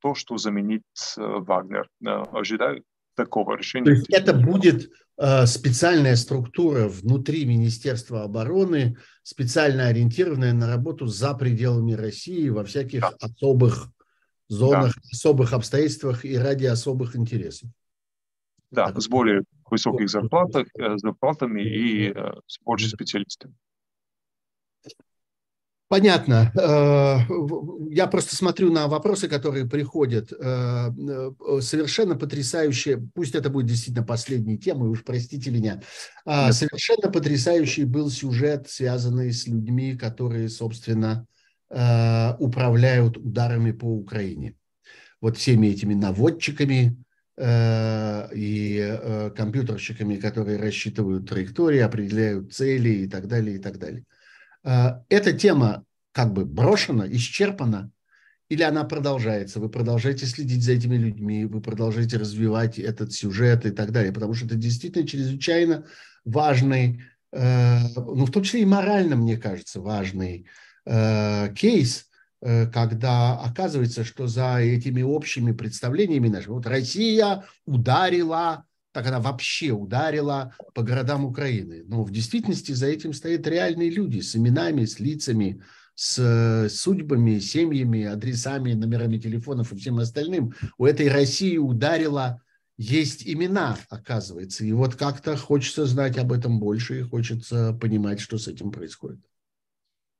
то, 0.00 0.14
что 0.14 0.38
заменит 0.38 0.82
Вагнер. 1.16 1.88
Ожидаю 2.02 2.82
такого 3.14 3.56
решения. 3.56 3.84
То 3.84 3.90
есть 3.92 4.10
это 4.10 4.34
будет 4.34 4.90
специальная 5.46 6.16
структура 6.16 6.88
внутри 6.88 7.44
Министерства 7.44 8.24
обороны, 8.24 8.96
специально 9.22 9.86
ориентированная 9.86 10.52
на 10.52 10.66
работу 10.66 11.06
за 11.06 11.34
пределами 11.34 11.92
России 11.92 12.48
во 12.48 12.64
всяких 12.64 13.02
да. 13.02 13.12
особых 13.20 13.88
зонах, 14.48 14.94
да. 14.94 15.00
особых 15.12 15.52
обстоятельствах 15.52 16.24
и 16.24 16.36
ради 16.36 16.66
особых 16.66 17.16
интересов. 17.16 17.70
Да, 18.70 18.86
так, 18.86 19.00
с 19.00 19.08
более 19.08 19.42
высоких 19.70 20.08
зарплатах, 20.08 20.66
э, 20.78 20.96
зарплатами 20.96 21.62
и 21.62 22.10
э, 22.10 22.32
с 22.46 22.58
большими 22.64 22.90
специалистами. 22.90 23.54
Понятно. 25.92 26.50
Э, 26.54 27.18
я 27.90 28.06
просто 28.06 28.34
смотрю 28.34 28.72
на 28.72 28.88
вопросы, 28.88 29.28
которые 29.28 29.68
приходят. 29.68 30.30
Совершенно 30.30 32.16
потрясающие, 32.16 32.96
пусть 33.14 33.34
это 33.34 33.50
будет 33.50 33.66
действительно 33.66 34.04
последней 34.04 34.58
темой, 34.58 34.88
уж 34.88 35.04
простите 35.04 35.50
меня. 35.50 35.82
А, 36.24 36.52
совершенно 36.52 37.10
потрясающий 37.10 37.84
был 37.84 38.10
сюжет, 38.10 38.70
связанный 38.70 39.32
с 39.32 39.46
людьми, 39.46 39.96
которые, 39.96 40.48
собственно, 40.48 41.26
Э, 41.74 42.34
управляют 42.38 43.16
ударами 43.16 43.72
по 43.72 43.86
Украине. 43.86 44.56
Вот 45.22 45.38
всеми 45.38 45.68
этими 45.68 45.94
наводчиками 45.94 47.02
э, 47.38 48.28
и 48.34 48.78
э, 48.78 49.30
компьютерщиками, 49.34 50.16
которые 50.16 50.58
рассчитывают 50.58 51.26
траектории, 51.26 51.78
определяют 51.78 52.52
цели 52.52 52.90
и 52.90 53.08
так 53.08 53.26
далее, 53.26 53.56
и 53.56 53.58
так 53.58 53.78
далее. 53.78 54.04
Эта 54.62 55.32
тема 55.32 55.84
как 56.12 56.32
бы 56.32 56.44
брошена, 56.44 57.06
исчерпана, 57.10 57.90
или 58.48 58.62
она 58.62 58.84
продолжается? 58.84 59.60
Вы 59.60 59.68
продолжаете 59.70 60.26
следить 60.26 60.62
за 60.62 60.72
этими 60.72 60.96
людьми, 60.96 61.46
вы 61.46 61.60
продолжаете 61.60 62.18
развивать 62.18 62.78
этот 62.78 63.12
сюжет 63.12 63.64
и 63.64 63.70
так 63.70 63.92
далее, 63.92 64.12
потому 64.12 64.34
что 64.34 64.44
это 64.44 64.56
действительно 64.56 65.08
чрезвычайно 65.08 65.86
важный, 66.24 67.00
ну, 67.32 68.26
в 68.26 68.30
том 68.30 68.42
числе 68.42 68.60
и 68.60 68.66
морально, 68.66 69.16
мне 69.16 69.38
кажется, 69.38 69.80
важный 69.80 70.46
э, 70.84 71.54
кейс, 71.54 72.06
э, 72.40 72.66
когда 72.66 73.38
оказывается, 73.40 74.04
что 74.04 74.26
за 74.26 74.58
этими 74.58 75.02
общими 75.02 75.52
представлениями 75.52 76.28
нашими, 76.28 76.52
вот 76.52 76.66
Россия 76.66 77.44
ударила, 77.64 78.64
так 78.92 79.06
она 79.06 79.20
вообще 79.20 79.70
ударила 79.70 80.54
по 80.74 80.82
городам 80.82 81.24
Украины. 81.24 81.82
Но 81.86 82.04
в 82.04 82.10
действительности 82.10 82.72
за 82.72 82.86
этим 82.86 83.12
стоят 83.12 83.46
реальные 83.46 83.90
люди 83.90 84.20
с 84.20 84.36
именами, 84.36 84.84
с 84.84 85.00
лицами, 85.00 85.62
с 85.94 86.68
судьбами, 86.70 87.38
семьями, 87.38 88.04
адресами, 88.04 88.74
номерами 88.74 89.18
телефонов 89.18 89.72
и 89.72 89.76
всем 89.76 89.98
остальным. 89.98 90.54
У 90.78 90.86
этой 90.86 91.08
России 91.08 91.56
ударило 91.56 92.42
есть 92.78 93.28
имена, 93.28 93.76
оказывается. 93.90 94.64
И 94.64 94.72
вот 94.72 94.96
как-то 94.96 95.36
хочется 95.36 95.86
знать 95.86 96.18
об 96.18 96.32
этом 96.32 96.58
больше 96.58 97.00
и 97.00 97.02
хочется 97.02 97.76
понимать, 97.80 98.20
что 98.20 98.38
с 98.38 98.48
этим 98.48 98.70
происходит. 98.70 99.20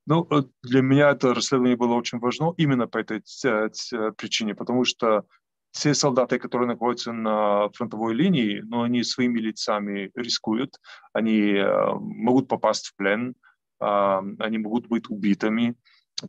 Ну, 0.06 0.26
э, 0.30 0.42
для 0.62 0.82
меня 0.82 1.10
это 1.10 1.32
расследование 1.32 1.76
было 1.76 1.94
очень 1.94 2.18
важно 2.18 2.54
именно 2.56 2.86
по 2.88 2.98
этой 2.98 3.20
причине, 3.20 4.54
потому 4.54 4.84
что 4.84 5.24
все 5.72 5.94
солдаты, 5.94 6.38
которые 6.38 6.68
находятся 6.68 7.12
на 7.12 7.70
фронтовой 7.70 8.14
линии, 8.14 8.60
но 8.60 8.82
они 8.82 9.02
своими 9.02 9.40
лицами 9.40 10.10
рискуют, 10.14 10.78
они 11.14 11.54
э, 11.54 11.94
могут 11.94 12.46
попасть 12.46 12.88
в 12.88 12.96
плен, 12.96 13.34
э, 13.80 14.20
они 14.38 14.58
могут 14.58 14.86
быть 14.86 15.08
убитыми. 15.08 15.74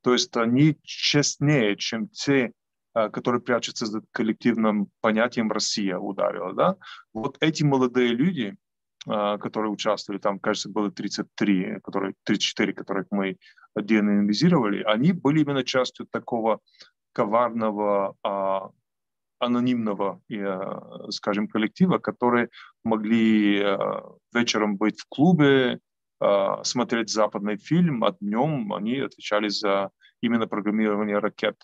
То 0.02 0.14
есть 0.14 0.36
они 0.38 0.78
честнее, 0.84 1.76
чем 1.76 2.08
те, 2.08 2.54
э, 2.96 3.10
которые 3.10 3.42
прячутся 3.42 3.86
за 3.86 4.02
коллективным 4.12 4.88
понятием 5.02 5.52
«Россия 5.52 5.98
ударила». 5.98 6.54
Да? 6.54 6.78
Вот 7.14 7.36
эти 7.42 7.64
молодые 7.64 8.10
люди, 8.10 8.56
э, 9.06 9.38
которые 9.40 9.72
участвовали, 9.72 10.22
там, 10.22 10.40
кажется, 10.40 10.70
было 10.70 10.90
33, 10.90 11.82
которые, 11.84 12.14
34, 12.24 12.74
которых 12.74 13.08
мы 13.12 13.38
деанонимизировали, 13.76 14.84
они 14.84 15.12
были 15.12 15.42
именно 15.42 15.66
частью 15.66 16.08
такого 16.10 16.62
коварного 17.12 18.16
а, 18.24 18.72
анонимного, 19.46 20.22
э, 20.30 21.10
скажем, 21.10 21.48
коллектива, 21.48 21.98
которые 21.98 22.50
могли 22.84 23.60
э, 23.60 23.78
вечером 24.34 24.78
быть 24.78 25.00
в 25.00 25.06
клубе, 25.10 25.80
э, 26.22 26.64
смотреть 26.64 27.10
западный 27.10 27.58
фильм, 27.58 28.04
а 28.04 28.16
днем 28.20 28.74
они 28.74 29.00
отвечали 29.00 29.50
за 29.50 29.90
именно 30.22 30.48
программирование 30.48 31.20
ракет. 31.20 31.56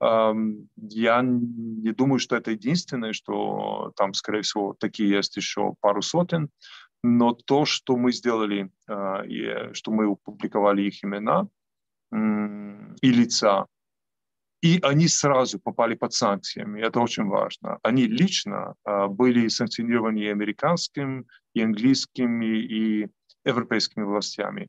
Я 0.00 1.22
не 1.22 1.92
думаю, 1.92 2.18
что 2.18 2.34
это 2.34 2.50
единственное, 2.50 3.12
что 3.12 3.92
там, 3.94 4.14
скорее 4.14 4.42
всего, 4.42 4.74
такие 4.76 5.08
есть 5.08 5.36
еще 5.36 5.74
пару 5.80 6.02
сотен, 6.02 6.50
но 7.04 7.34
то, 7.34 7.64
что 7.66 7.96
мы 7.96 8.10
сделали, 8.10 8.68
и 9.28 9.72
что 9.74 9.92
мы 9.92 10.10
опубликовали 10.10 10.82
их 10.82 11.04
имена 11.04 11.46
и 12.10 13.12
лица, 13.12 13.66
и 14.62 14.78
они 14.82 15.08
сразу 15.08 15.58
попали 15.58 15.94
под 15.94 16.12
санкциями. 16.12 16.80
Это 16.80 17.00
очень 17.00 17.24
важно. 17.24 17.78
Они 17.82 18.06
лично 18.06 18.74
э, 18.84 19.08
были 19.08 19.48
санкционированы 19.48 20.20
и 20.20 20.28
американским, 20.28 21.26
и 21.52 21.62
английским, 21.62 22.42
и, 22.42 22.46
и 22.46 23.08
европейскими 23.44 24.04
властями. 24.04 24.68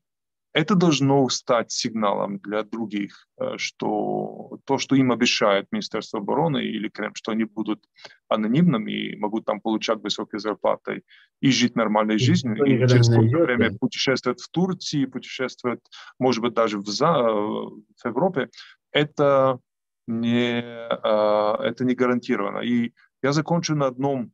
Это 0.51 0.75
должно 0.75 1.29
стать 1.29 1.71
сигналом 1.71 2.39
для 2.39 2.63
других, 2.63 3.27
э, 3.39 3.57
что 3.57 4.57
то, 4.65 4.79
что 4.79 4.95
им 4.95 5.11
обещает 5.11 5.67
Министерство 5.71 6.19
обороны 6.19 6.63
или 6.63 6.89
Кремль, 6.89 7.15
что 7.15 7.31
они 7.31 7.43
будут 7.43 7.83
анонимными 8.29 8.91
и 8.91 9.15
могут 9.15 9.45
там 9.45 9.61
получать 9.61 10.01
высокие 10.01 10.39
зарплаты 10.39 11.03
и 11.39 11.51
жить 11.51 11.75
нормальной 11.75 12.17
жизнью, 12.17 12.55
и 12.65 12.87
через 12.87 13.09
какое-то 13.09 13.37
время 13.37 13.77
путешествовать 13.77 14.41
в 14.41 14.49
Турции, 14.49 15.05
путешествовать, 15.05 15.81
может 16.17 16.41
быть, 16.41 16.53
даже 16.53 16.79
в, 16.79 16.87
за, 16.87 17.11
в 17.11 18.05
Европе, 18.05 18.49
это 18.91 19.59
не, 20.07 20.61
а, 20.61 21.63
это 21.63 21.85
не 21.85 21.95
гарантировано. 21.95 22.59
И 22.59 22.93
я 23.21 23.33
закончу 23.33 23.75
на 23.75 23.87
одном 23.87 24.31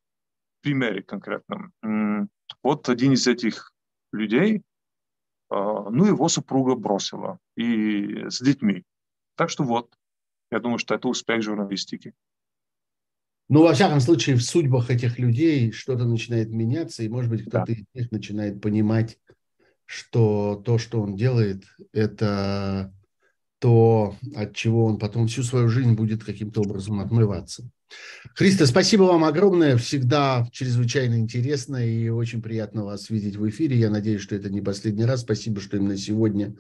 примере 0.62 1.04
конкретном. 1.04 1.74
Вот 2.64 2.90
один 2.90 3.14
из 3.14 3.28
этих 3.28 3.74
людей, 4.12 4.64
а, 5.50 5.90
ну, 5.90 6.06
его 6.06 6.28
супруга 6.30 6.76
бросила 6.76 7.40
и 7.56 8.26
с 8.30 8.42
детьми. 8.42 8.84
Так 9.36 9.50
что 9.50 9.64
вот, 9.64 9.94
я 10.52 10.60
думаю, 10.60 10.80
что 10.80 10.96
это 10.96 11.08
успех 11.08 11.42
журналистики. 11.42 12.14
Ну, 13.48 13.64
во 13.64 13.74
всяком 13.74 14.00
случае, 14.00 14.36
в 14.36 14.44
судьбах 14.44 14.92
этих 14.92 15.18
людей 15.18 15.72
что-то 15.72 16.06
начинает 16.06 16.50
меняться, 16.50 17.02
и, 17.02 17.10
может 17.10 17.32
быть, 17.32 17.42
кто-то 17.42 17.66
да. 17.66 17.74
из 17.74 17.84
них 17.94 18.12
начинает 18.12 18.62
понимать, 18.62 19.18
что 19.86 20.62
то, 20.64 20.78
что 20.78 21.02
он 21.02 21.16
делает, 21.16 21.64
это 21.94 22.94
то 23.60 24.16
от 24.36 24.56
чего 24.56 24.86
он 24.86 24.98
потом 24.98 25.28
всю 25.28 25.44
свою 25.44 25.70
жизнь 25.70 25.94
будет 25.94 26.24
каким-то 26.24 26.62
образом 26.62 27.00
отмываться. 27.00 27.70
Христа, 28.36 28.66
спасибо 28.66 29.04
вам 29.04 29.24
огромное. 29.24 29.78
Всегда 29.78 30.48
чрезвычайно 30.52 31.20
интересно 31.20 31.78
и 31.86 32.10
очень 32.10 32.42
приятно 32.42 32.86
вас 32.86 33.10
видеть 33.10 33.36
в 33.36 33.48
эфире. 33.50 33.78
Я 33.78 33.90
надеюсь, 33.90 34.22
что 34.22 34.36
это 34.36 34.50
не 34.50 34.62
последний 34.62 35.06
раз. 35.06 35.22
Спасибо, 35.22 35.60
что 35.60 35.78
именно 35.78 35.98
сегодня 35.98 36.56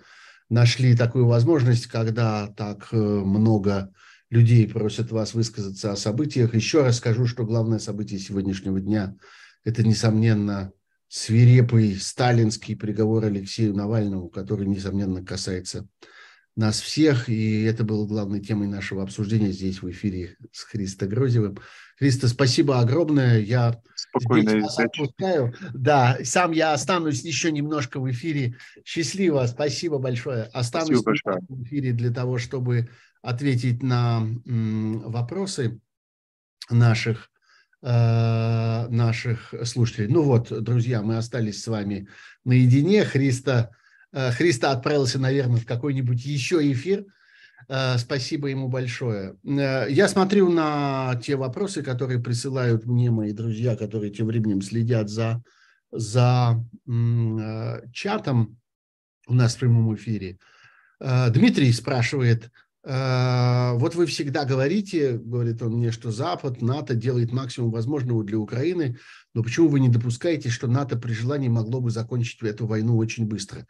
нашли 0.49 0.95
такую 0.95 1.27
возможность, 1.27 1.87
когда 1.87 2.47
так 2.47 2.89
э, 2.91 2.97
много 2.97 3.93
людей 4.29 4.67
просят 4.67 5.11
вас 5.11 5.33
высказаться 5.33 5.91
о 5.91 5.97
событиях. 5.97 6.53
Еще 6.53 6.83
раз 6.83 6.97
скажу, 6.97 7.25
что 7.25 7.45
главное 7.45 7.79
событие 7.79 8.19
сегодняшнего 8.19 8.79
дня– 8.79 9.15
это, 9.63 9.83
несомненно, 9.83 10.71
свирепый 11.07 11.95
сталинский 11.95 12.75
приговор 12.75 13.25
Алексею 13.25 13.75
Навальному, 13.75 14.29
который, 14.29 14.67
несомненно, 14.67 15.23
касается 15.23 15.87
нас 16.55 16.81
всех, 16.81 17.29
и 17.29 17.63
это 17.63 17.83
было 17.83 18.05
главной 18.05 18.39
темой 18.41 18.67
нашего 18.67 19.03
обсуждения 19.03 19.51
здесь 19.51 19.81
в 19.81 19.89
эфире 19.89 20.37
с 20.51 20.63
Христо 20.63 21.07
Грозевым. 21.07 21.57
Христо, 21.97 22.27
спасибо 22.27 22.79
огромное. 22.79 23.39
Я 23.39 23.81
Спокойно 23.95 24.59
вас 24.59 24.79
отпускаю. 24.79 25.53
Да, 25.73 26.17
сам 26.23 26.51
я 26.51 26.73
останусь 26.73 27.23
еще 27.23 27.51
немножко 27.51 27.99
в 27.99 28.09
эфире. 28.11 28.57
Счастливо, 28.85 29.45
спасибо 29.47 29.99
большое. 29.99 30.43
Останусь 30.53 30.99
спасибо 30.99 31.39
в 31.47 31.63
эфире 31.63 31.91
для 31.91 32.11
того, 32.11 32.37
чтобы 32.37 32.89
ответить 33.21 33.83
на 33.83 34.25
вопросы 34.45 35.79
наших 36.69 37.29
э, 37.81 38.87
наших 38.89 39.53
слушателей. 39.63 40.07
Ну 40.07 40.23
вот, 40.23 40.51
друзья, 40.63 41.01
мы 41.01 41.17
остались 41.17 41.61
с 41.61 41.67
вами 41.67 42.07
наедине. 42.45 43.03
Христа 43.03 43.71
Христа 44.11 44.71
отправился, 44.71 45.19
наверное, 45.19 45.59
в 45.59 45.65
какой-нибудь 45.65 46.25
еще 46.25 46.71
эфир. 46.71 47.05
Э, 47.67 47.97
спасибо 47.97 48.47
ему 48.47 48.67
большое. 48.67 49.35
Э, 49.43 49.85
я 49.89 50.07
смотрю 50.07 50.49
на 50.49 51.19
те 51.23 51.35
вопросы, 51.35 51.83
которые 51.83 52.19
присылают 52.19 52.85
мне 52.85 53.11
мои 53.11 53.31
друзья, 53.31 53.75
которые 53.75 54.11
тем 54.11 54.27
временем 54.27 54.61
следят 54.61 55.09
за, 55.09 55.43
за 55.91 56.63
чатом 57.93 58.59
у 59.27 59.33
нас 59.33 59.55
в 59.55 59.59
прямом 59.59 59.93
эфире. 59.95 60.39
Дмитрий 60.99 61.71
спрашивает, 61.71 62.51
вот 62.91 63.93
вы 63.93 64.07
всегда 64.07 64.45
говорите, 64.45 65.17
говорит 65.17 65.61
он 65.61 65.73
мне, 65.73 65.91
что 65.91 66.09
Запад, 66.11 66.61
НАТО 66.61 66.95
делает 66.95 67.31
максимум 67.31 67.69
возможного 67.69 68.23
для 68.23 68.39
Украины, 68.39 68.97
но 69.35 69.43
почему 69.43 69.67
вы 69.67 69.79
не 69.79 69.89
допускаете, 69.89 70.49
что 70.49 70.67
НАТО 70.67 70.97
при 70.97 71.13
желании 71.13 71.49
могло 71.49 71.81
бы 71.81 71.91
закончить 71.91 72.41
эту 72.41 72.65
войну 72.65 72.97
очень 72.97 73.27
быстро? 73.27 73.67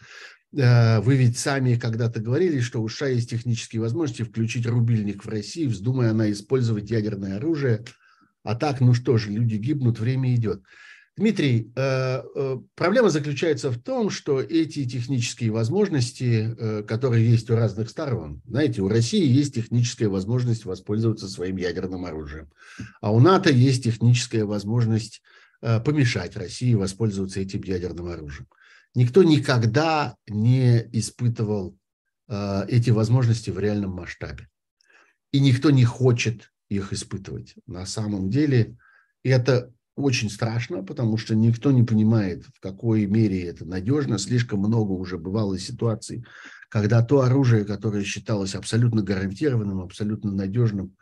Э, 0.56 1.00
вы 1.02 1.16
ведь 1.16 1.38
сами 1.38 1.76
когда-то 1.76 2.20
говорили, 2.22 2.60
что 2.62 2.82
у 2.82 2.88
США 2.88 3.10
есть 3.10 3.30
технические 3.30 3.82
возможности 3.82 4.24
включить 4.24 4.66
рубильник 4.66 5.26
в 5.26 5.30
России, 5.30 5.68
вздумая 5.68 6.12
она 6.12 6.32
использовать 6.32 6.90
ядерное 6.90 7.38
оружие. 7.38 7.84
А 8.44 8.56
так, 8.56 8.80
ну 8.80 8.94
что 8.94 9.18
же, 9.18 9.32
люди 9.32 9.56
гибнут, 9.56 10.00
время 10.00 10.34
идет. 10.34 10.64
Дмитрий, 11.20 11.72
э, 11.76 12.24
э, 12.36 12.58
проблема 12.76 13.10
заключается 13.10 13.70
в 13.72 13.78
том, 13.78 14.10
что 14.10 14.42
эти 14.42 14.86
технические 14.86 15.52
возможности, 15.52 16.84
которые 16.88 17.30
есть 17.30 17.50
у 17.50 17.56
разных 17.56 17.90
сторон, 17.90 18.42
знаете, 18.48 18.82
у 18.82 18.88
России 18.88 19.26
есть 19.26 19.56
техническая 19.56 20.10
возможность 20.10 20.66
воспользоваться 20.66 21.28
своим 21.28 21.58
ядерным 21.58 22.06
оружием, 22.06 22.50
а 23.02 23.12
у 23.12 23.20
НАТО 23.20 23.52
есть 23.52 23.84
техническая 23.84 24.46
возможность 24.46 25.22
Э, 25.62 25.82
помешать 25.82 26.38
России 26.38 26.74
воспользоваться 26.74 27.42
этим 27.42 27.62
ядерным 27.64 28.08
оружием. 28.08 28.48
Никто 28.96 29.24
никогда 29.24 30.16
не 30.26 30.80
испытывал 30.94 31.78
э, 32.30 32.66
эти 32.70 32.92
возможности 32.92 33.50
в 33.50 33.60
реальном 33.60 33.92
масштабе. 33.92 34.48
И 35.34 35.42
никто 35.42 35.70
не 35.70 35.84
хочет 35.84 36.54
их 36.70 36.94
испытывать. 36.94 37.56
На 37.66 37.86
самом 37.86 38.30
деле 38.30 38.78
это 39.22 39.74
очень 40.00 40.30
страшно, 40.30 40.84
потому 40.84 41.18
что 41.18 41.36
никто 41.36 41.72
не 41.72 41.84
понимает, 41.84 42.46
в 42.56 42.60
какой 42.60 43.06
мере 43.06 43.44
это 43.44 43.66
надежно. 43.66 44.18
Слишком 44.18 44.60
много 44.60 44.92
уже 44.92 45.18
бывало 45.18 45.60
ситуаций, 45.60 46.26
когда 46.70 47.04
то 47.04 47.22
оружие, 47.22 47.66
которое 47.66 48.04
считалось 48.04 48.56
абсолютно 48.56 49.02
гарантированным, 49.02 49.82
абсолютно 49.82 50.32
надежным, 50.32 50.96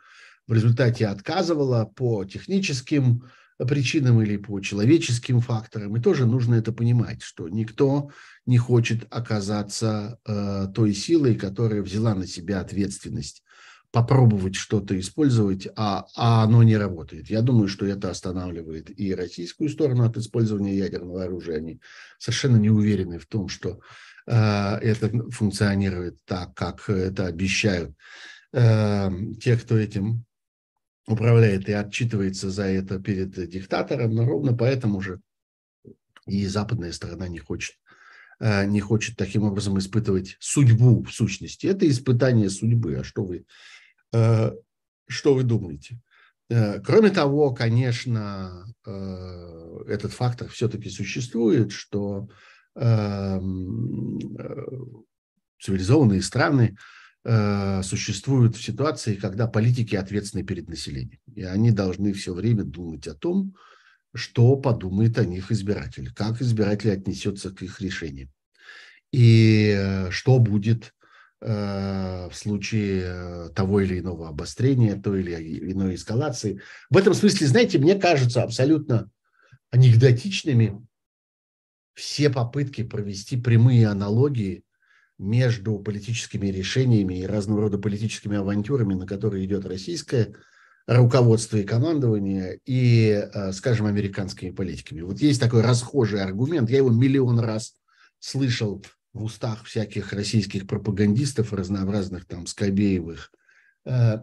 в 0.46 0.52
результате 0.52 1.06
отказывало 1.06 1.84
по 1.84 2.24
техническим 2.24 3.24
причинам 3.58 4.22
или 4.22 4.36
по 4.36 4.60
человеческим 4.60 5.40
факторам. 5.40 5.96
И 5.96 6.00
тоже 6.00 6.26
нужно 6.26 6.54
это 6.54 6.72
понимать, 6.72 7.22
что 7.22 7.48
никто 7.48 8.10
не 8.46 8.56
хочет 8.56 9.06
оказаться 9.10 10.18
э, 10.26 10.66
той 10.74 10.94
силой, 10.94 11.34
которая 11.34 11.82
взяла 11.82 12.14
на 12.14 12.26
себя 12.26 12.60
ответственность 12.60 13.42
попробовать 13.90 14.54
что-то 14.54 14.98
использовать, 14.98 15.66
а, 15.76 16.06
а 16.14 16.44
оно 16.44 16.62
не 16.62 16.76
работает. 16.76 17.30
Я 17.30 17.40
думаю, 17.40 17.68
что 17.68 17.86
это 17.86 18.10
останавливает 18.10 18.98
и 18.98 19.14
российскую 19.14 19.70
сторону 19.70 20.04
от 20.04 20.16
использования 20.16 20.76
ядерного 20.76 21.24
оружия. 21.24 21.56
Они 21.56 21.80
совершенно 22.18 22.56
не 22.56 22.70
уверены 22.70 23.18
в 23.18 23.26
том, 23.26 23.48
что 23.48 23.80
э, 24.26 24.32
это 24.32 25.30
функционирует 25.30 26.18
так, 26.26 26.54
как 26.54 26.88
это 26.90 27.26
обещают 27.26 27.94
э, 28.52 29.10
те, 29.40 29.56
кто 29.56 29.78
этим 29.78 30.24
управляет 31.06 31.66
и 31.70 31.72
отчитывается 31.72 32.50
за 32.50 32.64
это 32.64 32.98
перед 32.98 33.30
диктатором, 33.48 34.14
но 34.14 34.26
ровно 34.26 34.54
поэтому 34.54 35.00
же 35.00 35.20
и 36.26 36.46
западная 36.46 36.92
сторона 36.92 37.26
не 37.26 37.38
хочет 37.38 37.76
э, 38.38 38.66
не 38.66 38.80
хочет 38.80 39.16
таким 39.16 39.44
образом 39.44 39.78
испытывать 39.78 40.36
судьбу 40.40 41.02
в 41.02 41.10
сущности. 41.10 41.66
Это 41.66 41.88
испытание 41.88 42.50
судьбы. 42.50 42.96
А 42.96 43.04
что 43.04 43.24
вы 43.24 43.46
что 44.10 45.34
вы 45.34 45.42
думаете? 45.42 46.00
Э, 46.50 46.80
кроме 46.80 47.10
того, 47.10 47.52
конечно, 47.52 48.66
э, 48.86 49.78
этот 49.88 50.12
фактор 50.12 50.48
все-таки 50.48 50.88
существует, 50.88 51.72
что 51.72 52.28
эм, 52.74 54.18
цивилизованные 55.60 56.22
страны 56.22 56.76
существуют 57.82 58.56
в 58.56 58.64
ситуации, 58.64 59.16
когда 59.16 59.48
политики 59.48 59.96
ответственны 59.96 60.44
перед 60.44 60.68
населением. 60.68 61.18
И 61.34 61.42
они 61.42 61.72
должны 61.72 62.14
все 62.14 62.32
время 62.32 62.64
думать 62.64 63.06
о 63.06 63.14
том, 63.14 63.54
что 64.14 64.56
подумает 64.56 65.18
о 65.18 65.26
них 65.26 65.50
избиратель, 65.50 66.10
как 66.14 66.40
избиратель 66.40 66.90
отнесется 66.90 67.50
к 67.50 67.60
их 67.60 67.82
решениям. 67.82 68.30
И 69.12 70.08
что 70.10 70.38
будет 70.38 70.94
Э, 70.97 70.97
в 71.40 72.30
случае 72.32 73.04
э, 73.06 73.48
того 73.54 73.80
или 73.80 74.00
иного 74.00 74.28
обострения, 74.28 75.00
той 75.00 75.20
или 75.20 75.72
иной 75.72 75.94
эскалации. 75.94 76.60
В 76.90 76.96
этом 76.96 77.14
смысле, 77.14 77.46
знаете, 77.46 77.78
мне 77.78 77.94
кажутся 77.94 78.42
абсолютно 78.42 79.10
анекдотичными 79.70 80.84
все 81.94 82.30
попытки 82.30 82.82
провести 82.82 83.36
прямые 83.36 83.88
аналогии 83.88 84.64
между 85.18 85.78
политическими 85.78 86.46
решениями 86.46 87.20
и 87.20 87.26
разного 87.26 87.62
рода 87.62 87.78
политическими 87.78 88.36
авантюрами, 88.36 88.94
на 88.94 89.06
которые 89.06 89.44
идет 89.44 89.66
российское 89.66 90.34
руководство 90.86 91.56
и 91.56 91.64
командование, 91.64 92.60
и, 92.64 93.10
э, 93.10 93.52
скажем, 93.52 93.86
американскими 93.86 94.50
политиками. 94.50 95.02
Вот 95.02 95.20
есть 95.20 95.40
такой 95.40 95.60
расхожий 95.60 96.22
аргумент, 96.22 96.70
я 96.70 96.78
его 96.78 96.90
миллион 96.90 97.40
раз 97.40 97.74
слышал 98.20 98.82
в 99.12 99.24
устах 99.24 99.64
всяких 99.64 100.12
российских 100.12 100.66
пропагандистов, 100.66 101.52
разнообразных 101.52 102.26
там 102.26 102.46
Скобеевых 102.46 103.32
э, 103.84 104.18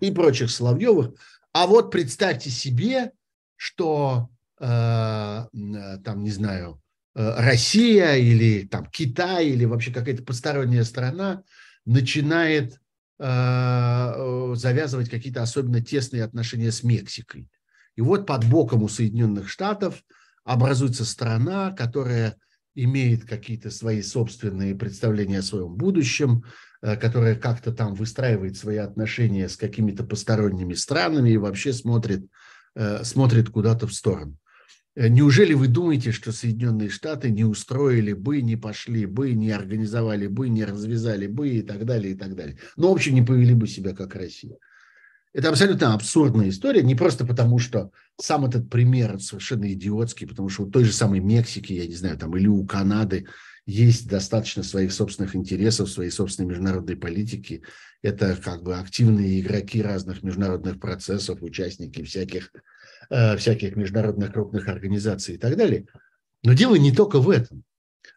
и 0.00 0.10
прочих 0.10 0.50
Соловьевых. 0.50 1.14
А 1.52 1.66
вот 1.66 1.90
представьте 1.90 2.50
себе, 2.50 3.12
что 3.56 4.28
э, 4.58 4.64
там, 4.64 6.22
не 6.22 6.30
знаю, 6.30 6.80
э, 7.14 7.34
Россия 7.38 8.14
или 8.16 8.66
там 8.66 8.86
Китай 8.86 9.48
или 9.48 9.64
вообще 9.64 9.92
какая-то 9.92 10.22
посторонняя 10.24 10.84
страна 10.84 11.42
начинает 11.84 12.80
завязывать 13.16 15.08
какие-то 15.08 15.40
особенно 15.40 15.80
тесные 15.80 16.24
отношения 16.24 16.72
с 16.72 16.82
Мексикой. 16.82 17.48
И 17.94 18.00
вот 18.00 18.26
под 18.26 18.44
боком 18.46 18.82
у 18.82 18.88
Соединенных 18.88 19.48
Штатов 19.48 20.02
образуется 20.42 21.04
страна, 21.04 21.70
которая 21.70 22.36
имеет 22.74 23.24
какие-то 23.24 23.70
свои 23.70 24.02
собственные 24.02 24.74
представления 24.74 25.38
о 25.38 25.42
своем 25.42 25.74
будущем, 25.74 26.44
э, 26.82 26.96
которая 26.96 27.36
как-то 27.36 27.72
там 27.72 27.94
выстраивает 27.94 28.56
свои 28.56 28.76
отношения 28.76 29.48
с 29.48 29.56
какими-то 29.56 30.04
посторонними 30.04 30.74
странами 30.74 31.30
и 31.30 31.36
вообще 31.36 31.72
смотрит, 31.72 32.26
э, 32.74 33.04
смотрит 33.04 33.50
куда-то 33.50 33.86
в 33.86 33.94
сторону. 33.94 34.36
Э, 34.96 35.08
неужели 35.08 35.54
вы 35.54 35.68
думаете, 35.68 36.12
что 36.12 36.32
Соединенные 36.32 36.88
Штаты 36.88 37.30
не 37.30 37.44
устроили 37.44 38.12
бы, 38.12 38.40
не 38.42 38.56
пошли 38.56 39.06
бы, 39.06 39.32
не 39.32 39.50
организовали 39.50 40.26
бы, 40.26 40.48
не 40.48 40.64
развязали 40.64 41.26
бы 41.26 41.48
и 41.48 41.62
так 41.62 41.84
далее, 41.84 42.14
и 42.14 42.16
так 42.16 42.34
далее? 42.34 42.58
Ну, 42.76 42.90
в 42.90 42.92
общем, 42.92 43.14
не 43.14 43.22
повели 43.22 43.54
бы 43.54 43.66
себя 43.66 43.94
как 43.94 44.14
Россия. 44.14 44.56
Это 45.32 45.48
абсолютно 45.48 45.94
абсурдная 45.94 46.48
история, 46.48 46.82
не 46.82 46.94
просто 46.94 47.26
потому, 47.26 47.58
что 47.58 47.90
сам 48.20 48.44
этот 48.44 48.70
пример 48.70 49.20
совершенно 49.20 49.72
идиотский, 49.72 50.26
потому 50.26 50.48
что 50.48 50.64
у 50.64 50.70
той 50.70 50.84
же 50.84 50.92
самой 50.92 51.20
Мексики, 51.20 51.72
я 51.72 51.86
не 51.86 51.94
знаю, 51.94 52.16
там 52.16 52.36
или 52.36 52.46
у 52.46 52.64
Канады 52.64 53.26
есть 53.66 54.08
достаточно 54.08 54.62
своих 54.62 54.92
собственных 54.92 55.34
интересов, 55.34 55.90
своей 55.90 56.10
собственной 56.10 56.48
международной 56.48 56.96
политики. 56.96 57.62
Это 58.02 58.36
как 58.36 58.62
бы 58.62 58.76
активные 58.76 59.40
игроки 59.40 59.82
разных 59.82 60.22
международных 60.22 60.78
процессов, 60.78 61.42
участники 61.42 62.02
всяких, 62.02 62.52
э, 63.10 63.36
всяких 63.36 63.76
международных 63.76 64.32
крупных 64.32 64.68
организаций 64.68 65.36
и 65.36 65.38
так 65.38 65.56
далее. 65.56 65.86
Но 66.42 66.52
дело 66.52 66.74
не 66.74 66.92
только 66.92 67.20
в 67.20 67.30
этом. 67.30 67.64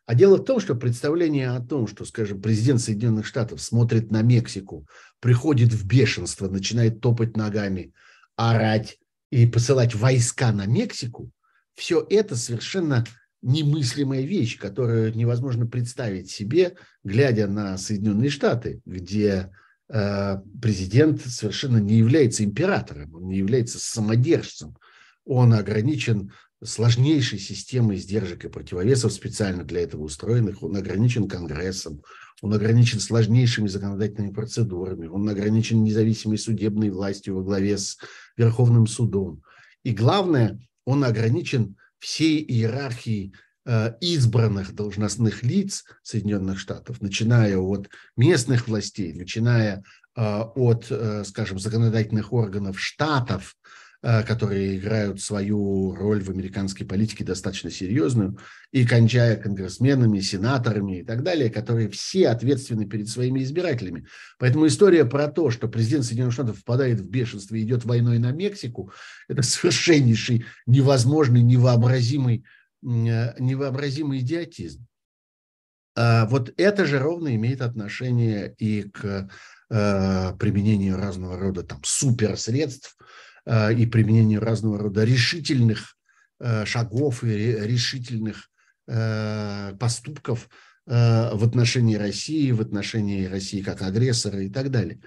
А 0.06 0.16
дело 0.16 0.38
в 0.38 0.44
том, 0.44 0.60
что 0.60 0.76
представление 0.76 1.52
о 1.52 1.62
том, 1.62 1.88
что, 1.88 2.04
скажем, 2.06 2.42
президент 2.42 2.82
Соединенных 2.82 3.26
Штатов 3.26 3.62
смотрит 3.62 4.12
на 4.12 4.22
Мексику, 4.22 4.86
приходит 5.22 5.74
в 5.74 5.86
бешенство, 5.88 6.50
начинает 6.50 7.00
топать 7.00 7.38
ногами, 7.38 7.94
орать 8.36 8.98
и 9.30 9.46
посылать 9.46 9.96
войска 9.96 10.52
на 10.52 10.66
Мексику, 10.66 11.32
все 11.74 12.06
это 12.10 12.36
совершенно 12.36 13.06
немыслимая 13.42 14.22
вещь, 14.22 14.58
которую 14.58 15.16
невозможно 15.16 15.68
представить 15.68 16.32
себе, 16.32 16.76
глядя 17.04 17.48
на 17.48 17.78
Соединенные 17.78 18.30
Штаты, 18.30 18.82
где 18.86 19.52
э, 19.90 20.38
президент 20.62 21.22
совершенно 21.22 21.78
не 21.78 21.96
является 21.96 22.44
императором, 22.44 23.14
он 23.14 23.28
не 23.28 23.38
является 23.38 23.80
самодержцем, 23.80 24.76
он 25.24 25.54
ограничен 25.54 26.32
сложнейшей 26.64 27.38
системой 27.38 27.98
сдержек 27.98 28.46
и 28.46 28.50
противовесов, 28.50 29.14
специально 29.14 29.64
для 29.64 29.82
этого 29.82 30.04
устроенных. 30.04 30.64
Он 30.64 30.76
ограничен 30.76 31.28
Конгрессом, 31.28 32.02
он 32.42 32.54
ограничен 32.54 33.00
сложнейшими 33.00 33.68
законодательными 33.68 34.32
процедурами, 34.32 35.08
он 35.08 35.28
ограничен 35.28 35.84
независимой 35.84 36.38
судебной 36.38 36.90
властью 36.90 37.36
во 37.36 37.44
главе 37.44 37.78
с 37.78 37.98
Верховным 38.36 38.88
судом. 38.88 39.42
И 39.84 39.92
главное, 39.92 40.60
он 40.86 41.04
ограничен 41.04 41.76
всей 42.00 42.44
иерархией 42.44 43.34
э, 43.66 43.94
избранных 44.02 44.74
должностных 44.74 45.44
лиц 45.44 45.84
Соединенных 46.04 46.60
Штатов, 46.60 47.02
начиная 47.02 47.58
от 47.58 47.90
местных 48.16 48.68
властей, 48.68 49.14
начиная 49.14 49.84
э, 50.16 50.22
от, 50.22 50.88
э, 50.90 51.24
скажем, 51.26 51.58
законодательных 51.58 52.34
органов 52.34 52.80
штатов, 52.80 53.56
которые 54.02 54.78
играют 54.78 55.22
свою 55.22 55.94
роль 55.96 56.24
в 56.24 56.30
американской 56.30 56.86
политике 56.86 57.24
достаточно 57.24 57.72
серьезную, 57.72 58.38
и 58.72 58.86
кончая 58.86 59.38
конгрессменами, 59.38 60.20
сенаторами 60.20 61.00
и 61.00 61.04
так 61.04 61.24
далее, 61.24 61.50
которые 61.50 61.90
все 61.90 62.30
ответственны 62.30 62.86
перед 62.86 63.08
своими 63.08 63.42
избирателями. 63.42 64.06
Поэтому 64.40 64.68
история 64.68 65.06
про 65.06 65.28
то, 65.28 65.50
что 65.50 65.68
президент 65.68 66.06
Соединенных 66.06 66.34
Штатов 66.34 66.60
впадает 66.60 67.00
в 67.00 67.10
бешенство 67.10 67.56
и 67.56 67.64
идет 67.64 67.86
войной 67.86 68.20
на 68.20 68.32
Мексику, 68.32 68.92
это 69.28 69.42
совершеннейший, 69.42 70.46
невозможный, 70.66 71.42
невообразимый, 71.42 72.46
э, 72.84 73.40
невообразимый 73.40 74.20
идиотизм. 74.20 74.86
А 75.96 76.28
вот 76.28 76.54
это 76.58 76.86
же 76.86 77.00
ровно 77.00 77.36
имеет 77.36 77.62
отношение 77.62 78.54
и 78.60 78.84
к 78.84 79.30
э, 79.70 80.34
применению 80.38 80.98
разного 80.98 81.40
рода 81.40 81.64
там 81.64 81.80
суперсредств, 81.84 82.96
Э, 82.98 83.27
и 83.48 83.86
применению 83.86 84.42
разного 84.42 84.78
рода 84.78 85.04
решительных 85.06 85.96
э, 86.40 86.66
шагов 86.66 87.24
и 87.24 87.28
решительных 87.28 88.50
э, 88.88 89.74
поступков 89.80 90.50
в 90.90 91.44
отношении 91.44 91.96
России, 91.96 92.50
в 92.52 92.62
отношении 92.62 93.26
России 93.26 93.62
как 93.62 93.82
агрессора 93.82 94.42
и 94.42 94.50
так 94.50 94.72
далее. 94.72 95.02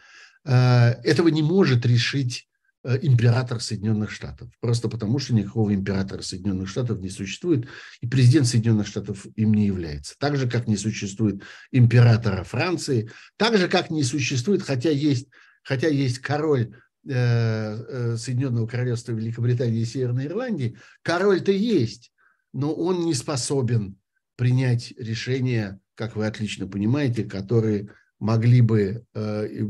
Этого 0.45 1.29
не 1.29 1.41
может 1.43 1.87
решить 1.87 2.51
император 2.85 3.63
Соединенных 3.63 4.11
Штатов. 4.11 4.51
Просто 4.61 4.91
потому, 4.91 5.19
что 5.19 5.33
никакого 5.33 5.73
императора 5.73 6.21
Соединенных 6.21 6.69
Штатов 6.69 7.01
не 7.01 7.09
существует, 7.09 7.67
и 8.03 8.07
президент 8.07 8.47
Соединенных 8.47 8.89
Штатов 8.89 9.25
им 9.37 9.55
не 9.55 9.65
является. 9.65 10.17
Так 10.19 10.37
же, 10.37 10.51
как 10.51 10.69
не 10.69 10.77
существует 10.77 11.45
императора 11.73 12.45
Франции, 12.45 13.11
так 13.39 13.57
же, 13.57 13.67
как 13.67 13.89
не 13.89 14.05
существует, 14.05 14.61
хотя 14.61 14.91
есть, 14.91 15.29
хотя 15.63 15.89
есть 15.89 16.19
король 16.19 16.75
Э, 16.75 16.75
э, 16.75 16.90
Соединенного 17.05 18.67
Королевства 18.67 19.13
Великобритании 19.13 19.81
и 19.81 19.87
Северной 19.87 20.27
Ирландии, 20.27 20.77
король-то 21.03 21.53
есть, 21.53 22.13
но 22.53 22.73
он 22.75 23.05
не 23.07 23.15
способен 23.15 23.97
принять 24.37 24.93
решения, 24.99 25.81
как 25.95 26.17
вы 26.17 26.27
отлично 26.27 26.67
понимаете, 26.67 27.25
которые 27.25 27.89
могли 28.19 28.61
бы 28.61 29.05
э, 29.15 29.67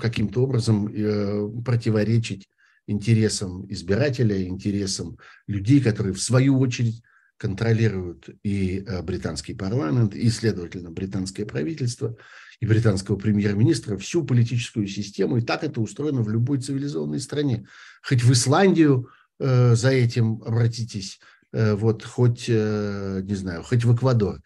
каким-то 0.00 0.42
образом 0.42 1.62
противоречить 1.64 2.48
интересам 2.86 3.70
избирателя, 3.70 4.42
интересам 4.42 5.18
людей, 5.46 5.80
которые 5.80 6.12
в 6.12 6.20
свою 6.20 6.58
очередь 6.58 7.02
контролируют 7.36 8.28
и 8.42 8.84
э, 8.86 9.02
британский 9.02 9.54
парламент, 9.54 10.14
и, 10.14 10.28
следовательно, 10.30 10.90
британское 10.90 11.44
правительство, 11.46 12.16
и 12.60 12.66
британского 12.66 13.16
премьер-министра, 13.16 13.96
всю 13.96 14.24
политическую 14.24 14.86
систему. 14.86 15.38
И 15.38 15.42
так 15.42 15.64
это 15.64 15.80
устроено 15.80 16.22
в 16.22 16.30
любой 16.30 16.60
цивилизованной 16.60 17.20
стране. 17.20 17.66
Хоть 18.02 18.22
в 18.22 18.32
Исландию 18.32 19.08
э, 19.38 19.74
за 19.74 19.90
этим 19.90 20.42
обратитесь, 20.44 21.20
э, 21.52 21.74
вот 21.74 22.04
хоть, 22.04 22.46
э, 22.48 23.20
не 23.24 23.34
знаю, 23.34 23.62
хоть 23.62 23.84
в 23.84 23.94
Эквадор. 23.94 24.40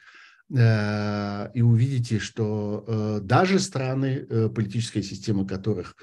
Э, 0.56 1.50
и 1.54 1.62
увидите, 1.62 2.18
что 2.18 2.84
э, 2.86 3.20
даже 3.22 3.58
страны, 3.58 4.26
э, 4.28 4.48
политическая 4.48 5.02
система 5.02 5.46
которых 5.46 5.96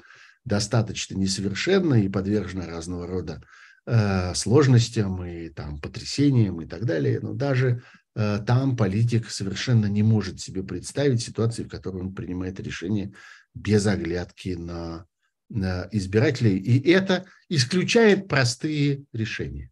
достаточно 0.44 1.16
несовершенна 1.16 2.04
и 2.04 2.08
подвержена 2.08 2.66
разного 2.66 3.06
рода 3.06 3.42
Э, 3.88 4.34
сложностям 4.34 5.24
и 5.24 5.48
там 5.48 5.78
потрясениям 5.78 6.60
и 6.60 6.66
так 6.66 6.84
далее, 6.86 7.20
но 7.22 7.34
даже 7.34 7.84
там 8.16 8.76
политик 8.76 9.30
совершенно 9.30 9.86
не 9.86 10.02
может 10.02 10.40
себе 10.40 10.62
представить 10.62 11.20
ситуации, 11.20 11.64
в 11.64 11.68
которой 11.68 12.00
он 12.02 12.14
принимает 12.14 12.58
решение 12.60 13.12
без 13.54 13.86
оглядки 13.86 14.50
на, 14.50 15.04
на 15.50 15.86
избирателей. 15.92 16.56
И 16.56 16.90
это 16.90 17.26
исключает 17.50 18.26
простые 18.26 19.04
решения. 19.12 19.70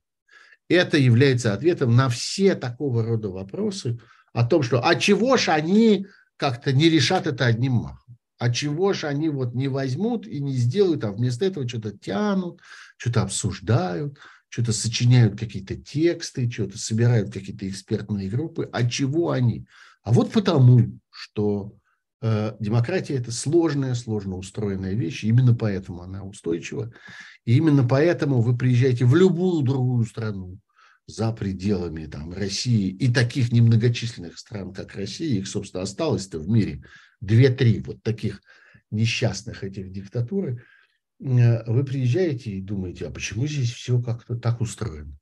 Это 0.68 0.98
является 0.98 1.54
ответом 1.54 1.96
на 1.96 2.08
все 2.08 2.54
такого 2.54 3.02
рода 3.02 3.28
вопросы 3.30 3.98
о 4.32 4.44
том, 4.44 4.62
что 4.62 4.84
а 4.84 4.94
чего 4.96 5.36
ж 5.36 5.48
они 5.48 6.06
как-то 6.36 6.72
не 6.72 6.90
решат 6.90 7.26
это 7.26 7.46
одним 7.46 7.72
махом? 7.72 8.18
А 8.38 8.52
чего 8.52 8.92
ж 8.92 9.04
они 9.04 9.28
вот 9.28 9.54
не 9.54 9.68
возьмут 9.68 10.26
и 10.26 10.40
не 10.40 10.54
сделают, 10.54 11.04
а 11.04 11.12
вместо 11.12 11.44
этого 11.44 11.68
что-то 11.68 11.96
тянут, 11.96 12.60
что-то 12.96 13.22
обсуждают, 13.22 14.18
что-то 14.54 14.72
сочиняют 14.72 15.36
какие-то 15.36 15.74
тексты, 15.74 16.48
что-то 16.48 16.78
собирают 16.78 17.32
какие-то 17.32 17.68
экспертные 17.68 18.30
группы. 18.30 18.70
А 18.72 18.88
чего 18.88 19.32
они? 19.32 19.66
А 20.04 20.12
вот 20.12 20.30
потому, 20.30 20.96
что 21.10 21.74
э, 22.22 22.54
демократия– 22.60 23.14
это 23.16 23.32
сложная, 23.32 23.94
сложно 23.94 24.36
устроенная 24.36 24.94
вещь. 24.94 25.24
Именно 25.24 25.56
поэтому 25.56 26.02
она 26.02 26.22
устойчива. 26.22 26.92
И 27.44 27.56
именно 27.56 27.82
поэтому 27.82 28.42
вы 28.42 28.56
приезжаете 28.56 29.06
в 29.06 29.16
любую 29.16 29.64
другую 29.64 30.04
страну 30.04 30.60
за 31.08 31.32
пределами 31.32 32.06
там, 32.06 32.32
России 32.32 32.90
и 32.90 33.12
таких 33.12 33.50
немногочисленных 33.50 34.38
стран, 34.38 34.72
как 34.72 34.94
Россия, 34.94 35.40
их, 35.40 35.48
собственно, 35.48 35.82
осталось-то 35.82 36.38
в 36.38 36.48
мире 36.48 36.84
две-три 37.20 37.80
вот 37.80 38.04
таких 38.04 38.40
несчастных 38.92 39.64
этих 39.64 39.90
диктатуры– 39.90 40.62
вы 41.18 41.84
приезжаете 41.84 42.50
и 42.50 42.60
думаете, 42.60 43.06
а 43.06 43.10
почему 43.10 43.46
здесь 43.46 43.72
все 43.72 44.00
как-то 44.00 44.36
так 44.36 44.60
устроено? 44.60 45.16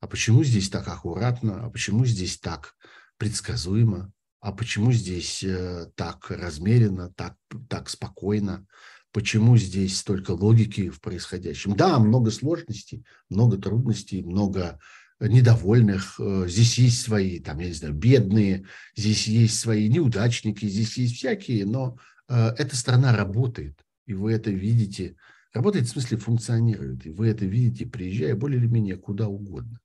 А 0.00 0.06
почему 0.06 0.42
здесь 0.42 0.70
так 0.70 0.88
аккуратно? 0.88 1.64
А 1.64 1.70
почему 1.70 2.04
здесь 2.06 2.38
так 2.38 2.74
предсказуемо? 3.18 4.12
А 4.40 4.52
почему 4.52 4.90
здесь 4.92 5.42
э, 5.44 5.86
так 5.94 6.30
размеренно, 6.30 7.12
так, 7.12 7.36
так 7.68 7.90
спокойно? 7.90 8.66
Почему 9.12 9.58
здесь 9.58 9.98
столько 9.98 10.30
логики 10.30 10.88
в 10.88 11.00
происходящем? 11.02 11.76
Да, 11.76 11.98
много 11.98 12.30
сложностей, 12.30 13.04
много 13.28 13.58
трудностей, 13.58 14.22
много 14.22 14.80
недовольных. 15.20 16.18
Э, 16.18 16.46
здесь 16.48 16.78
есть 16.78 17.02
свои, 17.02 17.38
там, 17.38 17.58
я 17.58 17.66
не 17.66 17.74
знаю, 17.74 17.92
бедные, 17.92 18.64
здесь 18.96 19.26
есть 19.26 19.60
свои 19.60 19.88
неудачники, 19.88 20.64
здесь 20.66 20.96
есть 20.96 21.16
всякие, 21.16 21.66
но 21.66 21.98
эта 22.28 22.76
страна 22.76 23.12
работает 23.12 23.76
и 24.10 24.14
вы 24.14 24.32
это 24.32 24.50
видите, 24.50 25.14
работает 25.52 25.86
в 25.86 25.90
смысле 25.90 26.18
функционирует, 26.18 27.06
и 27.06 27.10
вы 27.10 27.28
это 27.28 27.46
видите, 27.46 27.86
приезжая 27.86 28.34
более 28.34 28.58
или 28.58 28.66
менее 28.66 28.96
куда 28.96 29.28
угодно. 29.28 29.78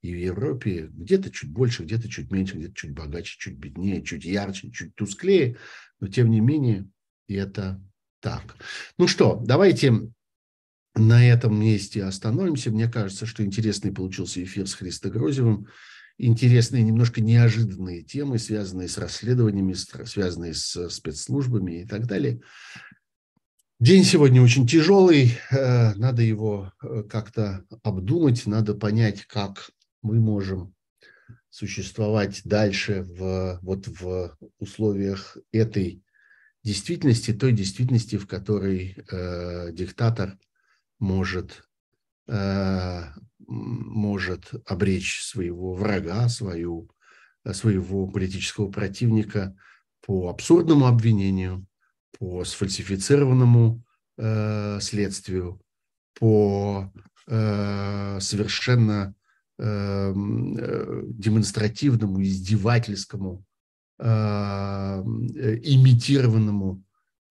И 0.00 0.14
в 0.14 0.18
Европе 0.18 0.88
где-то 0.90 1.30
чуть 1.30 1.50
больше, 1.50 1.84
где-то 1.84 2.08
чуть 2.08 2.30
меньше, 2.30 2.56
где-то 2.56 2.74
чуть 2.74 2.92
богаче, 2.92 3.36
чуть 3.38 3.58
беднее, 3.58 4.02
чуть 4.02 4.24
ярче, 4.24 4.70
чуть 4.70 4.94
тусклее, 4.94 5.58
но 6.00 6.08
тем 6.08 6.30
не 6.30 6.40
менее 6.40 6.88
это 7.28 7.78
так. 8.20 8.56
Ну 8.96 9.08
что, 9.08 9.42
давайте 9.44 10.10
на 10.94 11.26
этом 11.28 11.60
месте 11.60 12.02
остановимся. 12.02 12.70
Мне 12.70 12.88
кажется, 12.88 13.26
что 13.26 13.44
интересный 13.44 13.92
получился 13.92 14.42
эфир 14.42 14.66
с 14.66 14.72
Христо 14.72 15.10
Грозевым. 15.10 15.66
Интересные, 16.18 16.82
немножко 16.82 17.20
неожиданные 17.20 18.02
темы, 18.02 18.38
связанные 18.38 18.88
с 18.88 18.96
расследованиями, 18.96 19.74
связанные 19.74 20.54
с 20.54 20.88
спецслужбами 20.88 21.82
и 21.82 21.86
так 21.86 22.06
далее. 22.06 22.40
День 23.78 24.04
сегодня 24.04 24.40
очень 24.40 24.66
тяжелый, 24.66 25.36
э, 25.50 25.92
надо 25.96 26.22
его 26.22 26.72
э, 26.82 27.02
как-то 27.02 27.62
обдумать, 27.82 28.46
надо 28.46 28.72
понять, 28.72 29.26
как 29.26 29.70
мы 30.00 30.18
можем 30.18 30.74
существовать 31.50 32.40
дальше 32.46 33.02
в, 33.02 33.58
вот 33.60 33.86
в 33.86 34.34
условиях 34.58 35.36
этой 35.52 36.02
действительности, 36.64 37.34
той 37.34 37.52
действительности, 37.52 38.16
в 38.16 38.26
которой 38.26 38.96
э, 39.12 39.72
диктатор 39.72 40.38
может, 40.98 41.68
э, 42.28 43.02
может 43.46 44.52
обречь 44.64 45.20
своего 45.20 45.74
врага, 45.74 46.30
свою, 46.30 46.90
своего 47.52 48.06
политического 48.06 48.70
противника 48.70 49.54
по 50.00 50.30
абсурдному 50.30 50.86
обвинению, 50.86 51.66
по 52.18 52.44
сфальсифицированному 52.44 53.82
э, 54.18 54.78
следствию, 54.80 55.60
по 56.18 56.92
э, 57.26 58.18
совершенно 58.20 59.14
э, 59.58 59.64
э 59.64 61.02
демонстративному, 61.06 62.22
издевательскому, 62.22 63.44
э, 63.98 64.04
имитированному 64.04 66.82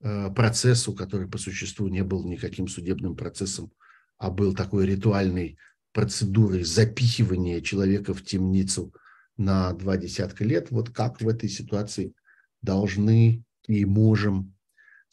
э, 0.01 0.31
процессу, 0.31 0.93
который 0.93 1.27
по 1.27 1.37
существу 1.37 1.87
не 1.87 2.03
был 2.03 2.23
никаким 2.23 2.67
судебным 2.67 3.15
процессом, 3.15 3.71
а 4.17 4.29
был 4.29 4.53
такой 4.53 4.85
ритуальной 4.85 5.57
процедурой 5.93 6.63
запихивания 6.63 7.61
человека 7.61 8.13
в 8.13 8.23
темницу 8.23 8.93
на 9.37 9.73
два 9.73 9.97
десятка 9.97 10.43
лет. 10.43 10.69
Вот 10.69 10.89
как 10.89 11.21
в 11.21 11.27
этой 11.27 11.49
ситуации 11.49 12.13
должны 12.61 13.43
и 13.67 13.85
можем 13.85 14.54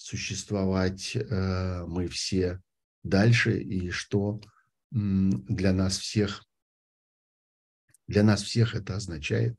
существовать 0.02 1.16
э, 1.16 1.84
мы 1.86 2.08
все 2.08 2.60
дальше 3.04 3.60
и 3.60 3.90
что 3.90 4.40
для 4.90 5.72
нас 5.72 5.96
всех 5.96 6.44
для 8.08 8.24
нас 8.24 8.42
всех 8.42 8.74
это 8.74 8.96
означает 8.96 9.56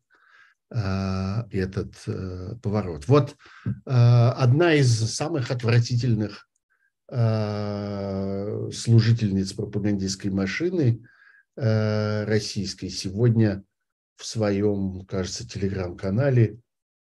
э, 0.69 1.43
этот 1.49 1.95
э, 2.07 2.55
поворот. 2.61 3.07
Вот 3.07 3.37
одна 3.85 4.73
из 4.75 5.13
самых 5.13 5.49
отвратительных 5.49 6.45
служительниц 7.07 9.53
пропагандистской 9.53 10.31
машины 10.31 11.05
российской 11.55 12.89
сегодня 12.89 13.63
в 14.15 14.25
своем, 14.25 15.05
кажется, 15.05 15.47
телеграм-канале 15.47 16.59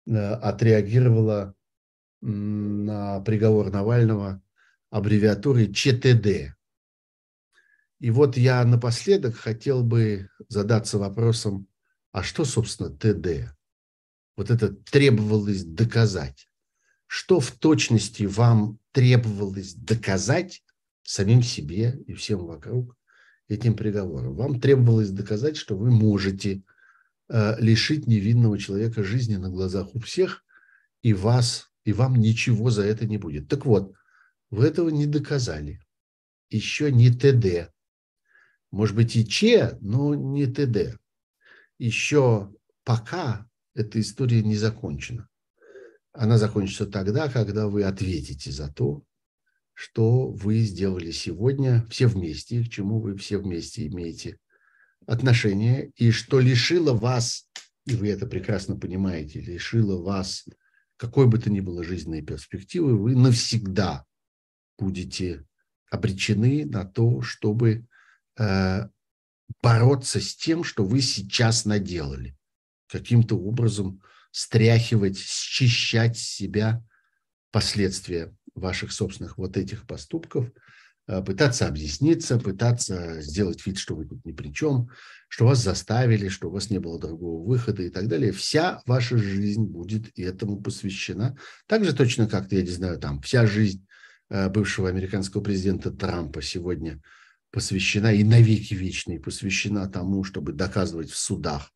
отреагировала 0.06 1.53
на 2.22 3.22
приговор 3.22 3.72
Навального 3.72 4.41
аббревиатурой 4.90 5.74
ЧТД. 5.74 6.56
И 8.00 8.12
вот 8.12 8.38
я 8.38 8.64
напоследок 8.64 9.36
хотел 9.36 9.84
бы 9.84 10.30
задаться 10.48 10.98
вопросом, 10.98 11.68
а 12.12 12.24
что, 12.24 12.46
собственно, 12.46 12.90
ТД? 12.90 13.54
Вот 14.36 14.50
это 14.50 14.70
требовалось 14.70 15.64
доказать. 15.64 16.48
Что 17.08 17.40
в 17.40 17.52
точности 17.52 18.24
вам 18.24 18.80
требовалось 18.91 19.74
доказать 19.74 20.64
самим 21.04 21.44
себе 21.44 22.00
и 22.08 22.14
всем 22.14 22.46
вокруг 22.46 22.96
этим 23.48 23.76
приговором? 23.76 24.36
Вам 24.36 24.62
требовалось 24.62 25.10
доказать, 25.10 25.58
что 25.58 25.76
вы 25.76 25.91
можете 25.91 26.64
э, 27.28 27.56
лишить 27.60 28.08
невинного 28.08 28.58
человека 28.58 29.04
жизни 29.04 29.36
на 29.36 29.50
глазах 29.50 29.94
у 29.94 30.00
всех, 30.00 30.46
и 31.02 31.14
вас 31.14 31.69
и 31.90 31.94
вам 31.94 32.18
ничего 32.18 32.70
за 32.70 32.84
это 32.84 33.07
не 33.07 33.18
будет. 33.18 33.48
Так 33.48 33.66
вот, 33.66 33.94
вы 34.52 34.68
этого 34.68 34.90
не 34.90 35.07
доказали. 35.07 35.82
Еще 36.52 36.91
не 36.91 37.10
ТД. 37.10 37.74
Может 38.70 38.95
быть 38.95 39.16
и 39.16 39.28
Че, 39.28 39.76
но 39.82 40.14
не 40.14 40.45
ТД. 40.45 40.99
Еще 41.80 42.53
пока 42.84 43.49
эта 43.74 43.99
история 43.99 44.44
не 44.44 44.56
закончена. 44.56 45.28
Она 46.14 46.38
закончится 46.38 46.86
тогда, 46.86 47.28
когда 47.28 47.68
вы 47.68 47.84
ответите 47.84 48.52
за 48.52 48.72
то, 48.72 49.03
что 49.74 50.28
вы 50.28 50.60
сделали 50.60 51.10
сегодня 51.10 51.88
все 51.90 52.06
вместе, 52.06 52.64
к 52.64 52.70
чему 52.70 52.99
вы 52.99 53.18
все 53.18 53.40
вместе 53.40 53.88
имеете 53.88 54.38
отношение, 55.07 55.91
и 55.95 56.11
что 56.11 56.40
лишило 56.40 56.94
вас, 56.94 57.49
и 57.88 57.95
вы 57.95 58.10
это 58.10 58.28
прекрасно 58.28 58.76
понимаете, 58.76 59.40
лишило 59.40 59.99
вас 59.99 60.45
какой 60.99 61.27
бы 61.27 61.39
то 61.39 61.49
ни 61.49 61.61
было 61.61 61.84
жизненной 61.84 62.21
перспективы, 62.21 62.97
вы 62.97 63.15
навсегда 63.15 64.05
будете 64.77 65.45
обречены 65.89 66.65
на 66.65 66.84
то, 66.84 67.21
чтобы 67.21 67.88
э, 68.38 68.89
бороться 69.61 70.19
с 70.19 70.35
тем, 70.35 70.65
что 70.65 70.84
вы 70.84 71.01
сейчас 71.01 71.63
наделали. 71.63 72.38
Каким-то 72.89 73.38
образом 73.38 74.03
стряхивать, 74.31 75.17
счищать 75.17 76.17
с 76.17 76.21
себя 76.21 76.84
последствия 77.51 78.35
ваших 78.53 78.91
собственных 78.91 79.38
вот 79.38 79.55
этих 79.55 79.88
поступков, 79.88 80.51
пытаться 81.26 81.68
объясниться, 81.68 82.38
пытаться 82.38 83.22
сделать 83.22 83.65
вид, 83.65 83.77
что 83.77 83.95
вы 83.95 84.06
тут 84.06 84.23
ни 84.26 84.31
при 84.31 84.53
чем, 84.53 84.90
что 85.27 85.45
вас 85.45 85.64
заставили, 85.64 86.27
что 86.27 86.49
у 86.49 86.52
вас 86.52 86.69
не 86.69 86.80
было 86.80 86.99
другого 86.99 87.48
выхода 87.48 87.84
и 87.84 87.90
так 87.90 88.07
далее. 88.07 88.31
Вся 88.31 88.81
ваша 88.86 89.18
жизнь 89.18 89.64
будет 89.64 90.18
этому 90.18 90.61
посвящена. 90.61 91.38
Так 91.68 91.86
же 91.86 91.94
точно, 91.94 92.27
как, 92.27 92.52
я 92.52 92.61
не 92.61 92.69
знаю, 92.69 92.99
там 92.99 93.22
вся 93.22 93.45
жизнь 93.45 93.86
э, 94.30 94.49
бывшего 94.49 94.90
американского 94.90 95.41
президента 95.41 95.91
Трампа 95.91 96.41
сегодня 96.41 97.02
посвящена 97.52 98.14
и 98.14 98.23
навеки 98.23 98.73
вечной 98.73 99.19
посвящена 99.19 99.90
тому, 99.90 100.23
чтобы 100.23 100.53
доказывать 100.53 101.10
в 101.10 101.18
судах, 101.18 101.72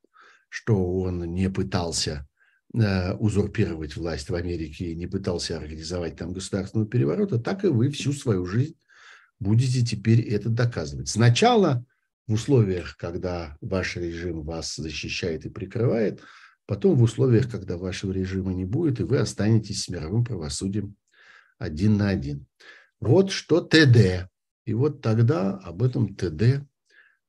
что 0.49 0.99
он 0.99 1.23
не 1.33 1.49
пытался 1.49 2.27
Э, 2.75 3.13
узурпировать 3.13 3.95
власть 3.95 4.31
в 4.31 4.35
Америке 4.35 4.85
и 4.85 4.95
не 4.95 5.05
пытался 5.05 5.57
организовать 5.57 6.15
там 6.15 6.33
государственного 6.33 6.89
переворота, 6.89 7.37
так 7.37 7.63
и 7.63 7.67
вы 7.67 7.91
всю 7.91 8.13
свою 8.13 8.47
жизнь 8.47 8.75
будете 9.43 9.85
теперь 9.85 10.21
это 10.21 10.49
доказывать. 10.49 11.09
Сначала 11.09 11.85
в 12.27 12.33
условиях, 12.33 12.95
когда 12.97 13.57
ваш 13.61 13.97
режим 13.97 14.43
вас 14.43 14.75
защищает 14.75 15.45
и 15.45 15.49
прикрывает, 15.49 16.21
потом 16.65 16.95
в 16.95 17.03
условиях, 17.03 17.51
когда 17.51 17.77
вашего 17.77 18.11
режима 18.11 18.53
не 18.53 18.65
будет, 18.65 18.99
и 18.99 19.03
вы 19.03 19.17
останетесь 19.17 19.83
с 19.83 19.89
мировым 19.89 20.23
правосудием 20.23 20.95
один 21.57 21.97
на 21.97 22.09
один. 22.09 22.45
Вот 22.99 23.31
что 23.31 23.61
ТД. 23.61 24.29
И 24.65 24.73
вот 24.73 25.01
тогда 25.01 25.57
об 25.57 25.83
этом 25.83 26.15
ТД 26.15 26.65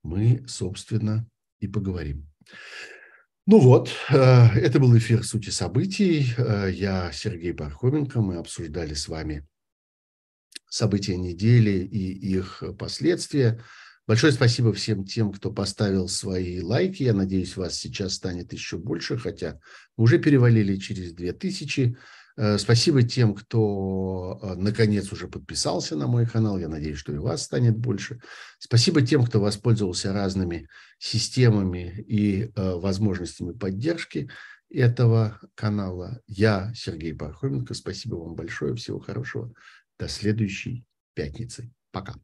мы, 0.04 0.44
собственно, 0.46 1.26
и 1.58 1.66
поговорим. 1.66 2.30
Ну 3.46 3.58
вот, 3.58 3.90
э, 4.10 4.14
это 4.14 4.78
был 4.78 4.96
эфир 4.96 5.24
«Сути 5.24 5.50
событий». 5.50 6.32
Э, 6.38 6.70
я 6.70 7.10
Сергей 7.12 7.52
Пархоменко. 7.52 8.20
Мы 8.20 8.36
обсуждали 8.36 8.94
с 8.94 9.08
вами 9.08 9.46
события 10.74 11.16
недели 11.16 11.84
и 11.84 12.36
их 12.36 12.62
последствия. 12.78 13.60
Большое 14.06 14.32
спасибо 14.32 14.72
всем 14.72 15.04
тем, 15.04 15.32
кто 15.32 15.50
поставил 15.50 16.08
свои 16.08 16.60
лайки. 16.60 17.04
Я 17.04 17.14
надеюсь, 17.14 17.56
вас 17.56 17.74
сейчас 17.74 18.14
станет 18.14 18.52
еще 18.52 18.76
больше, 18.76 19.16
хотя 19.16 19.60
мы 19.96 20.04
уже 20.04 20.18
перевалили 20.18 20.76
через 20.76 21.14
2000. 21.14 21.96
Э, 22.36 22.58
спасибо 22.58 23.02
тем, 23.02 23.34
кто 23.34 24.38
э, 24.42 24.54
наконец 24.56 25.10
уже 25.12 25.28
подписался 25.28 25.96
на 25.96 26.06
мой 26.08 26.26
канал. 26.26 26.58
Я 26.58 26.68
надеюсь, 26.68 26.98
что 26.98 27.14
и 27.14 27.18
вас 27.18 27.44
станет 27.44 27.78
больше. 27.78 28.20
Спасибо 28.58 29.00
тем, 29.00 29.24
кто 29.24 29.40
воспользовался 29.40 30.12
разными 30.12 30.68
системами 30.98 32.04
и 32.06 32.42
э, 32.42 32.74
возможностями 32.74 33.52
поддержки 33.52 34.28
этого 34.70 35.40
канала. 35.54 36.20
Я 36.26 36.72
Сергей 36.74 37.14
Пархоменко. 37.14 37.74
Спасибо 37.74 38.16
вам 38.16 38.34
большое. 38.34 38.74
Всего 38.74 38.98
хорошего. 38.98 39.54
До 39.98 40.08
следующей 40.08 40.84
пятницы. 41.14 41.72
Пока. 41.92 42.14